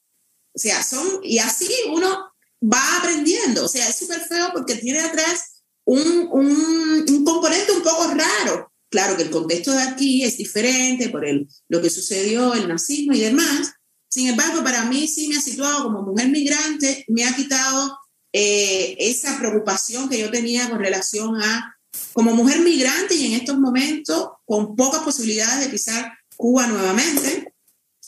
O 0.55 0.59
sea, 0.59 0.83
son, 0.83 1.21
y 1.23 1.41
así 1.41 1.71
uno 1.91 2.33
va 2.63 2.97
aprendiendo. 2.97 3.67
O 3.67 3.69
sea, 3.69 3.87
es 3.87 3.97
súper 3.97 4.23
feo 4.23 4.49
porque 4.55 4.77
tiene 4.77 5.01
atrás 5.01 5.63
un, 5.85 6.31
un, 6.33 7.05
un, 7.07 7.25
componente 7.27 7.73
un 7.73 7.83
poco 7.83 8.15
raro. 8.15 8.73
Claro 8.89 9.15
que 9.15 9.25
el 9.25 9.31
contexto 9.31 9.73
de 9.73 9.83
aquí 9.83 10.25
es 10.25 10.39
diferente 10.39 11.11
por 11.11 11.27
el, 11.27 11.47
lo 11.69 11.83
que 11.83 11.91
sucedió, 11.91 12.55
el 12.55 12.67
nazismo 12.67 13.13
y 13.13 13.21
demás. 13.21 13.73
Sin 14.09 14.29
embargo, 14.29 14.65
para 14.65 14.87
mí 14.87 15.07
sí 15.07 15.29
me 15.29 15.37
ha 15.37 15.43
situado 15.43 15.83
como 15.85 16.01
mujer 16.01 16.31
migrante, 16.31 17.05
me 17.09 17.27
ha 17.27 17.37
quitado 17.37 18.00
eh, 18.33 18.97
esa 18.99 19.39
preocupación 19.39 20.09
que 20.09 20.19
yo 20.19 20.31
tenía 20.31 20.71
con 20.71 20.79
relación 20.79 21.41
a, 21.43 21.77
como 22.13 22.33
mujer 22.33 22.61
migrante 22.61 23.15
y 23.15 23.27
en 23.27 23.41
estos 23.41 23.59
momentos 23.59 24.31
con 24.45 24.77
pocas 24.77 25.03
posibilidades 25.03 25.65
de 25.65 25.71
pisar 25.71 26.13
Cuba 26.37 26.67
nuevamente, 26.67 27.53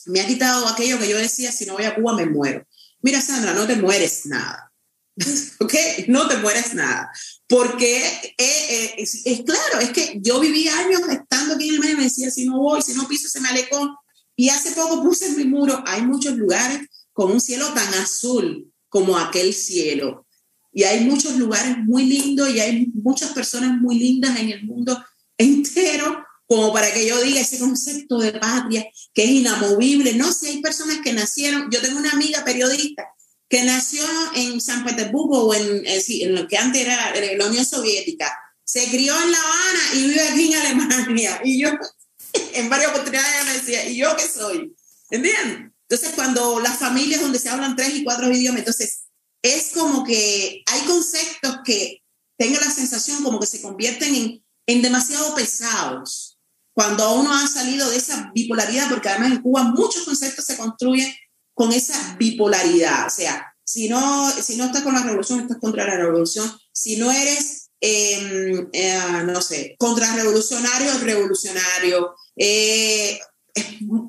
me 0.06 0.20
ha 0.20 0.26
quitado 0.26 0.66
aquello 0.68 0.98
que 0.98 1.08
yo 1.08 1.18
decía, 1.18 1.52
si 1.52 1.66
no 1.66 1.74
voy 1.74 1.84
a 1.84 1.94
Cuba 1.94 2.14
me 2.14 2.26
muero. 2.26 2.66
Mira, 3.02 3.20
Sandra, 3.20 3.52
no 3.52 3.66
te 3.66 3.76
mueres 3.76 4.26
nada. 4.26 4.72
¿Ok? 5.60 5.74
No 6.08 6.28
te 6.28 6.38
mueres 6.38 6.72
nada. 6.74 7.10
Porque 7.48 7.98
eh, 7.98 8.34
eh, 8.38 8.94
es, 8.96 9.42
claro, 9.44 9.80
es 9.80 9.90
que 9.90 10.18
yo 10.22 10.40
viví 10.40 10.68
años 10.68 11.02
estando 11.10 11.54
aquí 11.54 11.68
en 11.68 11.80
medio 11.80 11.94
y 11.94 11.98
me 11.98 12.04
decía, 12.04 12.30
si 12.30 12.46
no 12.46 12.58
voy, 12.58 12.80
si 12.80 12.94
no 12.94 13.06
piso 13.06 13.26
ese 13.26 13.40
malecón. 13.40 13.94
Y 14.34 14.48
hace 14.48 14.72
poco 14.72 15.02
puse 15.02 15.26
en 15.26 15.36
mi 15.36 15.44
muro, 15.44 15.82
hay 15.86 16.02
muchos 16.02 16.36
lugares 16.36 16.88
con 17.12 17.30
un 17.30 17.40
cielo 17.40 17.68
tan 17.74 17.92
azul 17.94 18.71
como 18.92 19.16
aquel 19.16 19.54
cielo. 19.54 20.26
Y 20.70 20.82
hay 20.82 21.00
muchos 21.00 21.36
lugares 21.36 21.78
muy 21.78 22.04
lindos 22.04 22.50
y 22.50 22.60
hay 22.60 22.92
muchas 22.92 23.32
personas 23.32 23.80
muy 23.80 23.98
lindas 23.98 24.38
en 24.38 24.50
el 24.50 24.64
mundo 24.64 25.02
entero 25.38 26.22
como 26.46 26.74
para 26.74 26.92
que 26.92 27.06
yo 27.06 27.18
diga 27.22 27.40
ese 27.40 27.58
concepto 27.58 28.18
de 28.18 28.32
patria 28.32 28.86
que 29.14 29.24
es 29.24 29.30
inamovible. 29.30 30.12
No, 30.12 30.30
si 30.30 30.48
hay 30.48 30.60
personas 30.60 30.98
que 31.02 31.14
nacieron, 31.14 31.70
yo 31.70 31.80
tengo 31.80 31.98
una 31.98 32.10
amiga 32.10 32.44
periodista 32.44 33.08
que 33.48 33.62
nació 33.62 34.04
en 34.34 34.60
San 34.60 34.84
Petersburgo 34.84 35.46
o 35.46 35.54
en, 35.54 35.86
eh, 35.86 36.04
en 36.08 36.34
lo 36.34 36.46
que 36.46 36.58
antes 36.58 36.82
era 36.82 37.14
eh, 37.14 37.38
la 37.38 37.46
Unión 37.46 37.64
Soviética, 37.64 38.30
se 38.62 38.90
crió 38.90 39.14
en 39.22 39.32
La 39.32 39.38
Habana 39.38 39.80
y 39.94 40.08
vive 40.08 40.20
aquí 40.20 40.52
en 40.52 40.58
Alemania. 40.60 41.40
Y 41.44 41.62
yo, 41.62 41.70
en 42.52 42.68
varias 42.68 42.90
oportunidades, 42.90 43.46
me 43.46 43.54
decía, 43.54 43.88
¿y 43.88 43.96
yo 43.96 44.14
qué 44.16 44.28
soy? 44.28 44.76
¿Entienden? 45.10 45.71
Entonces, 45.92 46.14
cuando 46.14 46.58
las 46.58 46.78
familias 46.78 47.20
donde 47.20 47.38
se 47.38 47.50
hablan 47.50 47.76
tres 47.76 47.94
y 47.96 48.02
cuatro 48.02 48.32
idiomas, 48.32 48.60
entonces 48.60 49.02
es 49.42 49.72
como 49.74 50.04
que 50.04 50.62
hay 50.64 50.80
conceptos 50.86 51.58
que 51.66 52.02
tengo 52.38 52.58
la 52.58 52.70
sensación 52.70 53.22
como 53.22 53.38
que 53.38 53.46
se 53.46 53.60
convierten 53.60 54.14
en, 54.14 54.44
en 54.66 54.80
demasiado 54.80 55.34
pesados 55.34 56.38
cuando 56.72 57.12
uno 57.16 57.34
ha 57.34 57.46
salido 57.46 57.90
de 57.90 57.98
esa 57.98 58.30
bipolaridad, 58.34 58.88
porque 58.88 59.10
además 59.10 59.32
en 59.32 59.42
Cuba 59.42 59.64
muchos 59.64 60.04
conceptos 60.04 60.46
se 60.46 60.56
construyen 60.56 61.14
con 61.52 61.74
esa 61.74 62.16
bipolaridad, 62.18 63.08
o 63.08 63.10
sea, 63.10 63.54
si 63.62 63.90
no, 63.90 64.30
si 64.30 64.56
no 64.56 64.64
estás 64.64 64.84
con 64.84 64.94
la 64.94 65.02
revolución, 65.02 65.40
estás 65.40 65.58
contra 65.58 65.84
la 65.84 65.96
revolución, 65.96 66.50
si 66.72 66.96
no 66.96 67.12
eres, 67.12 67.68
em, 67.82 68.66
eh, 68.72 68.98
no 69.26 69.42
sé, 69.42 69.76
contrarrevolucionario, 69.78 70.98
revolucionario, 71.00 72.14
eh, 72.36 73.20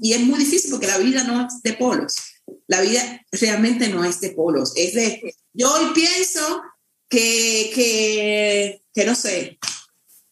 y 0.01 0.13
es 0.13 0.19
muy 0.21 0.39
difícil 0.39 0.71
porque 0.71 0.87
la 0.87 0.97
vida 0.97 1.23
no 1.23 1.45
es 1.45 1.61
de 1.61 1.73
polos, 1.73 2.15
la 2.67 2.81
vida 2.81 3.25
realmente 3.31 3.89
no 3.89 4.03
es 4.05 4.19
de 4.21 4.31
polos, 4.31 4.73
es 4.75 4.93
de, 4.93 5.35
yo 5.53 5.73
hoy 5.73 5.91
pienso 5.93 6.61
que, 7.09 7.71
que, 7.73 8.83
que 8.93 9.05
no 9.05 9.15
sé, 9.15 9.59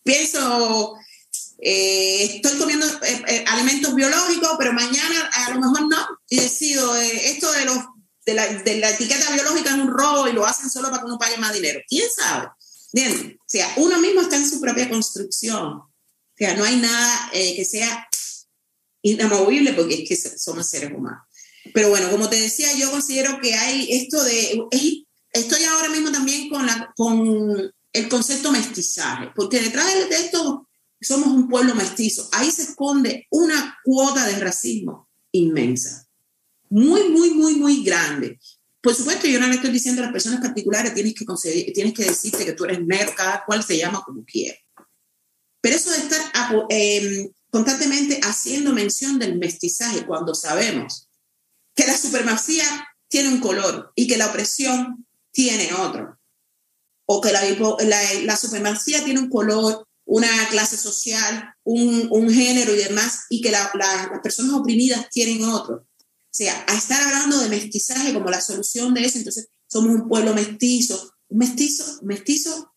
pienso 0.03 0.95
eh, 1.63 2.23
estoy 2.23 2.57
comiendo 2.57 2.87
eh, 2.87 3.23
eh, 3.27 3.45
alimentos 3.47 3.93
biológicos, 3.93 4.49
pero 4.57 4.73
mañana 4.73 5.29
a 5.31 5.51
lo 5.51 5.59
mejor 5.59 5.87
no, 5.87 6.07
y 6.27 6.37
decido, 6.37 6.95
esto 6.95 7.51
de, 7.51 7.65
los, 7.65 7.77
de, 8.25 8.33
la, 8.33 8.47
de 8.47 8.77
la 8.77 8.89
etiqueta 8.89 9.31
biológica 9.31 9.69
es 9.69 9.75
un 9.75 9.87
robo 9.87 10.27
y 10.27 10.33
lo 10.33 10.45
hacen 10.45 10.71
solo 10.71 10.89
para 10.89 11.03
que 11.03 11.05
uno 11.05 11.19
pague 11.19 11.37
más 11.37 11.53
dinero. 11.53 11.79
¿Quién 11.87 12.09
sabe? 12.09 12.49
Bien, 12.93 13.37
o 13.39 13.43
sea, 13.47 13.71
uno 13.77 13.99
mismo 13.99 14.21
está 14.21 14.37
en 14.37 14.49
su 14.49 14.59
propia 14.59 14.89
construcción. 14.89 15.73
O 15.73 15.89
sea, 16.35 16.55
no 16.55 16.63
hay 16.63 16.77
nada 16.77 17.29
que 17.31 17.63
sea 17.63 18.07
inamovible 19.01 19.73
porque 19.73 20.03
es 20.03 20.09
que 20.09 20.15
somos 20.15 20.69
seres 20.69 20.91
humanos. 20.95 21.21
Pero 21.73 21.89
bueno, 21.89 22.09
como 22.09 22.29
te 22.29 22.39
decía, 22.39 22.67
yo 22.77 22.89
considero 22.91 23.39
que 23.41 23.53
hay 23.53 23.87
esto 23.91 24.23
de... 24.23 24.63
estoy 25.31 25.63
ahora 25.63 25.89
mismo 25.89 26.11
también 26.11 26.49
con, 26.49 26.65
la, 26.65 26.91
con 26.95 27.71
el 27.93 28.09
concepto 28.09 28.51
mestizaje, 28.51 29.31
porque 29.35 29.59
detrás 29.59 29.85
de 30.09 30.15
esto 30.15 30.67
somos 30.99 31.27
un 31.27 31.47
pueblo 31.47 31.75
mestizo. 31.75 32.29
Ahí 32.31 32.51
se 32.51 32.63
esconde 32.63 33.27
una 33.29 33.77
cuota 33.83 34.25
de 34.25 34.39
racismo 34.39 35.09
inmensa, 35.31 36.07
muy, 36.69 37.09
muy, 37.09 37.31
muy, 37.31 37.55
muy 37.55 37.83
grande. 37.83 38.39
Por 38.81 38.95
supuesto, 38.95 39.27
yo 39.27 39.39
no 39.39 39.47
le 39.47 39.55
estoy 39.55 39.71
diciendo 39.71 40.01
a 40.01 40.05
las 40.05 40.13
personas 40.13 40.41
particulares, 40.41 40.93
tienes 40.93 41.13
que, 41.13 41.71
tienes 41.71 41.93
que 41.93 42.05
decirte 42.05 42.45
que 42.45 42.53
tú 42.53 42.65
eres 42.65 42.83
negro, 42.83 43.13
cada 43.15 43.43
cual 43.45 43.63
se 43.63 43.77
llama 43.77 44.01
como 44.03 44.25
quiere. 44.25 44.59
Pero 45.61 45.75
eso 45.75 45.91
de 45.91 45.97
estar 45.97 46.21
em, 46.69 47.29
constantemente 47.51 48.19
haciendo 48.23 48.73
mención 48.73 49.19
del 49.19 49.37
mestizaje 49.37 50.05
cuando 50.05 50.33
sabemos 50.33 51.07
que 51.75 51.85
la 51.85 51.97
supremacía 51.97 52.65
tiene 53.07 53.29
un 53.29 53.39
color 53.39 53.91
y 53.95 54.07
que 54.07 54.17
la 54.17 54.27
opresión 54.27 55.05
tiene 55.31 55.73
otro, 55.73 56.17
o 57.05 57.21
que 57.21 57.31
la, 57.31 57.41
la, 58.23 58.37
supremacía 58.37 59.03
tiene 59.03 59.19
un 59.19 59.29
color 59.29 59.87
una 60.05 60.27
clase 60.49 60.77
social, 60.77 61.53
un, 61.63 62.07
un 62.09 62.29
género 62.29 62.73
y 62.73 62.77
demás, 62.77 63.25
y 63.29 63.41
que 63.41 63.51
la, 63.51 63.71
las 63.75 64.19
personas 64.21 64.53
oprimidas 64.53 65.09
tienen 65.09 65.43
otro. 65.45 65.75
O 65.75 66.33
sea, 66.33 66.65
a 66.67 66.75
estar 66.75 67.01
hablando 67.01 67.39
de 67.39 67.49
mestizaje 67.49 68.13
como 68.13 68.29
la 68.29 68.41
solución 68.41 68.93
de 68.93 69.05
eso, 69.05 69.17
entonces 69.17 69.47
somos 69.67 69.93
un 69.93 70.09
pueblo 70.09 70.33
mestizo. 70.33 71.13
¿Un 71.29 71.37
mestizo? 71.37 71.99
¿Mestizo? 72.03 72.73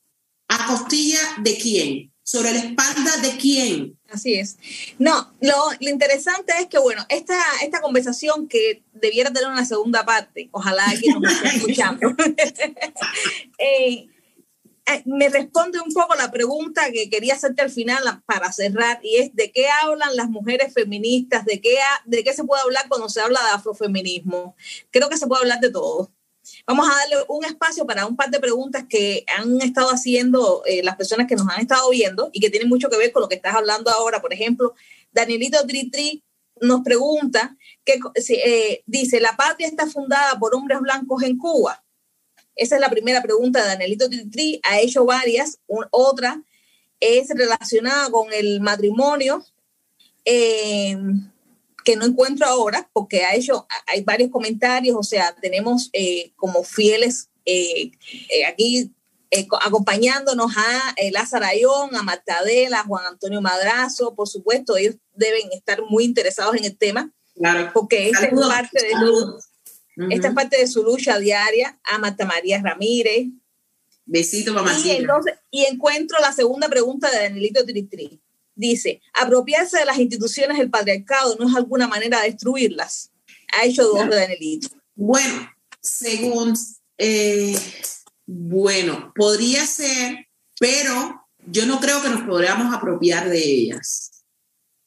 ¿A 0.49 0.67
costilla 0.69 1.19
de 1.43 1.57
quién? 1.57 2.13
¿Sobre 2.23 2.53
la 2.53 2.61
espalda 2.61 3.17
de 3.19 3.37
quién? 3.37 3.99
Así 4.15 4.35
es. 4.35 4.59
No, 4.99 5.35
lo, 5.41 5.53
lo, 5.81 5.91
interesante 5.91 6.53
es 6.61 6.69
que, 6.69 6.79
bueno, 6.79 7.05
esta, 7.09 7.37
esta 7.65 7.81
conversación 7.81 8.47
que 8.47 8.85
debiera 8.93 9.33
tener 9.33 9.49
una 9.49 9.65
segunda 9.65 10.05
parte, 10.05 10.49
ojalá 10.53 10.85
alguien 10.87 11.21
nos 11.21 11.33
esté 11.33 11.49
escuchando, 11.57 12.15
eh, 13.59 14.07
eh, 14.87 15.03
me 15.07 15.29
responde 15.31 15.81
un 15.81 15.93
poco 15.93 16.15
la 16.15 16.31
pregunta 16.31 16.93
que 16.93 17.11
quería 17.11 17.35
hacerte 17.35 17.63
al 17.63 17.71
final 17.71 18.23
para 18.25 18.53
cerrar 18.53 19.01
y 19.03 19.17
es 19.17 19.35
de 19.35 19.51
qué 19.51 19.67
hablan 19.69 20.15
las 20.15 20.29
mujeres 20.29 20.73
feministas, 20.73 21.45
de 21.45 21.61
qué, 21.61 21.79
de 22.05 22.23
qué 22.23 22.33
se 22.33 22.45
puede 22.45 22.63
hablar 22.63 22.87
cuando 22.89 23.09
se 23.09 23.21
habla 23.21 23.43
de 23.43 23.51
afrofeminismo. 23.51 24.55
Creo 24.93 25.09
que 25.09 25.17
se 25.17 25.27
puede 25.27 25.43
hablar 25.43 25.59
de 25.59 25.71
todo. 25.71 26.13
Vamos 26.67 26.89
a 26.89 26.95
darle 26.95 27.17
un 27.29 27.45
espacio 27.45 27.87
para 27.87 28.07
un 28.07 28.17
par 28.17 28.31
de 28.31 28.41
preguntas 28.41 28.85
que 28.89 29.25
han 29.37 29.61
estado 29.61 29.91
haciendo 29.91 30.63
eh, 30.67 30.83
las 30.83 30.97
personas 30.97 31.27
que 31.27 31.37
nos 31.37 31.49
han 31.49 31.61
estado 31.61 31.89
viendo 31.91 32.31
y 32.33 32.41
que 32.41 32.51
tienen 32.51 32.69
mucho 32.69 32.89
que 32.89 32.97
ver 32.97 33.13
con 33.13 33.23
lo 33.23 33.29
que 33.29 33.37
estás 33.37 33.55
hablando 33.55 33.91
ahora. 33.91 34.21
Por 34.21 34.33
ejemplo, 34.33 34.75
Danielito 35.13 35.65
Tritri 35.67 36.23
nos 36.61 36.83
pregunta, 36.83 37.57
que, 37.85 37.99
eh, 38.29 38.83
dice, 38.87 39.21
¿la 39.21 39.37
patria 39.37 39.67
está 39.67 39.87
fundada 39.87 40.39
por 40.39 40.55
hombres 40.55 40.81
blancos 40.81 41.23
en 41.23 41.37
Cuba? 41.39 41.83
Esa 42.57 42.77
es 42.77 42.81
la 42.81 42.91
primera 42.91 43.23
pregunta 43.23 43.61
de 43.63 43.69
Danielito 43.69 44.09
Tritri. 44.09 44.61
Ha 44.63 44.81
hecho 44.81 45.05
varias. 45.05 45.59
otra 45.91 46.43
es 47.01 47.29
relacionada 47.29 48.11
con 48.11 48.33
el 48.33 48.61
matrimonio, 48.61 49.45
eh, 50.25 50.97
que 51.85 51.97
no 51.97 52.05
encuentro 52.07 52.47
ahora, 52.47 52.89
porque 52.93 53.25
ha 53.25 53.35
hecho, 53.35 53.67
hay 53.87 54.03
varios 54.03 54.31
comentarios, 54.31 54.97
o 54.97 55.03
sea, 55.03 55.35
tenemos 55.41 55.91
eh, 55.93 56.33
como 56.37 56.65
fieles 56.65 57.29
eh, 57.45 57.93
aquí 58.49 58.91
acompañándonos 59.63 60.53
a 60.57 60.95
Lázaro 61.11 61.45
Ayón, 61.45 61.97
a 61.97 62.03
Martadela, 62.05 62.81
a 62.81 62.85
Juan 62.85 63.05
Antonio 63.07 63.41
Madrazo, 63.41 64.15
por 64.15 64.29
supuesto, 64.29 64.77
ellos 64.77 64.97
deben 65.13 65.51
estar 65.53 65.83
muy 65.83 66.05
interesados 66.05 66.55
en 66.57 66.65
el 66.65 66.79
tema, 66.79 67.13
claro. 67.35 67.71
porque 67.75 68.11
esta 68.11 68.27
es 68.27 68.33
parte 68.33 68.79
de 68.81 68.93
esta 69.97 70.29
es 70.29 70.35
parte 70.35 70.59
de 70.59 70.67
su 70.67 70.83
lucha 70.83 71.19
diaria. 71.19 71.79
A 71.85 71.99
Marta 71.99 72.25
María 72.25 72.61
Ramírez. 72.63 73.29
Besito, 74.07 74.53
mamá. 74.53 74.77
Y, 74.85 74.91
entonces, 74.91 75.35
y 75.51 75.65
encuentro 75.65 76.19
la 76.21 76.33
segunda 76.33 76.69
pregunta 76.69 77.11
de 77.11 77.23
Danielito 77.23 77.65
Tritri. 77.65 78.21
Dice, 78.57 79.01
apropiarse 79.13 79.79
de 79.79 79.85
las 79.85 79.99
instituciones 79.99 80.59
del 80.59 80.71
patriarcado 80.71 81.37
no 81.39 81.49
es 81.49 81.57
alguna 81.57 81.89
manera 81.89 82.21
de 82.21 82.31
destruirlas. 82.31 83.11
Ha 83.53 83.65
hecho 83.65 83.85
dos 83.85 84.09
de 84.09 84.17
Danielito. 84.17 84.69
Bueno, 84.95 85.51
según, 85.81 86.57
eh, 86.99 87.59
bueno, 88.27 89.13
podría 89.15 89.67
ser, 89.67 90.29
pero 90.59 91.27
yo 91.47 91.67
no 91.67 91.81
creo 91.81 92.01
que 92.01 92.09
nos 92.09 92.23
podamos 92.23 92.73
apropiar 92.75 93.29
de 93.29 93.43
ellas, 93.43 94.25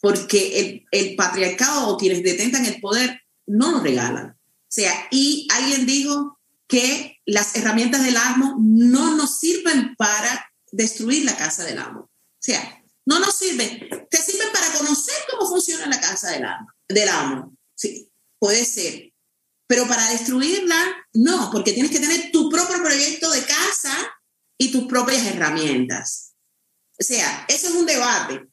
porque 0.01 0.59
el, 0.59 0.85
el 0.91 1.15
patriarcado 1.15 1.89
o 1.89 1.97
quienes 1.97 2.23
detentan 2.23 2.65
el 2.65 2.79
poder 2.79 3.21
no 3.45 3.71
nos 3.71 3.83
regalan. 3.83 4.29
O 4.29 4.69
sea, 4.69 4.91
y 5.11 5.47
alguien 5.51 5.85
dijo 5.85 6.39
que 6.67 7.17
las 7.25 7.55
herramientas 7.55 8.03
del 8.03 8.17
amo 8.17 8.57
no 8.59 9.15
nos 9.15 9.39
sirven 9.39 9.95
para 9.95 10.51
destruir 10.71 11.25
la 11.25 11.37
casa 11.37 11.63
del 11.63 11.79
amo. 11.79 12.01
O 12.01 12.09
sea, 12.39 12.83
no 13.07 13.19
nos 13.19 13.35
sirven. 13.35 13.89
Te 14.09 14.17
sirven 14.17 14.49
para 14.51 14.69
conocer 14.73 15.15
cómo 15.31 15.47
funciona 15.47 15.87
la 15.87 15.99
casa 15.99 16.31
del 16.31 16.43
amo. 16.43 16.67
Del 16.89 17.07
amo. 17.07 17.57
Sí, 17.73 18.11
puede 18.37 18.65
ser. 18.65 19.13
Pero 19.65 19.87
para 19.87 20.09
destruirla, 20.09 21.07
no, 21.13 21.49
porque 21.51 21.71
tienes 21.71 21.91
que 21.91 22.01
tener 22.01 22.31
tu 22.31 22.49
propio 22.49 22.83
proyecto 22.83 23.31
de 23.31 23.45
casa 23.45 23.95
y 24.57 24.71
tus 24.73 24.87
propias 24.87 25.25
herramientas. 25.25 26.33
O 26.99 27.03
sea, 27.03 27.45
ese 27.47 27.67
es 27.67 27.73
un 27.73 27.85
debate 27.85 28.45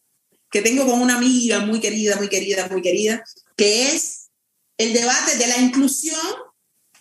que 0.50 0.62
tengo 0.62 0.86
con 0.86 1.02
una 1.02 1.16
amiga 1.16 1.58
muy 1.60 1.80
querida, 1.80 2.14
muy 2.16 2.28
querida, 2.28 2.68
muy 2.68 2.80
querida, 2.80 3.24
que 3.56 3.92
es 3.92 4.28
el 4.78 4.92
debate 4.92 5.36
de 5.36 5.48
la 5.48 5.58
inclusión 5.58 6.20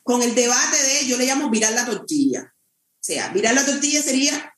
con 0.02 0.24
el 0.24 0.34
debate 0.34 0.82
de, 0.82 1.08
yo 1.08 1.18
le 1.18 1.28
llamo 1.28 1.52
virar 1.52 1.74
la 1.74 1.86
tortilla. 1.86 2.52
O 2.52 3.04
sea, 3.06 3.30
virar 3.30 3.54
la 3.54 3.66
tortilla 3.66 4.02
sería 4.02 4.56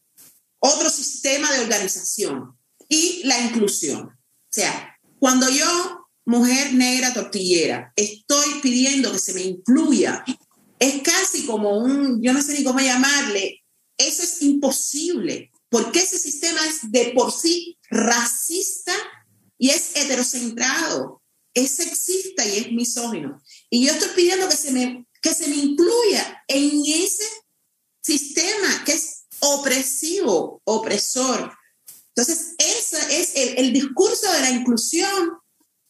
otro 0.59 0.89
sistema 0.89 1.51
de 1.51 1.59
organización 1.59 2.57
y 2.89 3.21
la 3.23 3.39
inclusión. 3.41 4.07
O 4.07 4.51
sea, 4.51 4.97
cuando 5.19 5.49
yo, 5.49 6.07
mujer 6.25 6.73
negra 6.73 7.13
tortillera, 7.13 7.93
estoy 7.95 8.59
pidiendo 8.61 9.11
que 9.11 9.19
se 9.19 9.33
me 9.33 9.41
incluya, 9.41 10.23
es 10.79 11.01
casi 11.01 11.45
como 11.45 11.77
un, 11.77 12.21
yo 12.21 12.33
no 12.33 12.41
sé 12.41 12.53
ni 12.53 12.63
cómo 12.63 12.79
llamarle, 12.79 13.63
eso 13.97 14.23
es 14.23 14.41
imposible, 14.41 15.51
porque 15.69 15.99
ese 15.99 16.19
sistema 16.19 16.59
es 16.67 16.91
de 16.91 17.11
por 17.15 17.31
sí 17.31 17.77
racista 17.89 18.93
y 19.57 19.69
es 19.69 19.95
heterocentrado, 19.95 21.21
es 21.53 21.71
sexista 21.71 22.45
y 22.45 22.57
es 22.57 22.71
misógino. 22.71 23.41
Y 23.69 23.85
yo 23.85 23.93
estoy 23.93 24.09
pidiendo 24.15 24.49
que 24.49 24.57
se 24.57 24.71
me, 24.71 25.07
que 25.21 25.33
se 25.33 25.47
me 25.47 25.55
incluya 25.55 26.43
en 26.47 26.81
ese 26.85 27.23
sistema 28.01 28.83
que 28.85 28.93
es 28.93 29.25
opresivo, 29.39 30.61
opresor. 30.65 31.51
Entonces, 32.15 32.54
ese 32.93 33.21
es 33.21 33.31
el, 33.35 33.65
el 33.65 33.73
discurso 33.73 34.31
de 34.31 34.41
la 34.41 34.51
inclusión. 34.51 35.31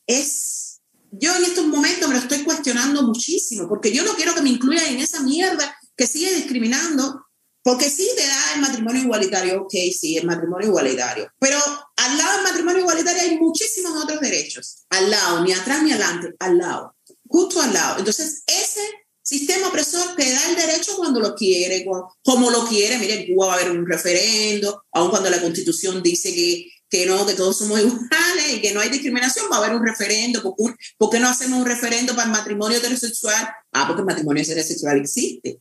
Es, 0.08 0.82
yo 1.12 1.36
en 1.36 1.43
estos 1.46 1.66
momentos 1.68 2.08
me 2.08 2.16
lo 2.16 2.22
estoy 2.22 2.43
cuestionando 2.43 3.04
muchísimo, 3.04 3.68
porque 3.68 3.91
yo 3.91 4.04
no 4.04 4.16
quiero 4.16 4.36
que 4.36 4.41
me 4.41 4.50
incluyan 4.50 4.86
en 4.86 5.00
esa 5.00 5.22
mierda 5.22 5.78
que 5.96 6.08
sigue 6.08 6.34
discriminando 6.34 7.26
porque 7.66 7.89
sí 7.89 8.08
te 8.16 8.22
da 8.22 8.54
el 8.54 8.62
matrimonio 8.62 9.02
igualitario, 9.02 9.64
ok, 9.64 9.74
sí, 10.00 10.16
el 10.18 10.28
matrimonio 10.28 10.68
igualitario. 10.68 11.28
Pero 11.39 11.58
al 11.96 12.16
lado 12.16 12.34
del 12.34 12.43
matrimonio 12.43 12.82
igualitario 12.82 13.24
hay 13.24 13.39
muchísimos 13.39 14.04
otros 14.04 14.20
derechos. 14.20 14.86
Al 14.89 15.10
lado, 15.10 15.43
ni 15.43 15.52
atrás 15.52 15.82
ni 15.82 15.91
adelante, 15.91 16.36
al 16.38 16.60
lado. 16.60 16.96
Justo 17.28 17.60
al 17.60 17.74
lado. 17.74 17.98
Entonces, 17.98 18.43
ese 18.46 18.82
sistema 19.24 19.70
opresor 19.70 20.16
te 20.16 20.32
da 20.32 20.50
el 20.52 20.56
derecho 20.56 20.96
cuando 20.96 21.20
lo 21.20 21.34
quiere, 21.34 21.84
como 22.24 22.52
lo 22.52 22.68
quiere. 22.68 23.00
Mire, 23.00 23.26
en 23.26 23.34
Cuba 23.34 23.48
va 23.48 23.54
a 23.54 23.56
haber 23.56 23.72
un 23.72 23.88
referendo, 23.88 24.84
aun 24.91 25.10
cuando 25.10 25.32
la 25.32 25.41
constitución 25.41 26.04
dice 26.04 26.36
que, 26.36 26.70
que 26.98 27.06
no, 27.06 27.26
que 27.26 27.34
todos 27.34 27.58
somos 27.58 27.80
iguales 27.80 28.54
y 28.54 28.62
que 28.62 28.74
no 28.74 28.80
hay 28.80 28.89
discriminación, 28.89 29.48
va 29.52 29.58
a 29.58 29.60
haber 29.60 29.76
un 29.76 29.86
referendo. 29.86 30.56
¿Por 30.98 31.10
qué 31.10 31.20
no 31.20 31.28
hacemos 31.28 31.60
un 31.60 31.66
referendo 31.66 32.16
para 32.16 32.26
el 32.26 32.32
matrimonio 32.32 32.78
heterosexual? 32.78 33.50
Ah, 33.72 33.86
porque 33.88 34.02
el 34.02 34.08
matrimonio 34.08 34.43
heterosexual 34.43 34.98
existe. 34.98 35.60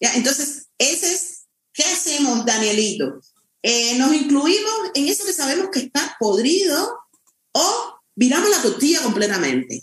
¿Ya? 0.00 0.14
Entonces, 0.14 0.66
ese 0.78 1.12
es 1.12 1.32
¿Qué 1.72 1.84
hacemos, 1.84 2.44
Danielito? 2.44 3.20
Eh, 3.62 3.96
¿Nos 3.96 4.14
incluimos 4.14 4.72
en 4.94 5.08
eso 5.08 5.24
que 5.24 5.32
sabemos 5.32 5.68
que 5.72 5.80
está 5.80 6.16
podrido 6.18 6.98
o 7.52 7.94
viramos 8.14 8.50
la 8.50 8.62
tortilla 8.62 9.00
completamente? 9.02 9.82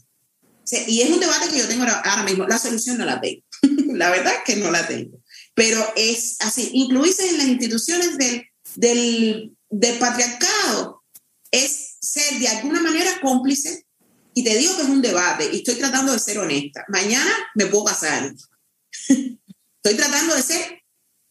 y 0.85 1.01
es 1.01 1.09
un 1.09 1.19
debate 1.19 1.49
que 1.49 1.57
yo 1.57 1.67
tengo 1.67 1.83
ahora, 1.83 2.21
mismo. 2.21 2.45
La 2.45 2.59
solución 2.59 2.99
no 2.99 3.05
la 3.05 3.19
tengo. 3.19 3.41
la 3.95 4.11
verdad 4.11 4.33
es 4.35 4.43
que 4.45 4.61
no 4.61 4.69
la 4.69 4.87
tengo. 4.87 5.17
Pero 5.55 5.83
es 5.95 6.37
así, 6.41 6.69
incluirse 6.73 7.27
en 7.27 7.39
las 7.39 7.47
instituciones 7.47 8.19
del, 8.19 8.45
del, 8.75 9.57
del 9.69 9.99
patriarcado 9.99 11.03
es 11.51 11.97
ser 12.01 12.39
de 12.39 12.47
alguna 12.47 12.81
manera 12.81 13.19
cómplice. 13.21 13.85
Y 14.33 14.43
te 14.43 14.57
digo 14.57 14.75
que 14.75 14.83
es 14.83 14.89
un 14.89 15.01
debate 15.01 15.49
y 15.51 15.57
estoy 15.57 15.75
tratando 15.75 16.13
de 16.13 16.19
ser 16.19 16.37
honesta. 16.39 16.85
Mañana 16.87 17.31
me 17.55 17.65
puedo 17.65 17.85
casar. 17.85 18.33
estoy 19.07 19.95
tratando 19.95 20.35
de 20.35 20.41
ser 20.41 20.81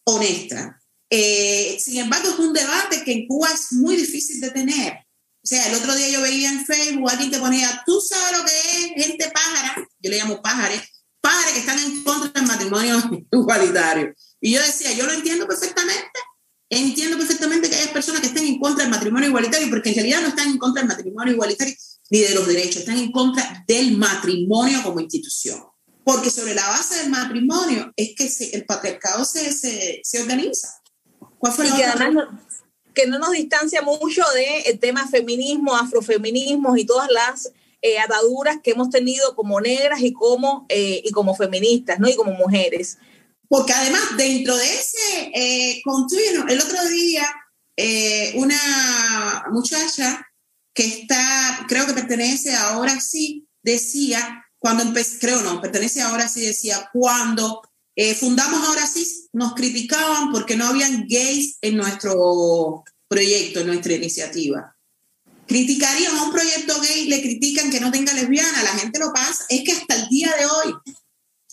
honesta. 0.04 0.80
Eh, 1.10 1.78
sin 1.80 1.98
embargo, 1.98 2.28
es 2.28 2.38
un 2.38 2.52
debate 2.52 3.02
que 3.04 3.12
en 3.12 3.26
Cuba 3.26 3.48
es 3.52 3.72
muy 3.72 3.96
difícil 3.96 4.40
de 4.40 4.50
tener. 4.50 4.92
O 5.42 5.46
sea, 5.48 5.66
el 5.68 5.74
otro 5.76 5.94
día 5.94 6.10
yo 6.10 6.20
veía 6.20 6.50
en 6.50 6.66
Facebook 6.66 7.08
alguien 7.08 7.30
que 7.30 7.38
ponía, 7.38 7.82
tú 7.86 8.00
sabes 8.00 8.38
lo 8.38 8.44
que 8.44 8.52
es 8.52 9.06
gente 9.06 9.30
pájara, 9.30 9.88
yo 9.98 10.10
le 10.10 10.18
llamo 10.18 10.42
pájares, 10.42 10.82
pájaros 11.20 11.52
que 11.52 11.60
están 11.60 11.78
en 11.78 12.02
contra 12.02 12.30
del 12.32 12.46
matrimonio 12.46 13.26
igualitario. 13.32 14.12
Y 14.40 14.52
yo 14.52 14.60
decía, 14.60 14.92
yo 14.92 15.06
lo 15.06 15.12
entiendo 15.12 15.46
perfectamente, 15.46 16.20
entiendo 16.70 17.16
perfectamente 17.16 17.70
que 17.70 17.76
hay 17.76 17.88
personas 17.88 18.20
que 18.20 18.28
estén 18.28 18.46
en 18.46 18.58
contra 18.58 18.84
del 18.84 18.92
matrimonio 18.92 19.28
igualitario, 19.28 19.68
porque 19.70 19.90
en 19.90 19.94
realidad 19.96 20.22
no 20.22 20.28
están 20.28 20.48
en 20.48 20.58
contra 20.58 20.82
del 20.82 20.88
matrimonio 20.88 21.34
igualitario 21.34 21.74
ni 22.10 22.20
de 22.20 22.34
los 22.34 22.46
derechos, 22.46 22.78
están 22.78 22.98
en 22.98 23.12
contra 23.12 23.64
del 23.66 23.96
matrimonio 23.96 24.82
como 24.82 25.00
institución 25.00 25.60
porque 26.08 26.30
sobre 26.30 26.54
la 26.54 26.66
base 26.66 27.00
del 27.00 27.10
matrimonio 27.10 27.92
es 27.94 28.14
que 28.16 28.56
el 28.56 28.64
patriarcado 28.64 29.26
se, 29.26 29.52
se, 29.52 30.22
organiza. 30.22 30.80
¿Cuál 31.36 31.52
fue 31.52 31.68
y 31.68 31.72
que 31.72 31.84
además 31.84 32.14
no, 32.14 32.40
que 32.94 33.06
no 33.06 33.18
nos 33.18 33.32
distancia 33.32 33.82
mucho 33.82 34.22
del 34.32 34.78
tema 34.78 35.06
feminismo, 35.06 35.76
afrofeminismo 35.76 36.78
y 36.78 36.86
todas 36.86 37.10
las 37.10 37.52
eh, 37.82 37.98
ataduras 37.98 38.56
que 38.64 38.70
hemos 38.70 38.88
tenido 38.88 39.36
como 39.36 39.60
negras 39.60 40.00
y 40.00 40.14
como, 40.14 40.64
eh, 40.70 41.02
y 41.04 41.10
como 41.10 41.34
feministas, 41.34 42.00
¿no? 42.00 42.08
Y 42.08 42.16
como 42.16 42.32
mujeres. 42.32 42.96
Porque 43.48 43.72
además, 43.72 44.02
dentro 44.16 44.56
de 44.56 44.64
ese 44.64 45.30
eh, 45.34 45.82
el 46.48 46.60
otro 46.60 46.88
día, 46.88 47.26
eh, 47.76 48.32
una 48.34 49.44
muchacha 49.50 50.26
que 50.74 50.86
está, 50.86 51.64
creo 51.68 51.86
que 51.86 51.94
pertenece 51.94 52.54
ahora 52.54 53.00
sí, 53.00 53.48
decía 53.62 54.44
cuando 54.58 54.82
empecé, 54.82 55.18
creo 55.18 55.40
no, 55.42 55.60
pertenece 55.60 56.02
ahora 56.02 56.28
sí, 56.28 56.40
decía, 56.40 56.90
cuando 56.92 57.62
eh, 57.94 58.14
fundamos 58.14 58.66
ahora 58.66 58.86
sí, 58.86 59.28
nos 59.32 59.54
criticaban 59.54 60.32
porque 60.32 60.56
no 60.56 60.66
habían 60.66 61.06
gays 61.08 61.58
en 61.62 61.76
nuestro 61.76 62.84
proyecto, 63.08 63.60
en 63.60 63.68
nuestra 63.68 63.94
iniciativa. 63.94 64.74
Criticarían 65.46 66.16
a 66.16 66.24
un 66.24 66.32
proyecto 66.32 66.78
gay, 66.80 67.06
le 67.06 67.22
critican 67.22 67.70
que 67.70 67.80
no 67.80 67.90
tenga 67.90 68.12
lesbiana, 68.12 68.62
la 68.62 68.74
gente 68.74 68.98
lo 68.98 69.12
pasa, 69.12 69.46
es 69.48 69.62
que 69.64 69.72
hasta 69.72 69.94
el 69.94 70.08
día 70.08 70.34
de 70.36 70.44
hoy, 70.44 70.74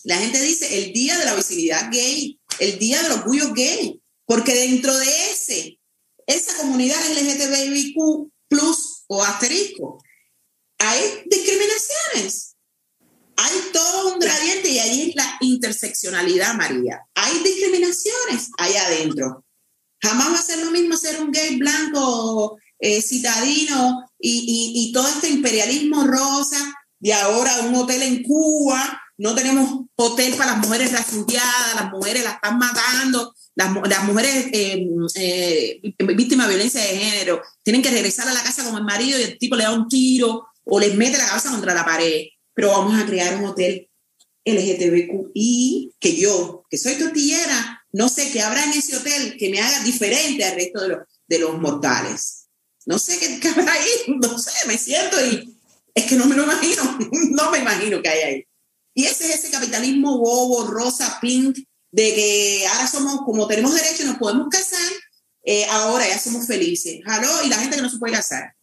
la 0.05 0.17
gente 0.17 0.41
dice 0.41 0.79
el 0.79 0.93
día 0.93 1.17
de 1.17 1.25
la 1.25 1.35
visibilidad 1.35 1.89
gay, 1.91 2.39
el 2.59 2.79
día 2.79 3.01
del 3.03 3.11
orgullo 3.11 3.53
gay, 3.53 4.01
porque 4.25 4.53
dentro 4.53 4.97
de 4.97 5.31
ese, 5.31 5.79
esa 6.25 6.55
comunidad 6.57 6.97
LGTBIQ 7.11 8.31
plus 8.47 9.03
o 9.07 9.23
asterisco, 9.23 10.01
hay 10.79 11.23
discriminaciones 11.25 12.55
hay 13.37 13.53
todo 13.73 14.13
un 14.13 14.19
gradiente 14.19 14.69
y 14.69 14.79
ahí 14.79 15.09
es 15.09 15.15
la 15.15 15.37
interseccionalidad, 15.41 16.53
María. 16.55 17.01
Hay 17.15 17.39
discriminaciones 17.43 18.49
ahí 18.57 18.75
adentro. 18.75 19.43
Jamás 20.01 20.33
va 20.33 20.39
a 20.39 20.43
ser 20.43 20.59
lo 20.59 20.71
mismo 20.71 20.95
ser 20.95 21.21
un 21.21 21.31
gay 21.31 21.57
blanco, 21.57 22.57
eh, 22.79 23.01
citadino 23.01 24.09
y, 24.19 24.73
y, 24.75 24.91
todo 24.93 25.07
este 25.07 25.29
imperialismo 25.29 26.05
rosa 26.05 26.73
de 26.99 27.13
ahora 27.13 27.61
un 27.61 27.75
hotel 27.75 28.03
en 28.03 28.23
Cuba. 28.23 29.01
No 29.17 29.33
tenemos 29.33 29.85
hotel 29.95 30.33
para 30.35 30.53
las 30.53 30.65
mujeres 30.65 30.91
refugiadas, 30.91 31.75
las 31.75 31.91
mujeres 31.91 32.23
las 32.23 32.35
están 32.35 32.57
matando, 32.57 33.33
las, 33.55 33.73
las 33.87 34.03
mujeres 34.03 34.47
eh, 34.51 34.87
eh, 35.15 35.81
víctimas 36.15 36.47
de 36.47 36.53
violencia 36.53 36.81
de 36.81 36.97
género 36.97 37.41
tienen 37.63 37.81
que 37.81 37.91
regresar 37.91 38.27
a 38.27 38.33
la 38.33 38.43
casa 38.43 38.65
con 38.65 38.75
el 38.75 38.83
marido 38.83 39.17
y 39.17 39.23
el 39.23 39.37
tipo 39.37 39.55
le 39.55 39.63
da 39.63 39.71
un 39.71 39.87
tiro 39.87 40.47
o 40.65 40.79
les 40.79 40.95
mete 40.95 41.17
la 41.17 41.27
cabeza 41.27 41.51
contra 41.51 41.73
la 41.73 41.85
pared 41.85 42.25
pero 42.55 42.69
vamos 42.69 42.99
a 42.99 43.05
crear 43.05 43.35
un 43.35 43.45
hotel 43.45 43.87
LGTBQI 44.45 45.95
que 45.99 46.15
yo, 46.15 46.63
que 46.69 46.77
soy 46.77 46.95
tortillera, 46.95 47.85
no 47.91 48.09
sé 48.09 48.31
qué 48.31 48.41
habrá 48.41 48.63
en 48.63 48.71
ese 48.71 48.95
hotel 48.95 49.35
que 49.37 49.49
me 49.49 49.59
haga 49.59 49.83
diferente 49.83 50.43
al 50.45 50.55
resto 50.55 50.81
de 50.81 50.87
los, 50.89 50.99
de 51.27 51.39
los 51.39 51.59
mortales. 51.59 52.47
No 52.85 52.97
sé 52.97 53.19
qué, 53.19 53.47
habrá 53.49 53.73
ahí, 53.73 53.89
no 54.21 54.39
sé, 54.39 54.67
me 54.67 54.77
siento 54.77 55.17
y 55.25 55.57
es 55.93 56.05
que 56.05 56.15
no 56.15 56.25
me 56.25 56.35
lo 56.35 56.43
imagino, 56.43 56.97
no 57.31 57.51
me 57.51 57.59
imagino 57.59 58.01
que 58.01 58.09
hay 58.09 58.21
ahí. 58.21 58.47
Y 58.95 59.05
ese 59.05 59.29
es 59.29 59.35
ese 59.35 59.51
capitalismo 59.51 60.17
bobo, 60.17 60.65
rosa, 60.65 61.19
pink, 61.21 61.57
de 61.91 62.15
que 62.15 62.67
ahora 62.67 62.87
somos, 62.87 63.21
como 63.25 63.45
tenemos 63.45 63.75
derecho, 63.75 64.05
nos 64.05 64.17
podemos 64.17 64.47
casar, 64.49 64.91
eh, 65.43 65.65
ahora 65.65 66.07
ya 66.07 66.17
somos 66.17 66.47
felices. 66.47 67.01
¿Aló? 67.05 67.43
Y 67.43 67.49
la 67.49 67.57
gente 67.57 67.75
que 67.75 67.81
no 67.81 67.89
se 67.89 67.97
puede 67.97 68.13
casar. 68.13 68.55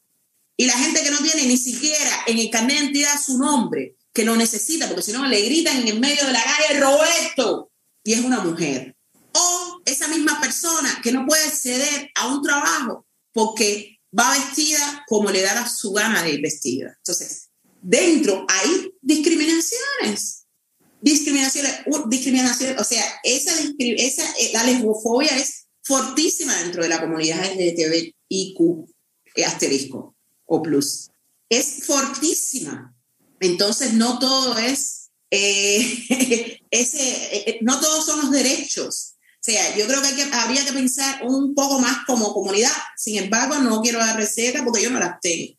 Y 0.56 0.66
la 0.66 0.72
gente 0.72 1.02
que 1.02 1.10
no 1.10 1.18
tiene 1.18 1.46
ni 1.46 1.56
siquiera 1.56 2.24
en 2.26 2.38
el 2.38 2.50
carnet 2.50 2.78
de 2.78 2.84
identidad 2.84 3.20
su 3.24 3.38
nombre, 3.38 3.96
que 4.12 4.24
lo 4.24 4.36
necesita, 4.36 4.88
porque 4.88 5.02
si 5.02 5.12
no 5.12 5.26
le 5.26 5.40
gritan 5.42 5.78
en 5.78 5.88
el 5.88 6.00
medio 6.00 6.26
de 6.26 6.32
la 6.32 6.42
calle, 6.42 6.80
Roberto, 6.80 7.70
y 8.04 8.14
es 8.14 8.20
una 8.20 8.40
mujer. 8.40 8.96
O 9.34 9.80
esa 9.84 10.08
misma 10.08 10.40
persona 10.40 11.00
que 11.02 11.12
no 11.12 11.26
puede 11.26 11.44
acceder 11.44 12.10
a 12.14 12.28
un 12.28 12.42
trabajo 12.42 13.06
porque 13.32 14.00
va 14.18 14.32
vestida 14.32 15.04
como 15.08 15.30
le 15.30 15.42
da 15.42 15.68
su 15.68 15.92
gana 15.92 16.22
de 16.22 16.32
ir 16.32 16.42
vestida. 16.42 16.94
Entonces, 16.98 17.48
dentro 17.82 18.46
hay 18.48 18.94
discriminaciones. 19.00 20.46
Discriminaciones, 21.00 21.80
discriminaciones 22.08 22.80
o 22.80 22.84
sea, 22.84 23.04
esa, 23.24 23.52
esa, 23.78 24.30
eh, 24.38 24.50
la 24.52 24.62
lesbofobia 24.62 25.36
es 25.36 25.66
fortísima 25.82 26.54
dentro 26.62 26.84
de 26.84 26.88
la 26.88 27.00
comunidad 27.00 27.44
LGTBIQ 27.44 28.88
eh, 29.34 29.44
asterisco 29.44 30.14
o 30.46 30.62
plus. 30.62 31.10
Es 31.48 31.84
fortísima. 31.84 32.94
Entonces, 33.40 33.94
no 33.94 34.20
todo 34.20 34.56
es, 34.58 35.10
eh, 35.32 36.60
ese, 36.70 37.58
no 37.62 37.80
todos 37.80 38.06
son 38.06 38.20
los 38.20 38.30
derechos. 38.30 39.14
O 39.18 39.44
sea, 39.44 39.76
yo 39.76 39.88
creo 39.88 40.00
que, 40.02 40.14
que, 40.14 40.22
habría 40.22 40.64
que 40.64 40.72
pensar 40.72 41.26
un 41.26 41.52
poco 41.52 41.80
más 41.80 42.06
como 42.06 42.32
comunidad. 42.32 42.70
Sin 42.96 43.18
embargo, 43.18 43.56
no 43.58 43.82
quiero 43.82 43.98
dar 43.98 44.16
recetas 44.16 44.62
porque 44.62 44.82
yo 44.82 44.90
no 44.90 45.00
las 45.00 45.18
tengo. 45.20 45.58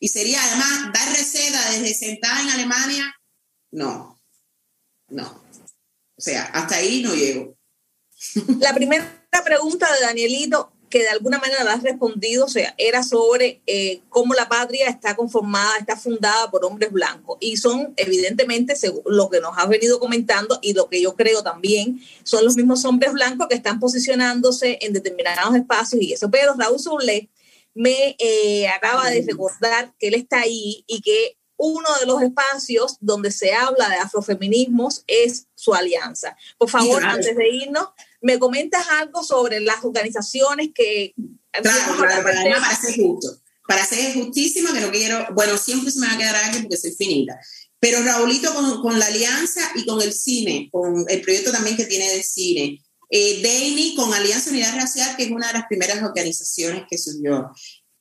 Y 0.00 0.08
sería 0.08 0.42
además 0.44 0.92
dar 0.92 1.08
receta 1.16 1.70
desde 1.70 1.94
sentada 1.94 2.42
en 2.42 2.50
Alemania. 2.50 3.14
No, 3.70 4.20
no. 5.08 5.44
O 6.16 6.20
sea, 6.20 6.44
hasta 6.44 6.76
ahí 6.76 7.02
no 7.02 7.14
llego. 7.14 7.56
La 8.60 8.74
primera 8.74 9.06
pregunta 9.44 9.92
de 9.92 10.00
Danielito, 10.00 10.72
que 10.88 11.00
de 11.00 11.08
alguna 11.08 11.38
manera 11.38 11.64
la 11.64 11.72
has 11.72 11.82
respondido, 11.82 12.44
o 12.44 12.48
sea, 12.48 12.72
era 12.78 13.02
sobre 13.02 13.60
eh, 13.66 14.00
cómo 14.10 14.32
la 14.32 14.48
patria 14.48 14.88
está 14.88 15.16
conformada, 15.16 15.76
está 15.78 15.96
fundada 15.96 16.50
por 16.52 16.64
hombres 16.64 16.92
blancos. 16.92 17.36
Y 17.40 17.56
son, 17.56 17.94
evidentemente, 17.96 18.76
según 18.76 19.02
lo 19.06 19.28
que 19.28 19.40
nos 19.40 19.58
has 19.58 19.68
venido 19.68 19.98
comentando 19.98 20.58
y 20.62 20.72
lo 20.72 20.88
que 20.88 21.02
yo 21.02 21.16
creo 21.16 21.42
también, 21.42 22.00
son 22.22 22.44
los 22.44 22.54
mismos 22.54 22.84
hombres 22.84 23.12
blancos 23.12 23.48
que 23.48 23.56
están 23.56 23.80
posicionándose 23.80 24.78
en 24.82 24.92
determinados 24.92 25.56
espacios 25.56 26.00
y 26.00 26.12
eso. 26.12 26.30
Pero 26.30 26.54
Raúl 26.54 26.78
Soule 26.78 27.28
me 27.74 28.16
eh, 28.18 28.68
acaba 28.68 29.10
de 29.10 29.24
recordar 29.26 29.94
que 29.98 30.08
él 30.08 30.14
está 30.14 30.40
ahí 30.40 30.84
y 30.86 31.00
que 31.00 31.36
uno 31.56 31.88
de 32.00 32.06
los 32.06 32.22
espacios 32.22 32.96
donde 33.00 33.30
se 33.30 33.52
habla 33.52 33.88
de 33.88 33.96
afrofeminismos 33.96 35.04
es 35.06 35.46
su 35.54 35.74
alianza. 35.74 36.36
Por 36.58 36.68
favor, 36.68 37.04
antes 37.04 37.36
de 37.36 37.48
irnos, 37.48 37.88
¿me 38.20 38.38
comentas 38.38 38.86
algo 38.88 39.22
sobre 39.22 39.60
las 39.60 39.84
organizaciones 39.84 40.70
que... 40.74 41.14
Claro, 41.52 41.96
claro, 41.96 42.22
para, 42.22 42.60
para 42.60 42.76
ser 42.76 42.96
justo. 42.96 43.38
Para 43.66 43.86
ser 43.86 44.14
justísima, 44.14 44.72
que 44.72 44.80
no 44.80 44.90
quiero... 44.90 45.26
Bueno, 45.32 45.56
siempre 45.56 45.90
se 45.90 46.00
me 46.00 46.08
va 46.08 46.14
a 46.14 46.18
quedar 46.18 46.36
aquí 46.44 46.58
porque 46.60 46.76
soy 46.76 46.92
finita. 46.92 47.38
Pero 47.78 48.02
Raulito 48.02 48.52
con, 48.54 48.82
con, 48.82 48.98
la 48.98 49.06
alianza 49.06 49.60
y 49.74 49.86
con 49.86 50.00
el 50.02 50.12
cine, 50.12 50.68
con 50.72 51.04
el 51.08 51.20
proyecto 51.20 51.52
también 51.52 51.76
que 51.76 51.84
tiene 51.84 52.10
de 52.10 52.22
cine. 52.22 52.82
Eh, 53.16 53.94
con 53.94 54.12
Alianza 54.12 54.50
Unidad 54.50 54.74
Racial, 54.74 55.16
que 55.16 55.24
es 55.24 55.30
una 55.30 55.46
de 55.46 55.52
las 55.52 55.66
primeras 55.68 56.02
organizaciones 56.02 56.82
que 56.90 56.98
surgió. 56.98 57.48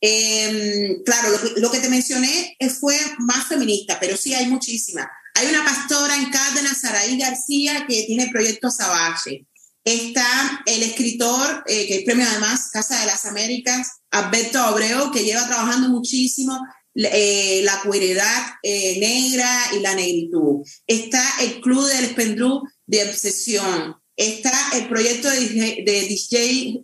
Eh, 0.01 0.97
claro, 1.05 1.29
lo 1.57 1.69
que, 1.69 1.79
te 1.79 1.89
mencioné 1.89 2.57
fue 2.79 2.97
más 3.19 3.47
feminista, 3.47 3.99
pero 3.99 4.17
sí 4.17 4.33
hay 4.33 4.47
muchísimas. 4.47 5.05
Hay 5.35 5.47
una 5.47 5.63
pastora 5.63 6.15
en 6.15 6.31
Cárdenas, 6.31 6.81
Saraí 6.81 7.17
García, 7.17 7.85
que 7.87 8.03
tiene 8.03 8.29
proyectos 8.31 8.79
Abache. 8.79 9.45
Está 9.83 10.63
el 10.65 10.81
escritor, 10.81 11.63
eh, 11.67 11.87
que 11.87 11.97
es 11.97 12.05
premio 12.05 12.25
además 12.27 12.69
Casa 12.71 12.99
de 12.99 13.05
las 13.05 13.25
Américas, 13.25 13.87
Alberto 14.09 14.59
Abreu, 14.59 15.11
que 15.11 15.23
lleva 15.23 15.45
trabajando 15.45 15.89
muchísimo 15.89 16.57
eh, 16.95 17.61
la 17.63 17.81
cueridad 17.81 18.45
eh, 18.61 18.99
negra 18.99 19.49
y 19.75 19.79
la 19.79 19.93
negritud. 19.93 20.65
Está 20.87 21.23
el 21.41 21.59
Club 21.59 21.85
del 21.87 22.05
Espendrú 22.05 22.63
de 22.85 23.09
Obsesión. 23.09 23.95
Está 24.15 24.53
el 24.75 24.87
proyecto 24.87 25.29
de, 25.29 25.83
de 25.85 26.01
DJ 26.07 26.81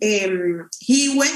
Hiwe, 0.80 1.28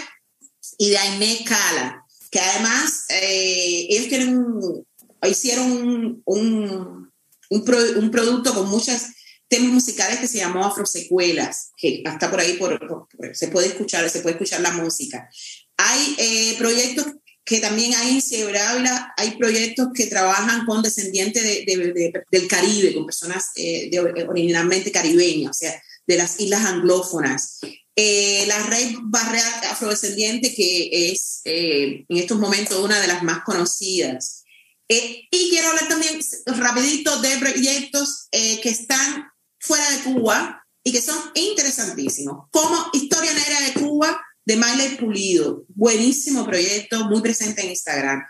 y 0.78 0.90
de 0.90 0.98
Inés 1.16 1.42
Cala, 1.46 2.04
que 2.30 2.40
además 2.40 3.04
eh, 3.10 3.86
ellos 3.90 4.84
hicieron 5.28 6.22
un, 6.24 7.12
un, 7.50 8.10
producto 8.10 8.54
con 8.54 8.68
muchos 8.68 9.02
temas 9.48 9.72
musicales 9.72 10.18
que 10.18 10.28
se 10.28 10.38
llamó 10.38 10.64
Afrosecuelas, 10.64 11.70
que 11.76 12.02
está 12.04 12.30
por 12.30 12.40
ahí, 12.40 12.54
por, 12.54 13.08
se 13.32 13.48
puede 13.48 13.68
escuchar, 13.68 14.08
se 14.10 14.20
puede 14.20 14.34
escuchar 14.34 14.60
la 14.60 14.72
música. 14.72 15.28
Hay 15.76 16.14
eh, 16.18 16.54
proyectos 16.58 17.06
que 17.44 17.60
también 17.60 17.94
hay 17.94 18.14
en 18.14 18.22
Sierra 18.22 19.14
hay 19.16 19.32
proyectos 19.32 19.88
que 19.94 20.06
trabajan 20.06 20.64
con 20.64 20.82
descendientes 20.82 21.42
del 21.42 22.48
Caribe, 22.48 22.94
con 22.94 23.04
personas 23.04 23.50
eh, 23.56 23.90
originalmente 24.26 24.90
caribeñas, 24.90 25.50
o 25.50 25.54
sea, 25.54 25.82
de 26.06 26.16
las 26.16 26.40
islas 26.40 26.64
anglófonas. 26.64 27.58
Eh, 27.96 28.44
la 28.48 28.58
red 28.64 28.96
barrea 29.02 29.70
afrodescendiente, 29.70 30.52
que 30.52 31.12
es 31.12 31.42
eh, 31.44 32.04
en 32.08 32.16
estos 32.16 32.38
momentos 32.38 32.78
una 32.80 33.00
de 33.00 33.06
las 33.06 33.22
más 33.22 33.44
conocidas. 33.44 34.42
Eh, 34.88 35.28
y 35.30 35.50
quiero 35.50 35.68
hablar 35.68 35.88
también 35.88 36.20
rapidito 36.46 37.20
de 37.20 37.38
proyectos 37.38 38.28
que 38.30 38.68
están 38.68 39.28
fuera 39.58 39.88
de 39.90 39.98
Cuba 40.02 40.62
y 40.82 40.92
que 40.92 41.00
son 41.00 41.18
interesantísimos, 41.34 42.48
como 42.50 42.90
Historia 42.92 43.32
Negra 43.32 43.60
de 43.60 43.72
Cuba 43.74 44.20
de 44.44 44.56
Miley 44.56 44.96
Pulido, 44.96 45.64
buenísimo 45.68 46.44
proyecto, 46.44 47.08
muy 47.08 47.22
presente 47.22 47.62
en 47.62 47.70
Instagram. 47.70 48.22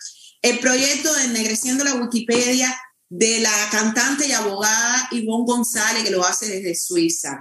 El 0.42 0.58
proyecto 0.58 1.12
de 1.14 1.24
Ennegreciendo 1.24 1.84
la 1.84 1.94
Wikipedia 1.94 2.76
de 3.08 3.40
la 3.40 3.68
cantante 3.70 4.26
y 4.26 4.32
abogada 4.32 5.08
Ivonne 5.10 5.44
González, 5.46 6.04
que 6.04 6.10
lo 6.10 6.24
hace 6.24 6.46
desde 6.46 6.74
Suiza. 6.74 7.38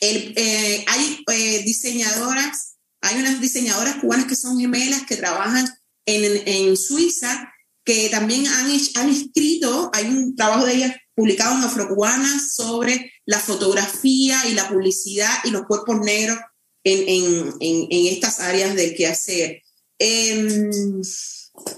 Eh, 0.00 0.84
hay 0.86 1.24
eh, 1.32 1.62
diseñadoras, 1.64 2.76
hay 3.00 3.18
unas 3.18 3.40
diseñadoras 3.40 3.96
cubanas 3.96 4.26
que 4.26 4.36
son 4.36 4.58
gemelas 4.58 5.02
que 5.06 5.16
trabajan 5.16 5.68
en, 6.06 6.42
en 6.46 6.76
Suiza, 6.76 7.52
que 7.84 8.08
también 8.08 8.46
han, 8.46 8.66
han 8.96 9.10
escrito, 9.10 9.90
hay 9.92 10.06
un 10.06 10.34
trabajo 10.34 10.66
de 10.66 10.74
ellas 10.74 10.96
publicado 11.14 11.56
en 11.56 11.64
Afrocubanas 11.64 12.54
sobre 12.54 13.12
la 13.24 13.38
fotografía 13.38 14.46
y 14.48 14.54
la 14.54 14.68
publicidad 14.68 15.32
y 15.44 15.50
los 15.50 15.62
cuerpos 15.66 16.00
negros 16.00 16.38
en, 16.86 17.56
en, 17.60 17.86
en, 17.90 18.06
estas 18.06 18.40
áreas 18.40 18.76
del 18.76 18.94
quehacer. 18.94 19.62
Eh, 19.98 20.70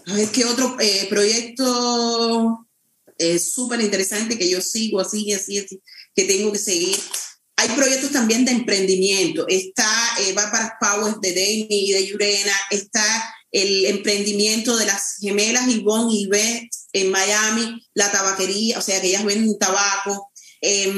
a 0.06 0.14
ver 0.14 0.28
qué 0.28 0.44
otro 0.44 0.76
eh, 0.80 1.06
proyecto 1.08 2.66
súper 3.40 3.80
interesante 3.80 4.38
que 4.38 4.48
yo 4.48 4.60
sigo 4.60 5.00
así, 5.00 5.32
así, 5.32 5.58
así, 5.58 5.80
que 6.14 6.24
tengo 6.24 6.52
que 6.52 6.58
seguir. 6.58 6.96
Hay 7.56 7.70
proyectos 7.70 8.12
también 8.12 8.44
de 8.44 8.52
emprendimiento. 8.52 9.46
Está 9.48 9.90
eh, 10.20 10.32
Barbara 10.32 10.76
Powers 10.80 11.20
de 11.20 11.32
Demi 11.32 11.66
y 11.70 11.92
de 11.92 12.06
Yurena. 12.06 12.52
Está 12.70 13.34
el 13.50 13.86
emprendimiento 13.86 14.76
de 14.76 14.86
las 14.86 15.16
gemelas 15.20 15.66
Yvonne 15.66 16.14
y 16.14 16.26
Beth 16.28 16.70
en 16.92 17.10
Miami, 17.10 17.84
la 17.94 18.12
tabaquería, 18.12 18.78
o 18.78 18.82
sea, 18.82 19.00
que 19.00 19.08
ellas 19.08 19.24
venden 19.24 19.58
tabaco. 19.58 20.30
Eh, 20.60 20.92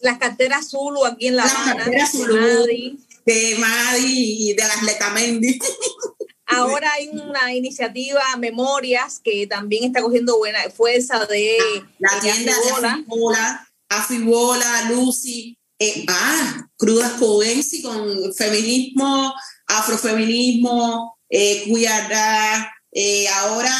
las 0.00 0.18
carteras 0.18 0.70
Zulu 0.70 1.04
aquí 1.04 1.28
en 1.28 1.36
La 1.36 1.44
Habana. 1.44 1.74
Las 1.74 1.84
carteras 1.84 2.12
Zulu 2.12 2.66
de 3.28 3.56
Madi 3.58 4.48
y 4.48 4.54
de 4.54 4.62
las 4.62 4.82
Letamendi. 4.82 5.58
Ahora 6.46 6.90
hay 6.94 7.08
una 7.08 7.52
iniciativa, 7.52 8.22
Memorias, 8.38 9.20
que 9.22 9.46
también 9.46 9.84
está 9.84 10.00
cogiendo 10.00 10.38
buena 10.38 10.58
fuerza 10.70 11.26
de... 11.26 11.58
La, 11.98 12.18
tienda 12.20 12.54
de 12.54 12.86
Afibola, 12.86 13.68
Afibola, 13.90 14.90
Lucy, 14.90 15.58
eh, 15.78 16.06
ah, 16.08 16.70
Crudas 16.78 17.12
Covensi 17.18 17.82
con 17.82 18.32
feminismo, 18.34 19.34
afrofeminismo, 19.66 21.18
eh, 21.28 21.70
eh 22.92 23.28
ahora 23.28 23.70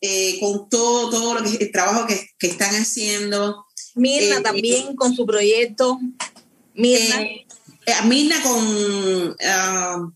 eh, 0.00 0.38
con 0.38 0.68
todo, 0.68 1.10
todo 1.10 1.34
lo 1.34 1.42
que, 1.42 1.64
el 1.64 1.72
trabajo 1.72 2.06
que, 2.06 2.24
que 2.38 2.46
están 2.46 2.72
haciendo. 2.76 3.66
Mirna 3.96 4.36
eh, 4.36 4.42
también 4.42 4.94
con 4.94 5.12
su 5.12 5.26
proyecto. 5.26 5.98
Mirna. 6.74 7.26
Mirna 8.04 8.42
con, 8.42 9.36
ah, 9.44 10.08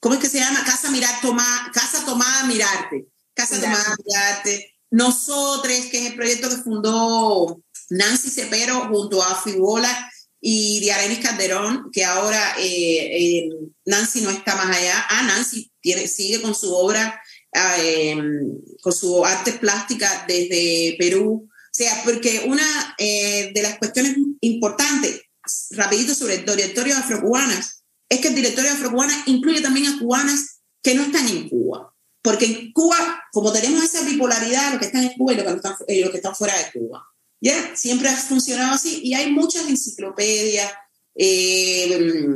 ¿cómo 0.00 0.14
es 0.14 0.20
que 0.20 0.28
se 0.28 0.38
llama? 0.38 0.64
Casa, 0.64 0.90
Mirar, 0.90 1.20
Toma, 1.20 1.70
Casa 1.72 2.04
Tomada 2.04 2.44
Mirarte. 2.44 3.06
Casa 3.34 3.60
Tomada 3.60 3.96
Mirarte. 4.04 4.74
Nosotros, 4.90 5.72
que 5.90 6.00
es 6.00 6.06
el 6.06 6.16
proyecto 6.16 6.48
que 6.48 6.56
fundó 6.56 7.62
Nancy 7.90 8.30
Cepero 8.30 8.88
junto 8.88 9.22
a 9.22 9.40
Fibola 9.40 10.10
y 10.40 10.80
Diarenis 10.80 11.18
Calderón, 11.18 11.90
que 11.92 12.04
ahora 12.04 12.54
eh, 12.58 12.66
eh, 12.66 13.48
Nancy 13.84 14.20
no 14.20 14.30
está 14.30 14.56
más 14.56 14.76
allá. 14.76 15.04
Ah, 15.08 15.22
Nancy 15.22 15.70
tiene, 15.80 16.06
sigue 16.06 16.40
con 16.40 16.54
su 16.54 16.72
obra, 16.74 17.20
ah, 17.52 17.76
em, 17.78 18.56
con 18.82 18.92
su 18.92 19.24
arte 19.24 19.52
plástica 19.52 20.24
desde 20.28 20.96
Perú. 20.98 21.48
O 21.48 21.74
sea, 21.78 22.00
porque 22.04 22.44
una 22.46 22.94
eh, 22.98 23.52
de 23.54 23.62
las 23.62 23.78
cuestiones 23.78 24.16
importantes, 24.40 25.22
rapidito 25.70 26.14
sobre 26.14 26.36
el 26.36 26.44
directorio 26.44 26.94
de 26.94 27.00
afrocubanas, 27.00 27.84
es 28.08 28.20
que 28.20 28.28
el 28.28 28.34
directorio 28.34 28.70
de 28.70 28.76
afrocubanas 28.76 29.26
incluye 29.26 29.60
también 29.60 29.86
a 29.86 29.98
cubanas 29.98 30.60
que 30.82 30.94
no 30.94 31.02
están 31.02 31.28
en 31.28 31.48
Cuba. 31.48 31.94
Porque 32.22 32.46
en 32.46 32.72
Cuba, 32.72 33.24
como 33.32 33.52
tenemos 33.52 33.82
esa 33.82 34.02
bipolaridad, 34.02 34.72
los 34.72 34.80
que 34.80 34.86
están 34.86 35.04
en 35.04 35.14
Cuba 35.16 35.32
y 35.32 35.36
los 35.36 35.44
que 35.46 35.52
están, 35.52 35.76
los 35.78 36.10
que 36.10 36.16
están 36.16 36.34
fuera 36.34 36.56
de 36.56 36.78
Cuba. 36.78 37.06
¿ya? 37.40 37.76
Siempre 37.76 38.08
ha 38.08 38.16
funcionado 38.16 38.74
así 38.74 39.00
y 39.02 39.14
hay 39.14 39.30
muchas 39.30 39.68
enciclopedias, 39.68 40.72
eh, 41.14 42.28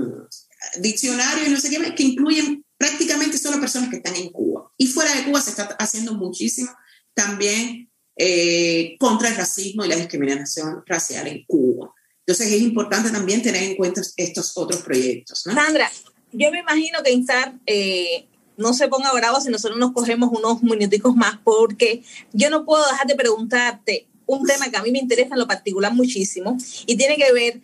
diccionarios 0.81 1.49
y 1.49 1.51
no 1.51 1.61
sé 1.61 1.71
qué, 1.71 1.95
que 1.95 2.03
incluyen 2.03 2.65
prácticamente 2.77 3.39
solo 3.39 3.61
personas 3.61 3.91
que 3.91 3.97
están 3.97 4.17
en 4.17 4.31
Cuba. 4.31 4.71
Y 4.77 4.87
fuera 4.87 5.15
de 5.15 5.25
Cuba 5.25 5.41
se 5.41 5.51
está 5.51 5.65
haciendo 5.79 6.15
muchísimo 6.15 6.71
también 7.15 7.91
eh, 8.17 8.97
contra 8.99 9.29
el 9.29 9.37
racismo 9.37 9.85
y 9.85 9.89
la 9.89 9.97
discriminación 9.97 10.83
racial 10.87 11.27
en 11.27 11.45
Cuba. 11.47 11.93
Entonces 12.27 12.53
es 12.53 12.63
importante 12.63 13.11
también 13.11 13.43
tener 13.43 13.63
en 13.63 13.77
cuenta 13.77 14.01
estos 14.17 14.57
otros 14.57 14.83
proyectos. 14.83 15.41
Sandra, 15.41 15.91
yo 16.33 16.51
me 16.51 16.61
imagino 16.61 17.03
que 17.03 17.13
instar 17.13 17.55
eh, 17.67 18.27
no 18.57 18.73
se 18.75 18.89
ponga 18.89 19.13
bravo 19.13 19.41
si 19.41 19.51
nosotros 19.51 19.79
nos 19.79 19.93
cogemos 19.93 20.31
unos 20.33 20.63
minuticos 20.63 21.17
más, 21.17 21.39
porque 21.43 22.03
yo 22.33 22.49
no 22.51 22.65
puedo 22.65 22.85
dejar 22.87 23.07
de 23.07 23.17
preguntarte 23.17 24.07
un 24.27 24.47
tema 24.47 24.71
que 24.71 24.77
a 24.77 24.83
mí 24.83 24.93
me 24.93 24.99
interesa 24.99 25.35
en 25.35 25.41
lo 25.41 25.47
particular 25.47 25.93
muchísimo 25.93 26.57
y 26.87 26.97
tiene 26.97 27.17
que 27.17 27.33
ver 27.33 27.61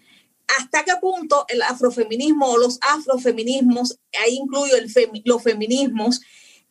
hasta 0.58 0.84
qué 0.84 0.92
punto 1.00 1.44
el 1.48 1.62
afrofeminismo 1.62 2.46
o 2.46 2.58
los 2.58 2.78
afrofeminismos, 2.80 3.98
ahí 4.24 4.36
incluyo 4.36 4.76
el 4.76 4.90
los 5.24 5.42
feminismos, 5.42 6.20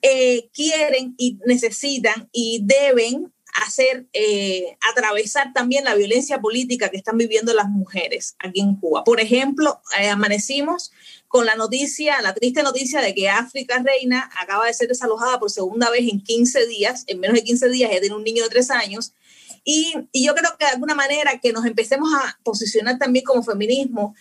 eh, 0.02 0.50
quieren 0.54 1.16
y 1.18 1.38
necesitan 1.46 2.28
y 2.32 2.62
deben 2.64 3.32
hacer, 3.66 4.05
eh, 4.14 4.78
atravesar 4.91 5.51
también 5.53 5.84
la 5.84 5.95
violencia 5.95 6.39
política 6.39 6.89
que 6.89 6.97
están 6.97 7.18
viviendo 7.18 7.53
las 7.53 7.70
mujeres 7.70 8.36
aquí 8.39 8.62
en 8.62 8.76
Cuba. 8.76 9.03
Por 9.03 9.20
ejemplo, 9.20 9.82
eh, 9.99 10.10
amanecimos 10.10 10.91
con 11.28 11.45
la 11.45 11.55
noticia, 11.55 12.22
la 12.22 12.34
triste 12.34 12.62
noticia 12.64 13.01
de 13.01 13.16
que 13.16 13.30
África 13.30 13.82
Reina 13.84 14.30
acaba 14.39 14.68
de 14.68 14.74
ser 14.74 14.88
desalojada 14.88 15.39
por 15.39 15.49
segunda 15.49 15.89
vez 15.89 16.08
en 16.08 16.22
15 16.22 16.68
días, 16.68 17.03
en 17.08 17.20
menos 17.20 17.36
de 17.36 17.43
15 17.43 17.70
días, 17.70 17.91
ya 17.91 17.99
tiene 17.99 18.16
un 18.16 18.24
niño 18.24 18.43
de 18.43 18.49
tres 18.49 18.70
años. 18.70 19.14
Y, 19.64 19.93
y 20.12 20.26
yo 20.26 20.36
creo 20.36 20.51
que 20.58 20.66
de 20.66 20.72
alguna 20.72 20.95
manera 20.95 21.39
que 21.39 21.51
nos 21.51 21.66
empecemos 21.66 22.10
a 22.14 22.39
posicionar 22.43 22.97
también 22.99 23.26
como 23.26 23.43
feminismo, 23.43 24.16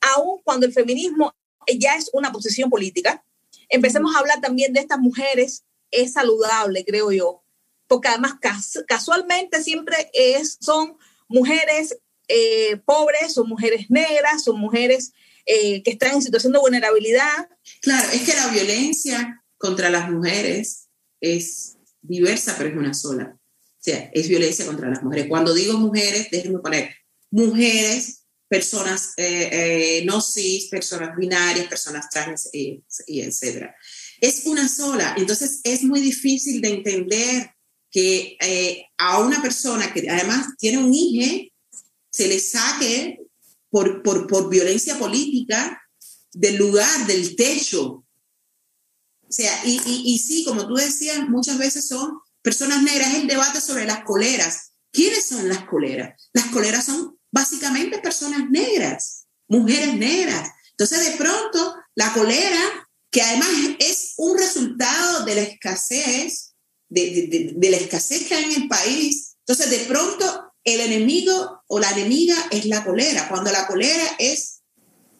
aun 0.00 0.40
cuando 0.44 0.66
el 0.66 0.72
feminismo 0.72 1.34
ya 1.78 1.96
es 1.96 2.10
una 2.12 2.32
posición 2.32 2.70
política, 2.70 3.24
empecemos 3.68 4.14
a 4.14 4.20
hablar 4.20 4.40
también 4.40 4.72
de 4.72 4.80
estas 4.80 4.98
mujeres, 4.98 5.64
es 5.90 6.12
saludable, 6.12 6.84
creo 6.84 7.10
yo, 7.12 7.42
porque 7.88 8.08
además 8.08 8.34
casualmente 8.86 9.62
siempre 9.64 10.10
es, 10.12 10.58
son 10.60 10.96
mujeres 11.26 11.96
eh, 12.28 12.76
pobres, 12.84 13.32
son 13.32 13.48
mujeres 13.48 13.90
negras, 13.90 14.44
son 14.44 14.60
mujeres 14.60 15.12
eh, 15.46 15.82
que 15.82 15.92
están 15.92 16.14
en 16.14 16.22
situación 16.22 16.52
de 16.52 16.58
vulnerabilidad. 16.58 17.48
Claro, 17.80 18.06
es 18.12 18.22
que 18.22 18.34
la 18.34 18.48
violencia 18.48 19.42
contra 19.56 19.88
las 19.88 20.10
mujeres 20.10 20.88
es 21.20 21.78
diversa, 22.02 22.54
pero 22.58 22.68
es 22.68 22.76
una 22.76 22.94
sola. 22.94 23.34
O 23.34 23.80
sea, 23.80 24.10
es 24.12 24.28
violencia 24.28 24.66
contra 24.66 24.90
las 24.90 25.02
mujeres. 25.02 25.26
Cuando 25.28 25.54
digo 25.54 25.78
mujeres, 25.78 26.28
déjenme 26.30 26.58
poner 26.58 26.94
mujeres, 27.30 28.24
personas 28.46 29.14
eh, 29.16 30.02
no 30.04 30.20
cis, 30.20 30.66
personas 30.66 31.16
binarias, 31.16 31.66
personas 31.66 32.10
trans, 32.10 32.50
y, 32.52 32.82
y 33.06 33.22
etcétera. 33.22 33.74
Es 34.20 34.44
una 34.44 34.68
sola. 34.68 35.14
Entonces 35.16 35.60
es 35.64 35.82
muy 35.82 36.00
difícil 36.00 36.60
de 36.60 36.68
entender 36.68 37.54
que 37.90 38.36
eh, 38.40 38.86
a 38.98 39.20
una 39.20 39.40
persona 39.40 39.92
que 39.92 40.08
además 40.08 40.46
tiene 40.58 40.78
un 40.78 40.92
hijo 40.92 41.48
se 42.10 42.28
le 42.28 42.40
saque 42.40 43.20
por, 43.70 44.02
por, 44.02 44.26
por, 44.26 44.48
violencia 44.48 44.98
política 44.98 45.80
del 46.32 46.56
lugar, 46.56 47.06
del 47.06 47.36
techo. 47.36 48.04
O 49.22 49.32
sea, 49.32 49.52
y, 49.64 49.80
y, 49.84 50.14
y, 50.14 50.18
sí, 50.18 50.44
como 50.44 50.66
tú 50.66 50.74
decías, 50.74 51.28
muchas 51.28 51.58
veces 51.58 51.86
son 51.86 52.18
personas 52.42 52.82
negras. 52.82 53.14
El 53.14 53.26
debate 53.26 53.60
sobre 53.60 53.84
las 53.84 54.04
coleras. 54.04 54.72
¿Quiénes 54.90 55.26
son 55.26 55.48
las 55.48 55.64
coleras? 55.64 56.30
Las 56.32 56.46
coleras 56.46 56.86
son 56.86 57.18
básicamente 57.30 57.98
personas 57.98 58.48
negras, 58.50 59.26
mujeres 59.46 59.94
negras. 59.94 60.50
Entonces, 60.70 61.04
de 61.04 61.16
pronto, 61.16 61.74
la 61.94 62.12
colera, 62.14 62.88
que 63.10 63.22
además 63.22 63.48
es 63.78 64.14
un 64.16 64.38
resultado 64.38 65.24
de 65.24 65.34
la 65.34 65.40
escasez 65.42 66.47
de, 66.88 67.54
de, 67.56 67.70
la 67.70 67.76
escasez 67.76 68.26
que 68.26 68.34
hay 68.34 68.44
en 68.44 68.62
el 68.62 68.68
país. 68.68 69.36
Entonces, 69.46 69.70
de 69.70 69.86
pronto, 69.86 70.52
el 70.64 70.80
enemigo 70.80 71.62
o 71.66 71.78
la 71.78 71.90
enemiga 71.90 72.36
es 72.50 72.66
la 72.66 72.84
colera, 72.84 73.28
cuando 73.28 73.50
la 73.50 73.66
colera 73.66 74.04
es 74.18 74.60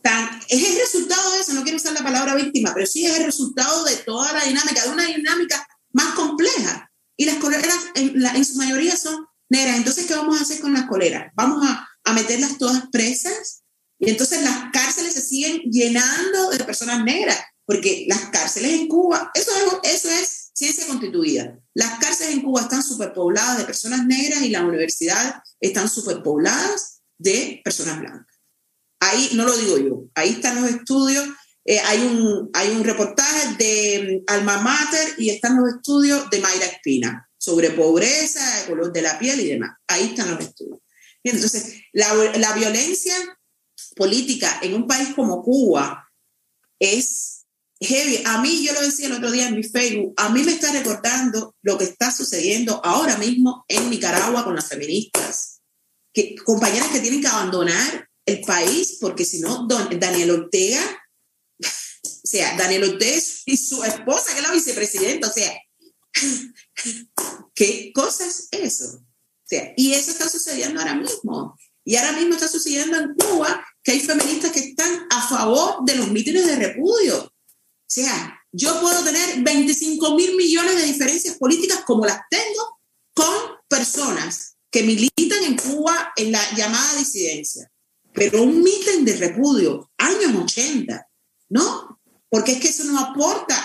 tan, 0.02 0.40
es 0.48 0.68
el 0.68 0.76
resultado 0.76 1.32
de 1.32 1.40
eso, 1.40 1.52
no 1.54 1.62
quiero 1.62 1.76
usar 1.76 1.92
la 1.92 2.02
palabra 2.02 2.34
víctima, 2.34 2.72
pero 2.74 2.86
sí 2.86 3.04
es 3.06 3.16
el 3.16 3.24
resultado 3.24 3.84
de 3.84 3.96
toda 3.96 4.32
la 4.32 4.44
dinámica, 4.44 4.82
de 4.82 4.90
una 4.90 5.06
dinámica 5.06 5.66
más 5.92 6.14
compleja. 6.14 6.90
Y 7.16 7.24
las 7.24 7.36
coleras 7.36 7.78
en, 7.94 8.24
en 8.24 8.44
su 8.44 8.54
mayoría 8.56 8.96
son 8.96 9.26
negras. 9.48 9.76
Entonces, 9.76 10.06
¿qué 10.06 10.14
vamos 10.14 10.38
a 10.38 10.42
hacer 10.42 10.60
con 10.60 10.72
las 10.72 10.86
coleras? 10.86 11.32
Vamos 11.34 11.66
a, 11.66 11.88
a 12.04 12.12
meterlas 12.12 12.58
todas 12.58 12.84
presas 12.90 13.62
y 13.98 14.10
entonces 14.10 14.42
las 14.42 14.70
cárceles 14.72 15.14
se 15.14 15.22
siguen 15.22 15.60
llenando 15.70 16.50
de 16.50 16.64
personas 16.64 17.02
negras, 17.04 17.38
porque 17.64 18.06
las 18.08 18.26
cárceles 18.30 18.72
en 18.72 18.88
Cuba, 18.88 19.30
eso 19.34 19.50
es, 19.82 19.94
eso 19.94 20.10
es 20.10 20.37
ciencia 20.58 20.88
constituida. 20.88 21.56
Las 21.72 22.00
cárceles 22.00 22.34
en 22.34 22.42
Cuba 22.42 22.62
están 22.62 22.82
superpobladas 22.82 23.58
de 23.58 23.64
personas 23.64 24.04
negras 24.04 24.42
y 24.42 24.50
las 24.50 24.62
universidades 24.62 25.34
están 25.60 25.88
superpobladas 25.88 27.00
de 27.16 27.60
personas 27.64 28.00
blancas. 28.00 28.36
Ahí 28.98 29.30
no 29.34 29.44
lo 29.44 29.56
digo 29.56 29.78
yo, 29.78 30.04
ahí 30.16 30.30
están 30.30 30.60
los 30.60 30.68
estudios. 30.68 31.28
Eh, 31.64 31.78
hay, 31.78 32.00
un, 32.00 32.50
hay 32.54 32.70
un 32.70 32.82
reportaje 32.82 33.54
de 33.56 34.24
mm, 34.26 34.32
Alma 34.32 34.60
Mater 34.60 35.14
y 35.18 35.30
están 35.30 35.60
los 35.60 35.74
estudios 35.74 36.28
de 36.30 36.40
Mayra 36.40 36.66
Espina 36.66 37.30
sobre 37.38 37.70
pobreza, 37.70 38.66
color 38.66 38.92
de 38.92 39.02
la 39.02 39.16
piel 39.16 39.38
y 39.38 39.50
demás. 39.50 39.76
Ahí 39.86 40.06
están 40.06 40.34
los 40.34 40.40
estudios. 40.40 40.80
entonces, 41.22 41.82
la, 41.92 42.12
la 42.36 42.52
violencia 42.54 43.14
política 43.94 44.58
en 44.62 44.74
un 44.74 44.88
país 44.88 45.10
como 45.14 45.40
Cuba 45.44 46.10
es 46.80 47.37
heavy. 47.80 48.22
A 48.24 48.40
mí, 48.40 48.64
yo 48.64 48.72
lo 48.72 48.80
decía 48.80 49.06
el 49.06 49.14
otro 49.14 49.30
día 49.30 49.48
en 49.48 49.56
mi 49.56 49.62
Facebook, 49.62 50.14
a 50.16 50.28
mí 50.30 50.42
me 50.42 50.52
está 50.52 50.72
recordando 50.72 51.54
lo 51.62 51.78
que 51.78 51.84
está 51.84 52.10
sucediendo 52.10 52.80
ahora 52.84 53.16
mismo 53.18 53.64
en 53.68 53.88
Nicaragua 53.90 54.44
con 54.44 54.54
las 54.54 54.68
feministas. 54.68 55.60
Compañeras 56.44 56.88
que 56.88 57.00
tienen 57.00 57.20
que 57.20 57.28
abandonar 57.28 58.08
el 58.26 58.40
país 58.40 58.98
porque 59.00 59.24
si 59.24 59.40
no, 59.40 59.66
Daniel 59.68 60.30
Ortega, 60.32 60.80
o 61.62 62.26
sea, 62.30 62.56
Daniel 62.56 62.92
Ortega 62.92 63.22
y 63.46 63.56
su 63.56 63.84
esposa, 63.84 64.32
que 64.32 64.38
es 64.38 64.42
la 64.42 64.52
vicepresidenta, 64.52 65.28
o 65.28 65.32
sea, 65.32 65.56
¿qué 67.54 67.92
cosa 67.94 68.26
es 68.26 68.48
eso? 68.50 68.96
O 68.96 69.46
sea, 69.48 69.72
y 69.76 69.92
eso 69.92 70.10
está 70.10 70.28
sucediendo 70.28 70.80
ahora 70.80 70.94
mismo. 70.94 71.56
Y 71.84 71.96
ahora 71.96 72.12
mismo 72.12 72.34
está 72.34 72.48
sucediendo 72.48 72.98
en 72.98 73.14
Cuba 73.14 73.64
que 73.82 73.92
hay 73.92 74.00
feministas 74.00 74.52
que 74.52 74.60
están 74.60 75.06
a 75.08 75.26
favor 75.26 75.84
de 75.86 75.94
los 75.94 76.10
mítines 76.10 76.46
de 76.46 76.56
repudio 76.56 77.32
sea, 77.88 78.40
yo 78.52 78.80
puedo 78.80 79.02
tener 79.02 79.42
25 79.42 80.14
mil 80.14 80.36
millones 80.36 80.76
de 80.76 80.84
diferencias 80.84 81.36
políticas 81.36 81.80
como 81.86 82.04
las 82.06 82.20
tengo 82.30 82.78
con 83.14 83.34
personas 83.68 84.56
que 84.70 84.82
militan 84.82 85.44
en 85.44 85.56
Cuba 85.56 86.12
en 86.16 86.32
la 86.32 86.54
llamada 86.54 86.98
disidencia. 86.98 87.70
Pero 88.12 88.42
un 88.42 88.62
mitin 88.62 89.04
de 89.04 89.16
repudio, 89.16 89.90
años 89.98 90.34
80, 90.34 91.06
¿no? 91.50 92.00
Porque 92.28 92.52
es 92.52 92.60
que 92.60 92.68
eso 92.68 92.84
no 92.84 92.98
aporta 92.98 93.56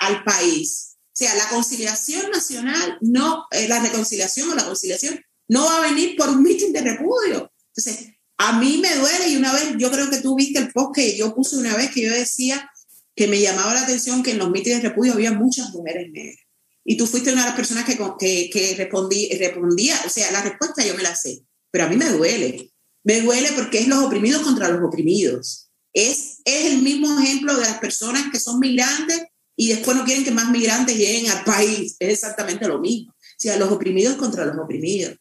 al 0.00 0.24
país. 0.24 0.96
O 1.06 1.18
sea, 1.18 1.34
la 1.34 1.48
conciliación 1.48 2.30
nacional, 2.30 2.98
no, 3.00 3.46
eh, 3.50 3.68
la 3.68 3.80
reconciliación 3.80 4.50
o 4.50 4.54
la 4.54 4.66
conciliación 4.66 5.18
no 5.48 5.64
va 5.64 5.78
a 5.78 5.88
venir 5.88 6.16
por 6.16 6.28
un 6.28 6.42
mitin 6.42 6.72
de 6.72 6.82
repudio. 6.82 7.50
Entonces, 7.74 8.12
a 8.38 8.58
mí 8.58 8.78
me 8.78 8.94
duele 8.96 9.28
y 9.28 9.36
una 9.36 9.52
vez, 9.52 9.76
yo 9.78 9.90
creo 9.90 10.10
que 10.10 10.20
tú 10.20 10.34
viste 10.34 10.58
el 10.58 10.72
post 10.72 10.94
que 10.94 11.16
yo 11.16 11.34
puse 11.34 11.56
una 11.56 11.74
vez 11.74 11.90
que 11.90 12.02
yo 12.02 12.12
decía, 12.12 12.70
que 13.16 13.26
me 13.26 13.40
llamaba 13.40 13.72
la 13.72 13.82
atención 13.82 14.22
que 14.22 14.32
en 14.32 14.38
los 14.38 14.50
mítines 14.50 14.82
de 14.82 14.90
repudio 14.90 15.14
había 15.14 15.32
muchas 15.32 15.70
mujeres 15.70 16.12
negras. 16.12 16.44
Y 16.84 16.96
tú 16.96 17.06
fuiste 17.06 17.32
una 17.32 17.42
de 17.42 17.48
las 17.48 17.56
personas 17.56 17.84
que, 17.84 17.98
que, 18.18 18.50
que 18.50 18.74
respondí, 18.76 19.28
respondía, 19.38 19.98
o 20.06 20.10
sea, 20.10 20.30
la 20.30 20.42
respuesta 20.42 20.84
yo 20.84 20.94
me 20.94 21.02
la 21.02 21.16
sé, 21.16 21.42
pero 21.70 21.84
a 21.84 21.88
mí 21.88 21.96
me 21.96 22.10
duele. 22.10 22.70
Me 23.02 23.22
duele 23.22 23.50
porque 23.52 23.78
es 23.78 23.88
los 23.88 24.04
oprimidos 24.04 24.42
contra 24.42 24.68
los 24.68 24.86
oprimidos. 24.86 25.70
Es, 25.92 26.40
es 26.44 26.66
el 26.66 26.82
mismo 26.82 27.18
ejemplo 27.18 27.54
de 27.54 27.62
las 27.62 27.78
personas 27.78 28.30
que 28.30 28.38
son 28.38 28.60
migrantes 28.60 29.22
y 29.56 29.68
después 29.68 29.96
no 29.96 30.04
quieren 30.04 30.24
que 30.24 30.30
más 30.30 30.50
migrantes 30.50 30.96
lleguen 30.96 31.30
al 31.30 31.42
país. 31.42 31.96
Es 31.98 32.10
exactamente 32.10 32.68
lo 32.68 32.78
mismo. 32.78 33.12
O 33.12 33.38
sea, 33.38 33.56
los 33.56 33.72
oprimidos 33.72 34.16
contra 34.16 34.44
los 34.44 34.58
oprimidos. 34.58 35.16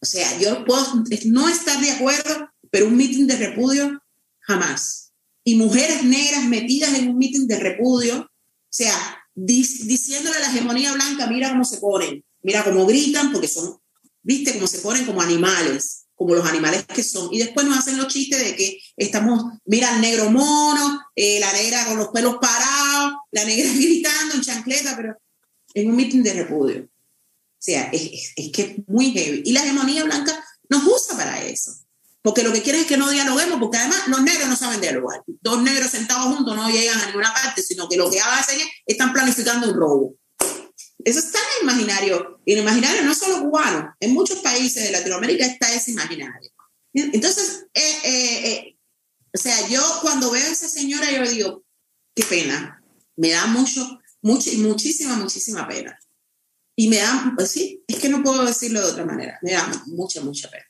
O 0.00 0.06
sea, 0.06 0.38
yo 0.38 0.64
puedo 0.64 0.84
no 1.26 1.48
estar 1.48 1.80
de 1.80 1.92
acuerdo, 1.92 2.50
pero 2.70 2.86
un 2.86 2.96
mitin 2.96 3.26
de 3.26 3.36
repudio 3.36 4.02
jamás 4.40 5.03
y 5.44 5.56
mujeres 5.56 6.02
negras 6.02 6.44
metidas 6.46 6.94
en 6.94 7.10
un 7.10 7.18
mitin 7.18 7.46
de 7.46 7.58
repudio, 7.58 8.20
o 8.20 8.28
sea, 8.70 8.96
diciéndole 9.34 10.36
a 10.36 10.40
la 10.40 10.50
hegemonía 10.50 10.94
blanca, 10.94 11.26
mira 11.26 11.50
cómo 11.50 11.64
se 11.64 11.76
ponen, 11.76 12.24
mira 12.42 12.64
cómo 12.64 12.86
gritan, 12.86 13.30
porque 13.30 13.46
son, 13.46 13.78
viste, 14.22 14.54
cómo 14.54 14.66
se 14.66 14.78
ponen 14.78 15.04
como 15.04 15.20
animales, 15.20 16.06
como 16.14 16.34
los 16.34 16.46
animales 16.46 16.86
que 16.86 17.02
son. 17.02 17.28
Y 17.32 17.38
después 17.38 17.66
nos 17.66 17.78
hacen 17.78 17.98
los 17.98 18.08
chistes 18.08 18.42
de 18.42 18.56
que 18.56 18.78
estamos, 18.96 19.44
mira 19.66 19.94
el 19.94 20.00
negro 20.00 20.30
mono, 20.30 21.00
eh, 21.14 21.38
la 21.40 21.52
negra 21.52 21.86
con 21.86 21.98
los 21.98 22.08
pelos 22.08 22.36
parados, 22.40 23.14
la 23.30 23.44
negra 23.44 23.70
gritando 23.74 24.34
en 24.34 24.40
chancleta, 24.40 24.96
pero 24.96 25.14
en 25.74 25.90
un 25.90 25.96
mitin 25.96 26.22
de 26.22 26.32
repudio. 26.32 26.84
O 26.84 27.66
sea, 27.66 27.90
es, 27.92 28.32
es 28.36 28.50
que 28.50 28.62
es 28.62 28.88
muy 28.88 29.12
heavy. 29.12 29.42
Y 29.44 29.52
la 29.52 29.62
hegemonía 29.62 30.04
blanca 30.04 30.42
nos 30.68 30.84
usa 30.84 31.16
para 31.16 31.44
eso 31.44 31.83
porque 32.24 32.42
lo 32.42 32.54
que 32.54 32.62
quieren 32.62 32.80
es 32.80 32.86
que 32.86 32.96
no 32.96 33.10
dialoguemos, 33.10 33.60
porque 33.60 33.76
además 33.76 34.08
los 34.08 34.22
negros 34.22 34.48
no 34.48 34.56
saben 34.56 34.80
dialogar. 34.80 35.22
Dos 35.42 35.60
negros 35.60 35.90
sentados 35.90 36.34
juntos 36.34 36.56
no 36.56 36.70
llegan 36.70 36.98
a 36.98 37.06
ninguna 37.08 37.30
parte, 37.34 37.60
sino 37.60 37.86
que 37.86 37.98
lo 37.98 38.10
que 38.10 38.18
hacen 38.18 38.58
es, 38.58 38.66
están 38.86 39.12
planificando 39.12 39.68
un 39.68 39.74
robo. 39.78 40.16
Eso 41.04 41.18
está 41.18 41.38
en 41.38 41.44
el 41.58 41.62
imaginario, 41.64 42.40
y 42.46 42.52
en 42.52 42.58
el 42.60 42.64
imaginario 42.64 43.02
no 43.02 43.14
solo 43.14 43.42
cubano, 43.42 43.94
en 44.00 44.14
muchos 44.14 44.38
países 44.38 44.84
de 44.84 44.92
Latinoamérica 44.92 45.44
está 45.44 45.70
ese 45.74 45.90
imaginario. 45.90 46.50
Entonces, 46.94 47.66
eh, 47.74 47.98
eh, 48.04 48.48
eh, 48.48 48.78
o 49.34 49.38
sea, 49.38 49.68
yo 49.68 49.82
cuando 50.00 50.30
veo 50.30 50.46
a 50.46 50.50
esa 50.50 50.66
señora, 50.66 51.10
yo 51.10 51.30
digo, 51.30 51.64
qué 52.14 52.22
pena, 52.22 52.82
Me 53.16 53.32
da 53.32 53.46
mucho, 53.48 54.00
mucho, 54.22 54.50
muchísima, 54.56 55.14
muchísima 55.16 55.68
pena. 55.68 55.98
Y 56.74 56.88
me 56.88 56.96
da, 56.96 57.34
pues 57.36 57.50
sí, 57.50 57.84
es 57.86 57.98
que 57.98 58.08
no 58.08 58.22
puedo 58.22 58.46
decirlo 58.46 58.80
de 58.80 58.92
otra 58.92 59.04
manera, 59.04 59.38
me 59.42 59.52
da 59.52 59.70
mucha, 59.88 60.22
mucha 60.22 60.50
pena. 60.50 60.64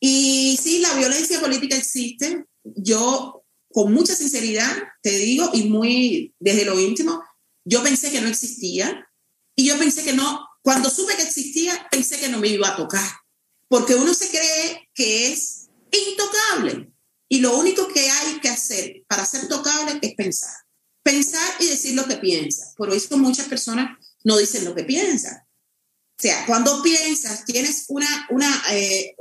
Y 0.00 0.58
sí, 0.60 0.78
la 0.78 0.94
violencia 0.94 1.38
política 1.40 1.76
existe. 1.76 2.46
Yo, 2.64 3.44
con 3.70 3.92
mucha 3.92 4.14
sinceridad, 4.14 4.70
te 5.02 5.10
digo, 5.10 5.50
y 5.52 5.64
muy 5.64 6.34
desde 6.38 6.64
lo 6.64 6.80
íntimo, 6.80 7.22
yo 7.64 7.82
pensé 7.82 8.10
que 8.10 8.20
no 8.20 8.28
existía. 8.28 9.06
Y 9.54 9.66
yo 9.66 9.78
pensé 9.78 10.02
que 10.02 10.14
no, 10.14 10.48
cuando 10.62 10.88
supe 10.90 11.16
que 11.16 11.22
existía, 11.22 11.86
pensé 11.90 12.18
que 12.18 12.28
no 12.28 12.38
me 12.38 12.48
iba 12.48 12.68
a 12.68 12.76
tocar. 12.76 13.10
Porque 13.68 13.94
uno 13.94 14.14
se 14.14 14.30
cree 14.30 14.90
que 14.94 15.32
es 15.32 15.68
intocable. 15.92 16.90
Y 17.28 17.40
lo 17.40 17.56
único 17.58 17.86
que 17.88 18.10
hay 18.10 18.40
que 18.40 18.48
hacer 18.48 19.04
para 19.06 19.24
ser 19.24 19.48
tocable 19.48 19.98
es 20.00 20.14
pensar. 20.14 20.54
Pensar 21.02 21.48
y 21.60 21.66
decir 21.66 21.94
lo 21.94 22.06
que 22.06 22.16
piensa. 22.16 22.72
Por 22.76 22.92
eso 22.92 23.16
muchas 23.18 23.46
personas 23.48 23.96
no 24.24 24.36
dicen 24.38 24.64
lo 24.64 24.74
que 24.74 24.84
piensan. 24.84 25.36
O 25.36 26.22
sea, 26.22 26.44
cuando 26.46 26.82
piensas, 26.82 27.44
tienes 27.44 27.84
una, 27.88 28.26
una 28.30 28.62
eh, 28.72 29.14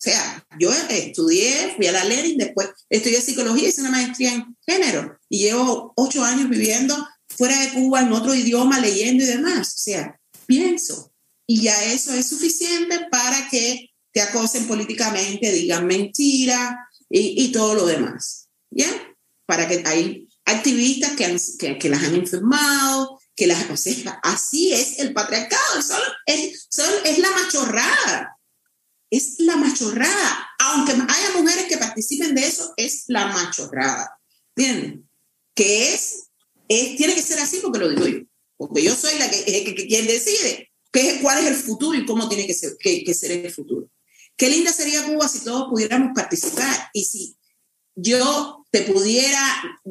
sea, 0.00 0.46
yo 0.58 0.72
estudié, 0.72 1.74
fui 1.76 1.86
a 1.86 1.92
la 1.92 2.04
Lenin, 2.04 2.38
después 2.38 2.68
estudié 2.88 3.20
psicología, 3.20 3.68
hice 3.68 3.80
una 3.80 3.90
maestría 3.90 4.32
en 4.32 4.56
género 4.66 5.18
y 5.28 5.38
llevo 5.38 5.92
ocho 5.96 6.24
años 6.24 6.48
viviendo 6.48 6.96
fuera 7.28 7.58
de 7.60 7.72
Cuba 7.72 8.02
en 8.02 8.12
otro 8.12 8.34
idioma, 8.34 8.80
leyendo 8.80 9.24
y 9.24 9.26
demás. 9.26 9.68
O 9.68 9.78
sea, 9.78 10.18
pienso. 10.46 11.12
Y 11.46 11.62
ya 11.62 11.84
eso 11.92 12.12
es 12.12 12.28
suficiente 12.28 13.06
para 13.10 13.48
que 13.48 13.90
te 14.12 14.20
acosen 14.20 14.66
políticamente, 14.66 15.52
digan 15.52 15.86
mentiras 15.86 16.76
y, 17.10 17.44
y 17.44 17.52
todo 17.52 17.74
lo 17.74 17.86
demás. 17.86 18.48
¿Ya? 18.70 18.88
Para 19.46 19.66
que 19.66 19.82
hay 19.86 20.28
activistas 20.44 21.12
que, 21.12 21.36
que, 21.58 21.78
que 21.78 21.88
las 21.88 22.02
han 22.02 22.14
enfermado, 22.14 23.20
que 23.38 23.46
las, 23.46 23.70
o 23.70 23.76
sea, 23.76 24.18
así 24.24 24.72
es 24.72 24.98
el 24.98 25.12
patriarcado, 25.12 25.78
es, 26.26 26.68
es 27.04 27.18
la 27.18 27.30
machorrada, 27.30 28.37
es 29.10 29.36
la 29.38 29.56
machorrada, 29.56 30.48
aunque 30.58 30.92
haya 30.92 31.40
mujeres 31.40 31.66
que 31.66 31.78
participen 31.78 32.34
de 32.34 32.46
eso, 32.46 32.74
es 32.76 33.04
la 33.08 33.28
machorrada, 33.28 34.18
¿entienden? 34.54 35.08
Que 35.54 35.94
es, 35.94 36.28
es, 36.68 36.96
tiene 36.96 37.14
que 37.14 37.22
ser 37.22 37.38
así 37.38 37.58
porque 37.62 37.78
lo 37.78 37.88
digo 37.88 38.06
yo, 38.06 38.18
porque 38.56 38.82
yo 38.82 38.94
soy 38.94 39.18
la 39.18 39.30
que, 39.30 39.44
que, 39.44 39.86
quien 39.86 40.06
decide 40.06 40.70
qué, 40.92 41.20
cuál 41.22 41.38
es 41.38 41.46
el 41.46 41.54
futuro 41.54 41.96
y 41.98 42.04
cómo 42.06 42.28
tiene 42.28 42.46
que 42.46 42.54
ser, 42.54 42.76
que, 42.78 43.04
que 43.04 43.14
ser 43.14 43.32
el 43.32 43.50
futuro. 43.50 43.88
Qué 44.36 44.48
linda 44.48 44.72
sería 44.72 45.04
Cuba 45.04 45.26
si 45.26 45.40
todos 45.40 45.68
pudiéramos 45.68 46.12
participar 46.14 46.90
y 46.92 47.04
si 47.04 47.36
yo 47.96 48.64
te 48.70 48.82
pudiera, 48.82 49.40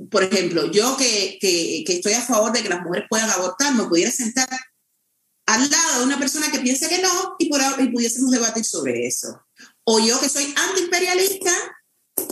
por 0.10 0.24
ejemplo, 0.24 0.72
yo 0.72 0.96
que, 0.96 1.38
que, 1.42 1.84
que, 1.86 1.94
estoy 1.94 2.14
a 2.14 2.22
favor 2.22 2.54
de 2.54 2.64
que 2.64 2.70
las 2.70 2.82
mujeres 2.82 3.08
puedan 3.10 3.30
abortar, 3.30 3.76
me 3.76 3.84
pudiera 3.86 4.12
sentar 4.12 4.48
al 5.48 5.70
lado 5.70 6.00
de 6.00 6.06
una 6.06 6.20
persona 6.20 6.52
que 6.52 6.60
piensa 6.60 6.90
que 6.90 7.02
no 7.02 7.36
y, 7.40 7.50
pudiésemos 7.50 8.32
debatir 8.32 8.66
sobre 8.66 9.08
eso. 9.08 9.42
O 9.86 10.00
yo 10.00 10.20
que 10.20 10.28
soy 10.28 10.54
antiimperialista, 10.56 11.52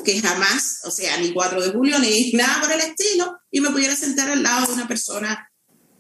que 0.04 0.22
jamás, 0.22 0.82
o 0.84 0.92
sea, 0.92 1.18
ni 1.18 1.34
4 1.34 1.62
de 1.62 1.70
julio 1.72 1.98
ni 2.00 2.34
nada 2.34 2.62
por 2.62 2.72
el 2.72 2.82
estilo, 2.82 3.38
y 3.50 3.62
me 3.62 3.72
pudiera 3.72 3.96
sentar 3.96 4.30
al 4.30 4.44
lado 4.44 4.68
de 4.68 4.74
una 4.74 4.88
persona 4.88 5.50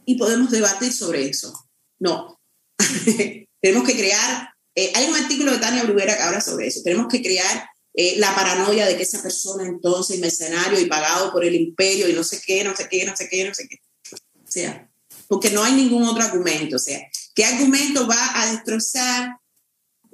y 0.06 0.16
podemos 0.18 0.52
debatir 0.52 0.92
sobre 0.92 1.28
eso. 1.30 1.68
No. 2.00 2.40
Tenemos 3.62 3.88
que 3.88 3.96
crear, 3.96 4.50
eh, 4.76 4.92
hay 4.94 5.06
un 5.06 5.16
artículo 5.16 5.54
de 5.54 5.60
Tania 5.60 5.84
Bruguera 5.84 6.18
que 6.18 6.24
habla 6.24 6.42
sobre 6.42 6.68
eso, 6.68 6.82
tenemos 6.84 7.08
que 7.08 7.22
crear 7.22 7.70
eh, 7.94 8.16
la 8.18 8.36
paranoia 8.36 8.86
de 8.86 8.98
que 8.98 9.04
esa 9.04 9.24
persona 9.24 9.66
entonces 9.66 10.20
mercenario 10.20 10.80
y 10.80 10.86
pagado 10.86 11.32
por 11.32 11.46
el 11.46 11.56
imperio 11.56 12.10
y 12.10 12.14
no 12.14 12.24
sé 12.24 12.42
qué, 12.46 12.64
no 12.64 12.76
sé 12.76 12.88
qué, 12.90 13.06
no 13.06 13.16
sé 13.16 13.28
qué, 13.30 13.48
no 13.48 13.54
sé 13.54 13.68
qué. 13.68 13.80
O 14.14 14.52
sea, 14.52 14.88
porque 15.28 15.50
no 15.50 15.64
hay 15.64 15.74
ningún 15.74 16.04
otro 16.04 16.24
argumento. 16.24 16.76
O 16.76 16.80
sea, 16.80 17.00
¿qué 17.34 17.46
argumento 17.46 18.08
va 18.08 18.42
a 18.42 18.52
destrozar 18.52 19.38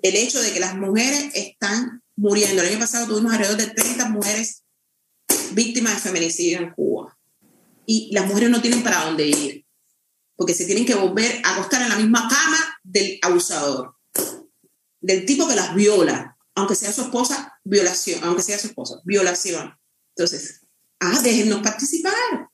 el 0.01 0.15
hecho 0.15 0.41
de 0.41 0.53
que 0.53 0.59
las 0.59 0.75
mujeres 0.75 1.31
están 1.33 2.01
muriendo? 2.15 2.61
El 2.61 2.69
año 2.69 2.79
pasado 2.79 3.07
tuvimos 3.07 3.33
alrededor 3.33 3.57
de 3.57 3.67
30 3.67 4.09
mujeres 4.09 4.63
víctimas 5.53 5.95
de 5.95 6.01
feminicidio 6.01 6.59
en 6.59 6.71
Cuba. 6.71 7.17
Y 7.85 8.13
las 8.13 8.27
mujeres 8.27 8.49
no 8.49 8.61
tienen 8.61 8.83
para 8.83 9.05
dónde 9.05 9.27
ir, 9.27 9.65
porque 10.35 10.53
se 10.53 10.65
tienen 10.65 10.85
que 10.85 10.95
volver 10.95 11.41
a 11.43 11.55
acostar 11.55 11.81
en 11.81 11.89
la 11.89 11.97
misma 11.97 12.27
cama 12.29 12.79
del 12.83 13.19
abusador, 13.21 13.95
del 15.01 15.25
tipo 15.25 15.47
que 15.47 15.55
las 15.55 15.75
viola, 15.75 16.37
aunque 16.55 16.75
sea 16.75 16.93
su 16.93 17.01
esposa, 17.01 17.59
violación, 17.63 18.23
aunque 18.23 18.43
sea 18.43 18.59
su 18.59 18.67
esposa, 18.67 19.01
violación. 19.03 19.77
Entonces, 20.15 20.61
ah, 20.99 21.19
déjennos 21.23 21.61
participar. 21.61 22.50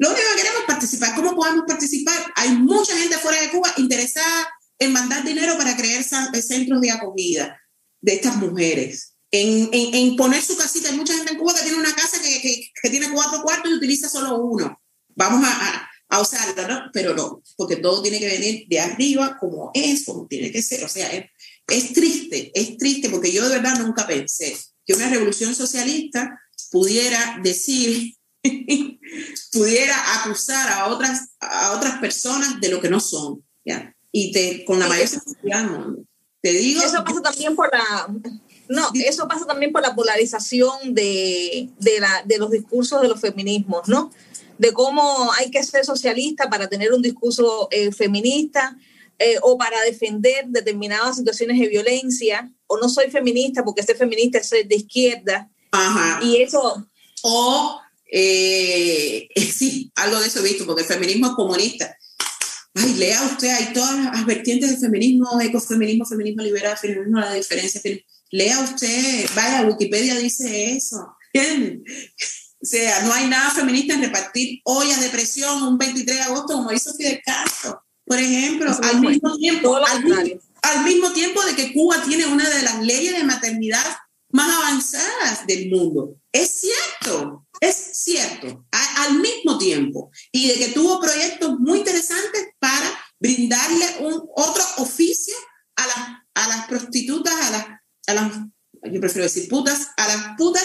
Lo 0.00 0.08
único 0.08 0.22
que 0.30 0.40
queremos 0.40 0.60
es 0.62 0.66
participar. 0.66 1.14
¿Cómo 1.14 1.36
podemos 1.36 1.64
participar? 1.68 2.16
Hay 2.36 2.52
mucha 2.52 2.96
gente 2.96 3.18
fuera 3.18 3.38
de 3.38 3.50
Cuba 3.50 3.70
interesada 3.76 4.48
en 4.78 4.92
mandar 4.94 5.22
dinero 5.22 5.58
para 5.58 5.76
crear 5.76 6.00
eh, 6.00 6.42
centros 6.42 6.80
de 6.80 6.90
acogida 6.90 7.60
de 8.00 8.14
estas 8.14 8.36
mujeres. 8.36 9.12
En, 9.30 9.68
en, 9.72 10.16
poner 10.16 10.42
su 10.42 10.56
casita. 10.56 10.88
Hay 10.88 10.96
mucha 10.96 11.12
gente 11.12 11.32
en 11.32 11.38
Cuba 11.38 11.54
que 11.54 11.64
tiene 11.64 11.76
una 11.76 11.94
casa 11.94 12.18
que, 12.18 12.40
que, 12.40 12.70
que 12.82 12.90
tiene 12.90 13.12
cuatro 13.12 13.42
cuartos 13.42 13.70
y 13.70 13.74
utiliza 13.74 14.08
solo 14.08 14.38
uno. 14.38 14.80
Vamos 15.14 15.46
a, 15.46 15.50
a, 15.52 15.90
a 16.08 16.20
usarla, 16.22 16.66
¿no? 16.66 16.90
Pero 16.94 17.14
no, 17.14 17.42
porque 17.58 17.76
todo 17.76 18.00
tiene 18.00 18.18
que 18.18 18.26
venir 18.26 18.64
de 18.70 18.80
arriba 18.80 19.36
como 19.38 19.70
es, 19.74 20.06
como 20.06 20.26
tiene 20.26 20.50
que 20.50 20.62
ser. 20.62 20.82
O 20.82 20.88
sea, 20.88 21.12
es, 21.12 21.26
es 21.68 21.92
triste, 21.92 22.50
es 22.54 22.78
triste 22.78 23.10
porque 23.10 23.30
yo 23.30 23.46
de 23.46 23.56
verdad 23.56 23.78
nunca 23.78 24.06
pensé 24.06 24.56
que 24.86 24.94
una 24.94 25.10
revolución 25.10 25.54
socialista 25.54 26.40
pudiera 26.70 27.38
decir, 27.42 28.14
pudiera 29.52 30.20
acusar 30.20 30.72
a 30.72 30.88
otras, 30.88 31.30
a 31.40 31.76
otras 31.76 31.98
personas 31.98 32.60
de 32.60 32.68
lo 32.68 32.80
que 32.80 32.88
no 32.88 33.00
son. 33.00 33.44
¿ya? 33.64 33.94
Y 34.12 34.32
te, 34.32 34.64
con 34.64 34.78
la 34.78 34.88
mayor 34.88 35.08
sensibilidad 35.08 35.68
Te 36.40 36.52
digo... 36.52 36.82
Eso 36.82 37.04
pasa 37.04 37.20
también 37.22 37.54
por 37.54 37.70
la... 37.72 38.08
No, 38.68 38.88
eso 38.94 39.26
pasa 39.26 39.46
también 39.46 39.72
por 39.72 39.82
la 39.82 39.96
polarización 39.96 40.94
de, 40.94 41.68
de, 41.78 42.00
la, 42.00 42.22
de 42.24 42.38
los 42.38 42.50
discursos 42.50 43.02
de 43.02 43.08
los 43.08 43.20
feminismos, 43.20 43.88
¿no? 43.88 44.12
De 44.58 44.72
cómo 44.72 45.32
hay 45.32 45.50
que 45.50 45.62
ser 45.64 45.84
socialista 45.84 46.48
para 46.48 46.68
tener 46.68 46.92
un 46.92 47.02
discurso 47.02 47.66
eh, 47.72 47.90
feminista 47.90 48.76
eh, 49.18 49.38
o 49.42 49.58
para 49.58 49.80
defender 49.82 50.46
determinadas 50.48 51.16
situaciones 51.16 51.58
de 51.58 51.66
violencia, 51.66 52.52
o 52.68 52.78
no 52.78 52.88
soy 52.88 53.10
feminista 53.10 53.64
porque 53.64 53.82
ser 53.82 53.96
feminista 53.96 54.38
es 54.38 54.48
ser 54.48 54.66
de 54.68 54.76
izquierda. 54.76 55.50
Ajá. 55.72 56.20
Y 56.22 56.40
eso... 56.40 56.86
O, 57.22 57.80
eh, 58.10 59.28
sí, 59.56 59.92
algo 59.94 60.20
de 60.20 60.26
eso 60.26 60.40
he 60.40 60.48
visto, 60.48 60.66
porque 60.66 60.82
el 60.82 60.88
feminismo 60.88 61.28
es 61.28 61.32
comunista. 61.34 61.96
Ay, 62.74 62.94
lea 62.94 63.22
usted, 63.24 63.48
hay 63.48 63.72
todas 63.72 63.96
las 64.04 64.26
vertientes 64.26 64.70
del 64.70 64.78
feminismo, 64.78 65.40
ecofeminismo, 65.40 66.06
feminismo 66.06 66.42
liberal, 66.42 66.76
feminismo, 66.78 67.18
la 67.18 67.34
diferencia. 67.34 67.80
Lea 68.30 68.60
usted, 68.60 69.26
vaya, 69.34 69.66
Wikipedia 69.66 70.16
dice 70.18 70.76
eso. 70.76 71.16
O 72.62 72.66
sea, 72.66 73.04
no 73.04 73.12
hay 73.14 73.26
nada 73.26 73.50
feminista 73.52 73.94
en 73.94 74.02
repartir 74.02 74.60
ollas 74.64 75.00
de 75.00 75.08
presión 75.08 75.62
un 75.62 75.78
23 75.78 76.16
de 76.18 76.22
agosto 76.24 76.52
como 76.52 76.70
hizo 76.70 76.92
Fidel 76.92 77.22
Castro. 77.24 77.82
Por 78.04 78.18
ejemplo, 78.18 78.70
al 78.82 79.00
mismo, 79.00 79.34
tiempo, 79.38 79.76
al, 79.76 80.84
mismo 80.84 81.12
tiempo 81.12 81.42
de 81.42 81.54
que 81.54 81.72
Cuba 81.72 82.02
tiene 82.06 82.26
una 82.26 82.46
de 82.50 82.62
las 82.62 82.82
leyes 82.82 83.16
de 83.16 83.24
maternidad 83.24 83.86
más 84.32 84.54
avanzadas 84.58 85.46
del 85.46 85.70
mundo. 85.70 86.16
Es 86.32 86.50
cierto, 86.50 87.46
es 87.60 87.76
cierto, 87.92 88.66
al 88.70 89.20
mismo 89.20 89.58
tiempo. 89.58 90.10
Y 90.32 90.48
de 90.48 90.54
que 90.54 90.68
tuvo 90.68 91.00
proyectos 91.00 91.58
muy 91.58 91.78
interesantes 91.78 92.48
para 92.58 92.90
brindarle 93.18 93.86
un 94.00 94.22
otro 94.34 94.64
oficio 94.78 95.34
a 95.76 95.86
las, 95.86 95.98
a 96.34 96.48
las 96.48 96.66
prostitutas, 96.66 97.34
a 97.34 97.50
las, 97.50 97.66
a 98.06 98.14
las, 98.14 98.32
yo 98.90 99.00
prefiero 99.00 99.24
decir 99.24 99.48
putas, 99.48 99.88
a 99.96 100.08
las 100.08 100.36
putas 100.38 100.64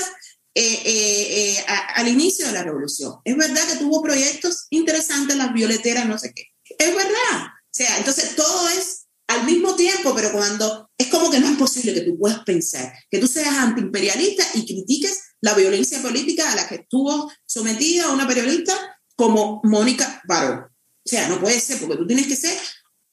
eh, 0.58 0.82
eh, 0.86 1.58
eh, 1.58 1.66
al 1.96 2.08
inicio 2.08 2.48
de 2.48 2.54
la 2.54 2.64
revolución. 2.64 3.16
Es 3.26 3.36
verdad 3.36 3.68
que 3.68 3.78
tuvo 3.78 4.02
proyectos 4.02 4.68
interesantes, 4.70 5.36
las 5.36 5.54
violeteras, 5.54 6.08
no 6.08 6.18
sé 6.18 6.34
qué. 6.34 6.46
Es 6.80 6.96
verdad. 6.96 7.48
O 7.48 7.78
sea, 7.78 7.98
entonces 7.98 8.38
todo 8.38 8.70
es 8.70 9.08
al 9.28 9.46
mismo 9.46 9.76
tiempo, 9.76 10.14
pero 10.16 10.32
cuando 10.32 10.90
es 10.98 11.08
como 11.08 11.30
que 11.30 11.40
no 11.40 11.50
es 11.50 11.58
posible 11.58 11.94
que 11.94 12.02
tú 12.02 12.18
puedas 12.18 12.40
pensar, 12.46 12.94
que 13.10 13.20
tú 13.20 13.28
seas 13.28 13.54
antiimperialista 13.54 14.46
y 14.54 14.66
critiques 14.66 15.35
la 15.46 15.54
violencia 15.54 16.02
política 16.02 16.52
a 16.52 16.56
la 16.56 16.68
que 16.68 16.76
estuvo 16.76 17.32
sometida 17.46 18.10
una 18.10 18.28
periodista 18.28 18.74
como 19.16 19.62
Mónica 19.64 20.20
Baró. 20.28 20.66
O 20.66 21.08
sea, 21.08 21.30
no 21.30 21.40
puede 21.40 21.60
ser, 21.60 21.78
porque 21.80 21.98
tú 21.98 22.08
tienes 22.08 22.26
que 22.26 22.36
ser 22.36 22.58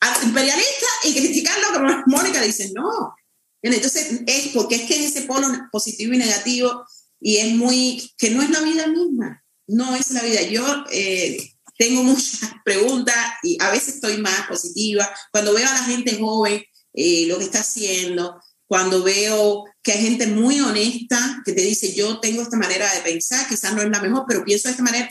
antiimperialista 0.00 0.86
y 1.04 1.12
criticarlo 1.12 1.66
como 1.74 2.02
Mónica 2.06 2.40
dice, 2.40 2.72
no. 2.74 3.14
Entonces, 3.60 4.22
es 4.26 4.48
porque 4.54 4.76
es 4.76 4.82
que 4.84 4.94
es 4.94 5.14
ese 5.14 5.26
polo 5.26 5.46
positivo 5.70 6.14
y 6.14 6.16
negativo 6.16 6.86
y 7.20 7.36
es 7.36 7.54
muy, 7.54 8.10
que 8.16 8.30
no 8.30 8.40
es 8.40 8.48
la 8.48 8.60
vida 8.62 8.86
misma, 8.86 9.44
no 9.66 9.94
es 9.94 10.10
la 10.12 10.22
vida. 10.22 10.40
Yo 10.40 10.64
eh, 10.90 11.36
tengo 11.76 12.02
muchas 12.02 12.50
preguntas 12.64 13.14
y 13.42 13.62
a 13.62 13.70
veces 13.70 13.96
estoy 13.96 14.16
más 14.16 14.48
positiva. 14.48 15.06
Cuando 15.30 15.52
veo 15.52 15.68
a 15.68 15.74
la 15.74 15.84
gente 15.84 16.18
joven, 16.18 16.64
eh, 16.94 17.26
lo 17.26 17.36
que 17.36 17.44
está 17.44 17.60
haciendo, 17.60 18.40
cuando 18.66 19.02
veo 19.02 19.64
que 19.82 19.92
hay 19.92 20.02
gente 20.02 20.26
muy 20.28 20.60
honesta 20.60 21.42
que 21.44 21.52
te 21.52 21.62
dice, 21.62 21.92
yo 21.92 22.20
tengo 22.20 22.42
esta 22.42 22.56
manera 22.56 22.92
de 22.94 23.00
pensar, 23.00 23.48
quizás 23.48 23.74
no 23.74 23.82
es 23.82 23.90
la 23.90 24.00
mejor, 24.00 24.24
pero 24.28 24.44
pienso 24.44 24.68
de 24.68 24.72
esta 24.72 24.82
manera, 24.82 25.08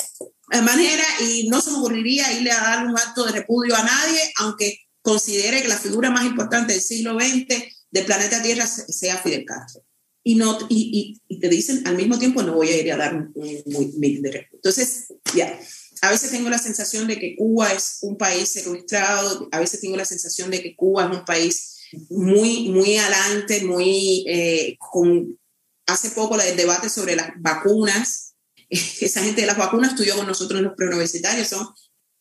de 0.50 0.62
manera 0.62 1.04
y 1.22 1.50
no 1.50 1.62
se 1.62 1.72
me 1.72 1.78
ocurriría 1.78 2.32
irle 2.34 2.52
a 2.52 2.62
dar 2.62 2.88
un 2.88 2.98
acto 2.98 3.26
de 3.26 3.34
repudio 3.34 3.76
a 3.76 3.84
nadie, 3.84 4.32
aunque 4.38 4.80
considere 5.02 5.62
que 5.62 5.68
la 5.68 5.78
figura 5.78 6.10
más 6.10 6.26
importante 6.26 6.74
del 6.74 6.82
siglo 6.82 7.20
XX 7.20 7.64
del 7.92 8.06
planeta 8.06 8.42
Tierra 8.42 8.66
sea 8.66 9.18
Fidel 9.18 9.46
Castro. 9.46 9.84
Y, 10.24 10.36
no, 10.36 10.58
y, 10.70 11.20
y, 11.28 11.40
te 11.40 11.50
dicen 11.50 11.82
al 11.88 11.98
mismo 11.98 12.20
tiempo, 12.20 12.44
no 12.44 12.54
voy 12.54 12.70
a 12.70 12.78
ir 12.80 12.94
a 12.94 12.98
dar 12.98 13.16
un, 13.16 13.34
un, 13.36 14.22
de 14.22 14.32
repudio. 14.32 14.50
Entonces, 14.54 15.08
ya, 15.34 15.60
a 16.02 16.12
veces 16.12 16.30
tengo 16.30 16.48
la 16.50 16.60
sensación 16.60 17.08
de 17.08 17.18
que 17.18 17.36
Cuba 17.36 17.74
es 17.74 17.98
un 18.02 18.18
país 18.18 18.50
secuestrado, 18.50 19.50
a 19.52 19.60
veces 19.60 19.82
tengo 19.82 19.98
la 19.98 20.06
sensación 20.06 20.52
de 20.52 20.62
que 20.62 20.76
Cuba 20.76 21.06
es 21.06 21.18
un 21.18 21.26
país 21.26 21.71
muy, 22.10 22.70
muy 22.70 22.98
adelante, 22.98 23.64
muy, 23.64 24.24
eh, 24.28 24.76
con, 24.80 25.38
hace 25.86 26.12
poco 26.12 26.40
el 26.40 26.56
debate 26.56 26.90
sobre 26.90 27.16
las 27.16 27.32
vacunas, 27.38 28.36
esa 28.70 29.24
gente 29.24 29.42
de 29.42 29.48
las 29.48 29.58
vacunas 29.58 29.92
estudió 29.92 30.16
con 30.16 30.28
nosotros 30.28 30.60
en 30.60 30.66
los 30.66 30.76
preuniversitarios, 30.76 31.48
son, 31.48 31.68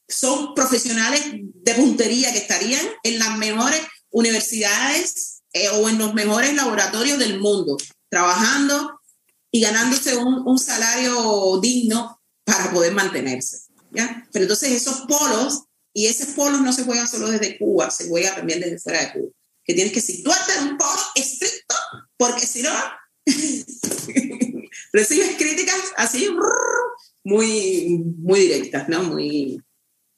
son 0.08 0.54
profesionales 0.54 1.22
de 1.32 1.74
puntería 1.74 2.32
que 2.32 2.38
estarían 2.38 2.84
en 3.04 3.18
las 3.18 3.38
mejores 3.38 3.80
universidades 4.10 5.42
eh, 5.52 5.68
o 5.68 5.88
en 5.88 5.98
los 5.98 6.14
mejores 6.14 6.54
laboratorios 6.54 7.18
del 7.18 7.38
mundo, 7.38 7.76
trabajando 8.08 9.00
y 9.52 9.60
ganándose 9.60 10.16
un, 10.16 10.46
un 10.46 10.58
salario 10.58 11.58
digno 11.60 12.20
para 12.44 12.72
poder 12.72 12.92
mantenerse. 12.92 13.62
¿ya? 13.92 14.26
Pero 14.32 14.44
entonces 14.44 14.72
esos 14.72 15.02
polos, 15.02 15.64
y 15.92 16.06
esos 16.06 16.28
polos 16.28 16.60
no 16.60 16.72
se 16.72 16.84
juegan 16.84 17.08
solo 17.08 17.28
desde 17.28 17.58
Cuba, 17.58 17.90
se 17.90 18.08
juega 18.08 18.34
también 18.34 18.60
desde 18.60 18.78
fuera 18.78 19.00
de 19.00 19.12
Cuba 19.12 19.30
que 19.64 19.74
tienes 19.74 19.92
que 19.92 20.00
situarte 20.00 20.52
en 20.58 20.68
un 20.68 20.78
polo 20.78 21.00
estricto, 21.14 21.74
porque 22.16 22.46
si 22.46 22.62
no, 22.62 22.70
recibes 24.92 25.36
críticas 25.36 25.80
así 25.96 26.28
muy, 27.24 28.02
muy 28.18 28.40
directas, 28.40 28.88
¿no? 28.88 29.02
Muy... 29.02 29.62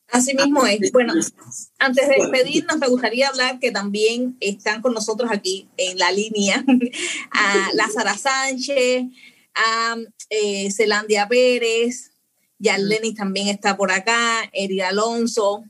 Así 0.08 0.34
mismo 0.34 0.66
es. 0.66 0.92
Bueno, 0.92 1.14
antes 1.78 2.08
de 2.08 2.14
despedirnos, 2.16 2.78
me 2.78 2.88
gustaría 2.88 3.28
hablar 3.28 3.58
que 3.58 3.70
también 3.70 4.36
están 4.40 4.82
con 4.82 4.92
nosotros 4.92 5.30
aquí 5.32 5.68
en 5.78 5.98
la 5.98 6.12
línea 6.12 6.62
a 7.30 7.70
Lázara 7.72 8.16
Sánchez, 8.16 9.04
a 9.54 9.96
eh, 10.28 10.70
Celandia 10.70 11.28
Pérez, 11.28 12.12
Yarleni 12.62 13.14
también 13.14 13.48
está 13.48 13.76
por 13.76 13.90
acá, 13.90 14.48
Eri 14.52 14.80
Alonso, 14.82 15.64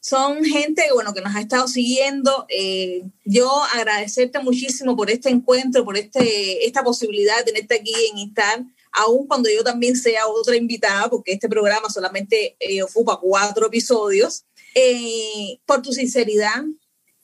son 0.00 0.44
gente 0.44 0.82
bueno, 0.94 1.12
que 1.12 1.20
nos 1.20 1.34
ha 1.34 1.40
estado 1.40 1.68
siguiendo. 1.68 2.46
Eh, 2.48 3.02
yo 3.24 3.50
agradecerte 3.74 4.38
muchísimo 4.38 4.96
por 4.96 5.10
este 5.10 5.30
encuentro, 5.30 5.84
por 5.84 5.96
este, 5.96 6.66
esta 6.66 6.82
posibilidad 6.82 7.38
de 7.38 7.52
tenerte 7.52 7.74
aquí 7.74 7.92
en 8.10 8.18
Instar, 8.18 8.64
aun 8.92 9.26
cuando 9.26 9.48
yo 9.50 9.62
también 9.62 9.96
sea 9.96 10.26
otra 10.26 10.56
invitada, 10.56 11.10
porque 11.10 11.32
este 11.32 11.48
programa 11.48 11.90
solamente 11.90 12.56
eh, 12.60 12.82
ocupa 12.82 13.18
cuatro 13.20 13.66
episodios. 13.66 14.44
Eh, 14.74 15.58
por 15.64 15.80
tu 15.82 15.92
sinceridad, 15.92 16.62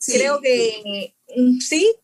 creo 0.06 0.40
que 0.40 1.14
mm, 1.36 1.58
sí, 1.60 1.94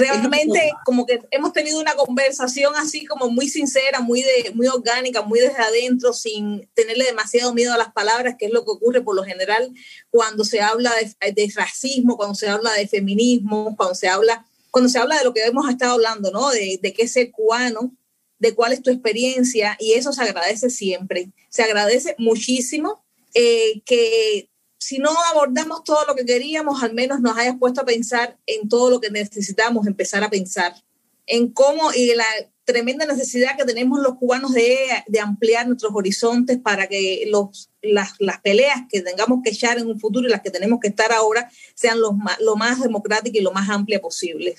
realmente 0.00 0.72
como 0.84 1.06
que 1.06 1.20
hemos 1.30 1.52
tenido 1.52 1.78
una 1.78 1.94
conversación 1.94 2.74
así 2.76 3.06
como 3.06 3.30
muy 3.30 3.48
sincera, 3.48 4.00
muy, 4.00 4.22
de, 4.22 4.50
muy 4.54 4.66
orgánica, 4.66 5.22
muy 5.22 5.38
desde 5.38 5.62
adentro, 5.62 6.12
sin 6.12 6.68
tenerle 6.74 7.04
demasiado 7.04 7.54
miedo 7.54 7.72
a 7.72 7.78
las 7.78 7.92
palabras, 7.92 8.34
que 8.38 8.46
es 8.46 8.52
lo 8.52 8.64
que 8.64 8.72
ocurre 8.72 9.02
por 9.02 9.14
lo 9.14 9.22
general 9.22 9.72
cuando 10.10 10.44
se 10.44 10.60
habla 10.60 10.92
de, 11.20 11.52
racismo, 11.54 12.16
cuando 12.16 12.34
se 12.34 12.48
habla 12.48 12.72
de 12.72 12.88
feminismo, 12.88 13.74
cuando 13.76 13.94
se 13.94 14.08
habla, 14.08 14.44
cuando 14.70 14.88
se 14.88 14.98
habla 14.98 15.18
de 15.18 15.24
lo 15.24 15.32
que 15.32 15.44
hemos 15.44 15.68
estado 15.68 15.92
hablando, 15.92 16.30
¿no? 16.32 16.50
De, 16.50 16.80
de 16.82 16.92
qué 16.92 17.02
es 17.02 17.12
ser 17.12 17.30
cubano, 17.30 17.94
de 18.38 18.54
cuál 18.54 18.72
es 18.72 18.82
tu 18.82 18.90
experiencia, 18.90 19.76
y 19.78 19.92
eso 19.92 20.12
se 20.12 20.22
agradece 20.22 20.70
siempre. 20.70 21.30
Se 21.50 21.62
agradece 21.62 22.14
muchísimo 22.18 23.04
eh, 23.34 23.82
que 23.84 24.48
si 24.80 24.98
no 24.98 25.10
abordamos 25.30 25.84
todo 25.84 26.04
lo 26.06 26.16
que 26.16 26.24
queríamos, 26.24 26.82
al 26.82 26.94
menos 26.94 27.20
nos 27.20 27.36
hayas 27.36 27.56
puesto 27.58 27.82
a 27.82 27.84
pensar 27.84 28.38
en 28.46 28.68
todo 28.68 28.90
lo 28.90 29.00
que 29.00 29.10
necesitamos 29.10 29.86
empezar 29.86 30.24
a 30.24 30.30
pensar, 30.30 30.74
en 31.26 31.52
cómo 31.52 31.92
y 31.92 32.14
la 32.14 32.24
tremenda 32.64 33.04
necesidad 33.04 33.56
que 33.58 33.64
tenemos 33.64 34.00
los 34.00 34.16
cubanos 34.16 34.52
de, 34.54 34.78
de 35.06 35.20
ampliar 35.20 35.66
nuestros 35.66 35.92
horizontes 35.94 36.58
para 36.58 36.86
que 36.86 37.24
los, 37.28 37.68
las, 37.82 38.12
las, 38.20 38.40
peleas 38.40 38.82
que 38.88 39.02
tengamos 39.02 39.40
que 39.44 39.50
echar 39.50 39.78
en 39.78 39.86
un 39.86 40.00
futuro 40.00 40.26
y 40.26 40.30
las 40.30 40.40
que 40.40 40.50
tenemos 40.50 40.80
que 40.80 40.88
estar 40.88 41.12
ahora 41.12 41.50
sean 41.74 42.00
los 42.00 42.12
lo 42.40 42.56
más 42.56 42.80
democráticas 42.80 43.38
y 43.38 43.44
lo 43.44 43.52
más 43.52 43.68
amplia 43.68 44.00
posible. 44.00 44.56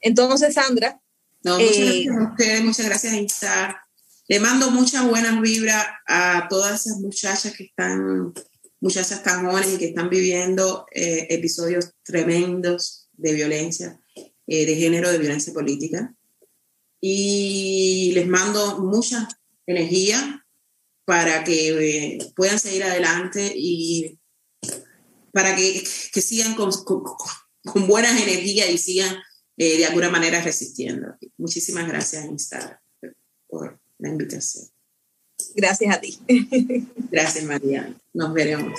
Entonces, 0.00 0.54
Sandra. 0.54 1.00
No, 1.44 1.58
muchas 1.58 1.76
eh, 1.76 2.04
gracias 2.04 2.16
a 2.16 2.30
ustedes, 2.30 2.64
muchas 2.64 2.86
gracias 2.86 3.12
a 3.12 3.16
Instar. 3.16 3.76
Le 4.28 4.40
mando 4.40 4.70
muchas 4.70 5.06
buenas 5.06 5.40
vibras 5.40 5.86
a 6.08 6.46
todas 6.48 6.86
esas 6.86 6.98
muchachas 6.98 7.52
que 7.54 7.64
están 7.64 8.32
muchachas 8.82 9.22
tan 9.22 9.46
jóvenes 9.46 9.74
y 9.74 9.78
que 9.78 9.86
están 9.86 10.10
viviendo 10.10 10.86
eh, 10.90 11.28
episodios 11.30 11.92
tremendos 12.02 13.08
de 13.12 13.32
violencia, 13.32 14.00
eh, 14.46 14.66
de 14.66 14.74
género, 14.74 15.10
de 15.10 15.18
violencia 15.18 15.52
política. 15.52 16.14
Y 17.00 18.10
les 18.14 18.26
mando 18.26 18.80
mucha 18.80 19.28
energía 19.66 20.44
para 21.04 21.44
que 21.44 21.68
eh, 21.68 22.32
puedan 22.34 22.58
seguir 22.58 22.82
adelante 22.82 23.52
y 23.54 24.18
para 25.32 25.54
que, 25.54 25.84
que 26.12 26.20
sigan 26.20 26.56
con, 26.56 26.72
con, 26.84 27.04
con, 27.64 27.86
buenas 27.86 28.20
energías 28.20 28.68
y 28.68 28.78
sigan 28.78 29.16
de 29.56 29.86
alguna 29.86 30.10
manera 30.10 30.42
resistiendo. 30.42 31.14
Muchísimas 31.36 31.86
gracias, 31.86 32.24
Instagram, 32.24 32.78
por 33.46 33.80
la 33.98 34.08
invitación. 34.08 34.71
Gracias 35.54 35.96
a 35.96 36.00
ti. 36.00 36.18
Gracias, 37.10 37.44
María. 37.44 37.94
Nos 38.12 38.32
veremos. 38.32 38.78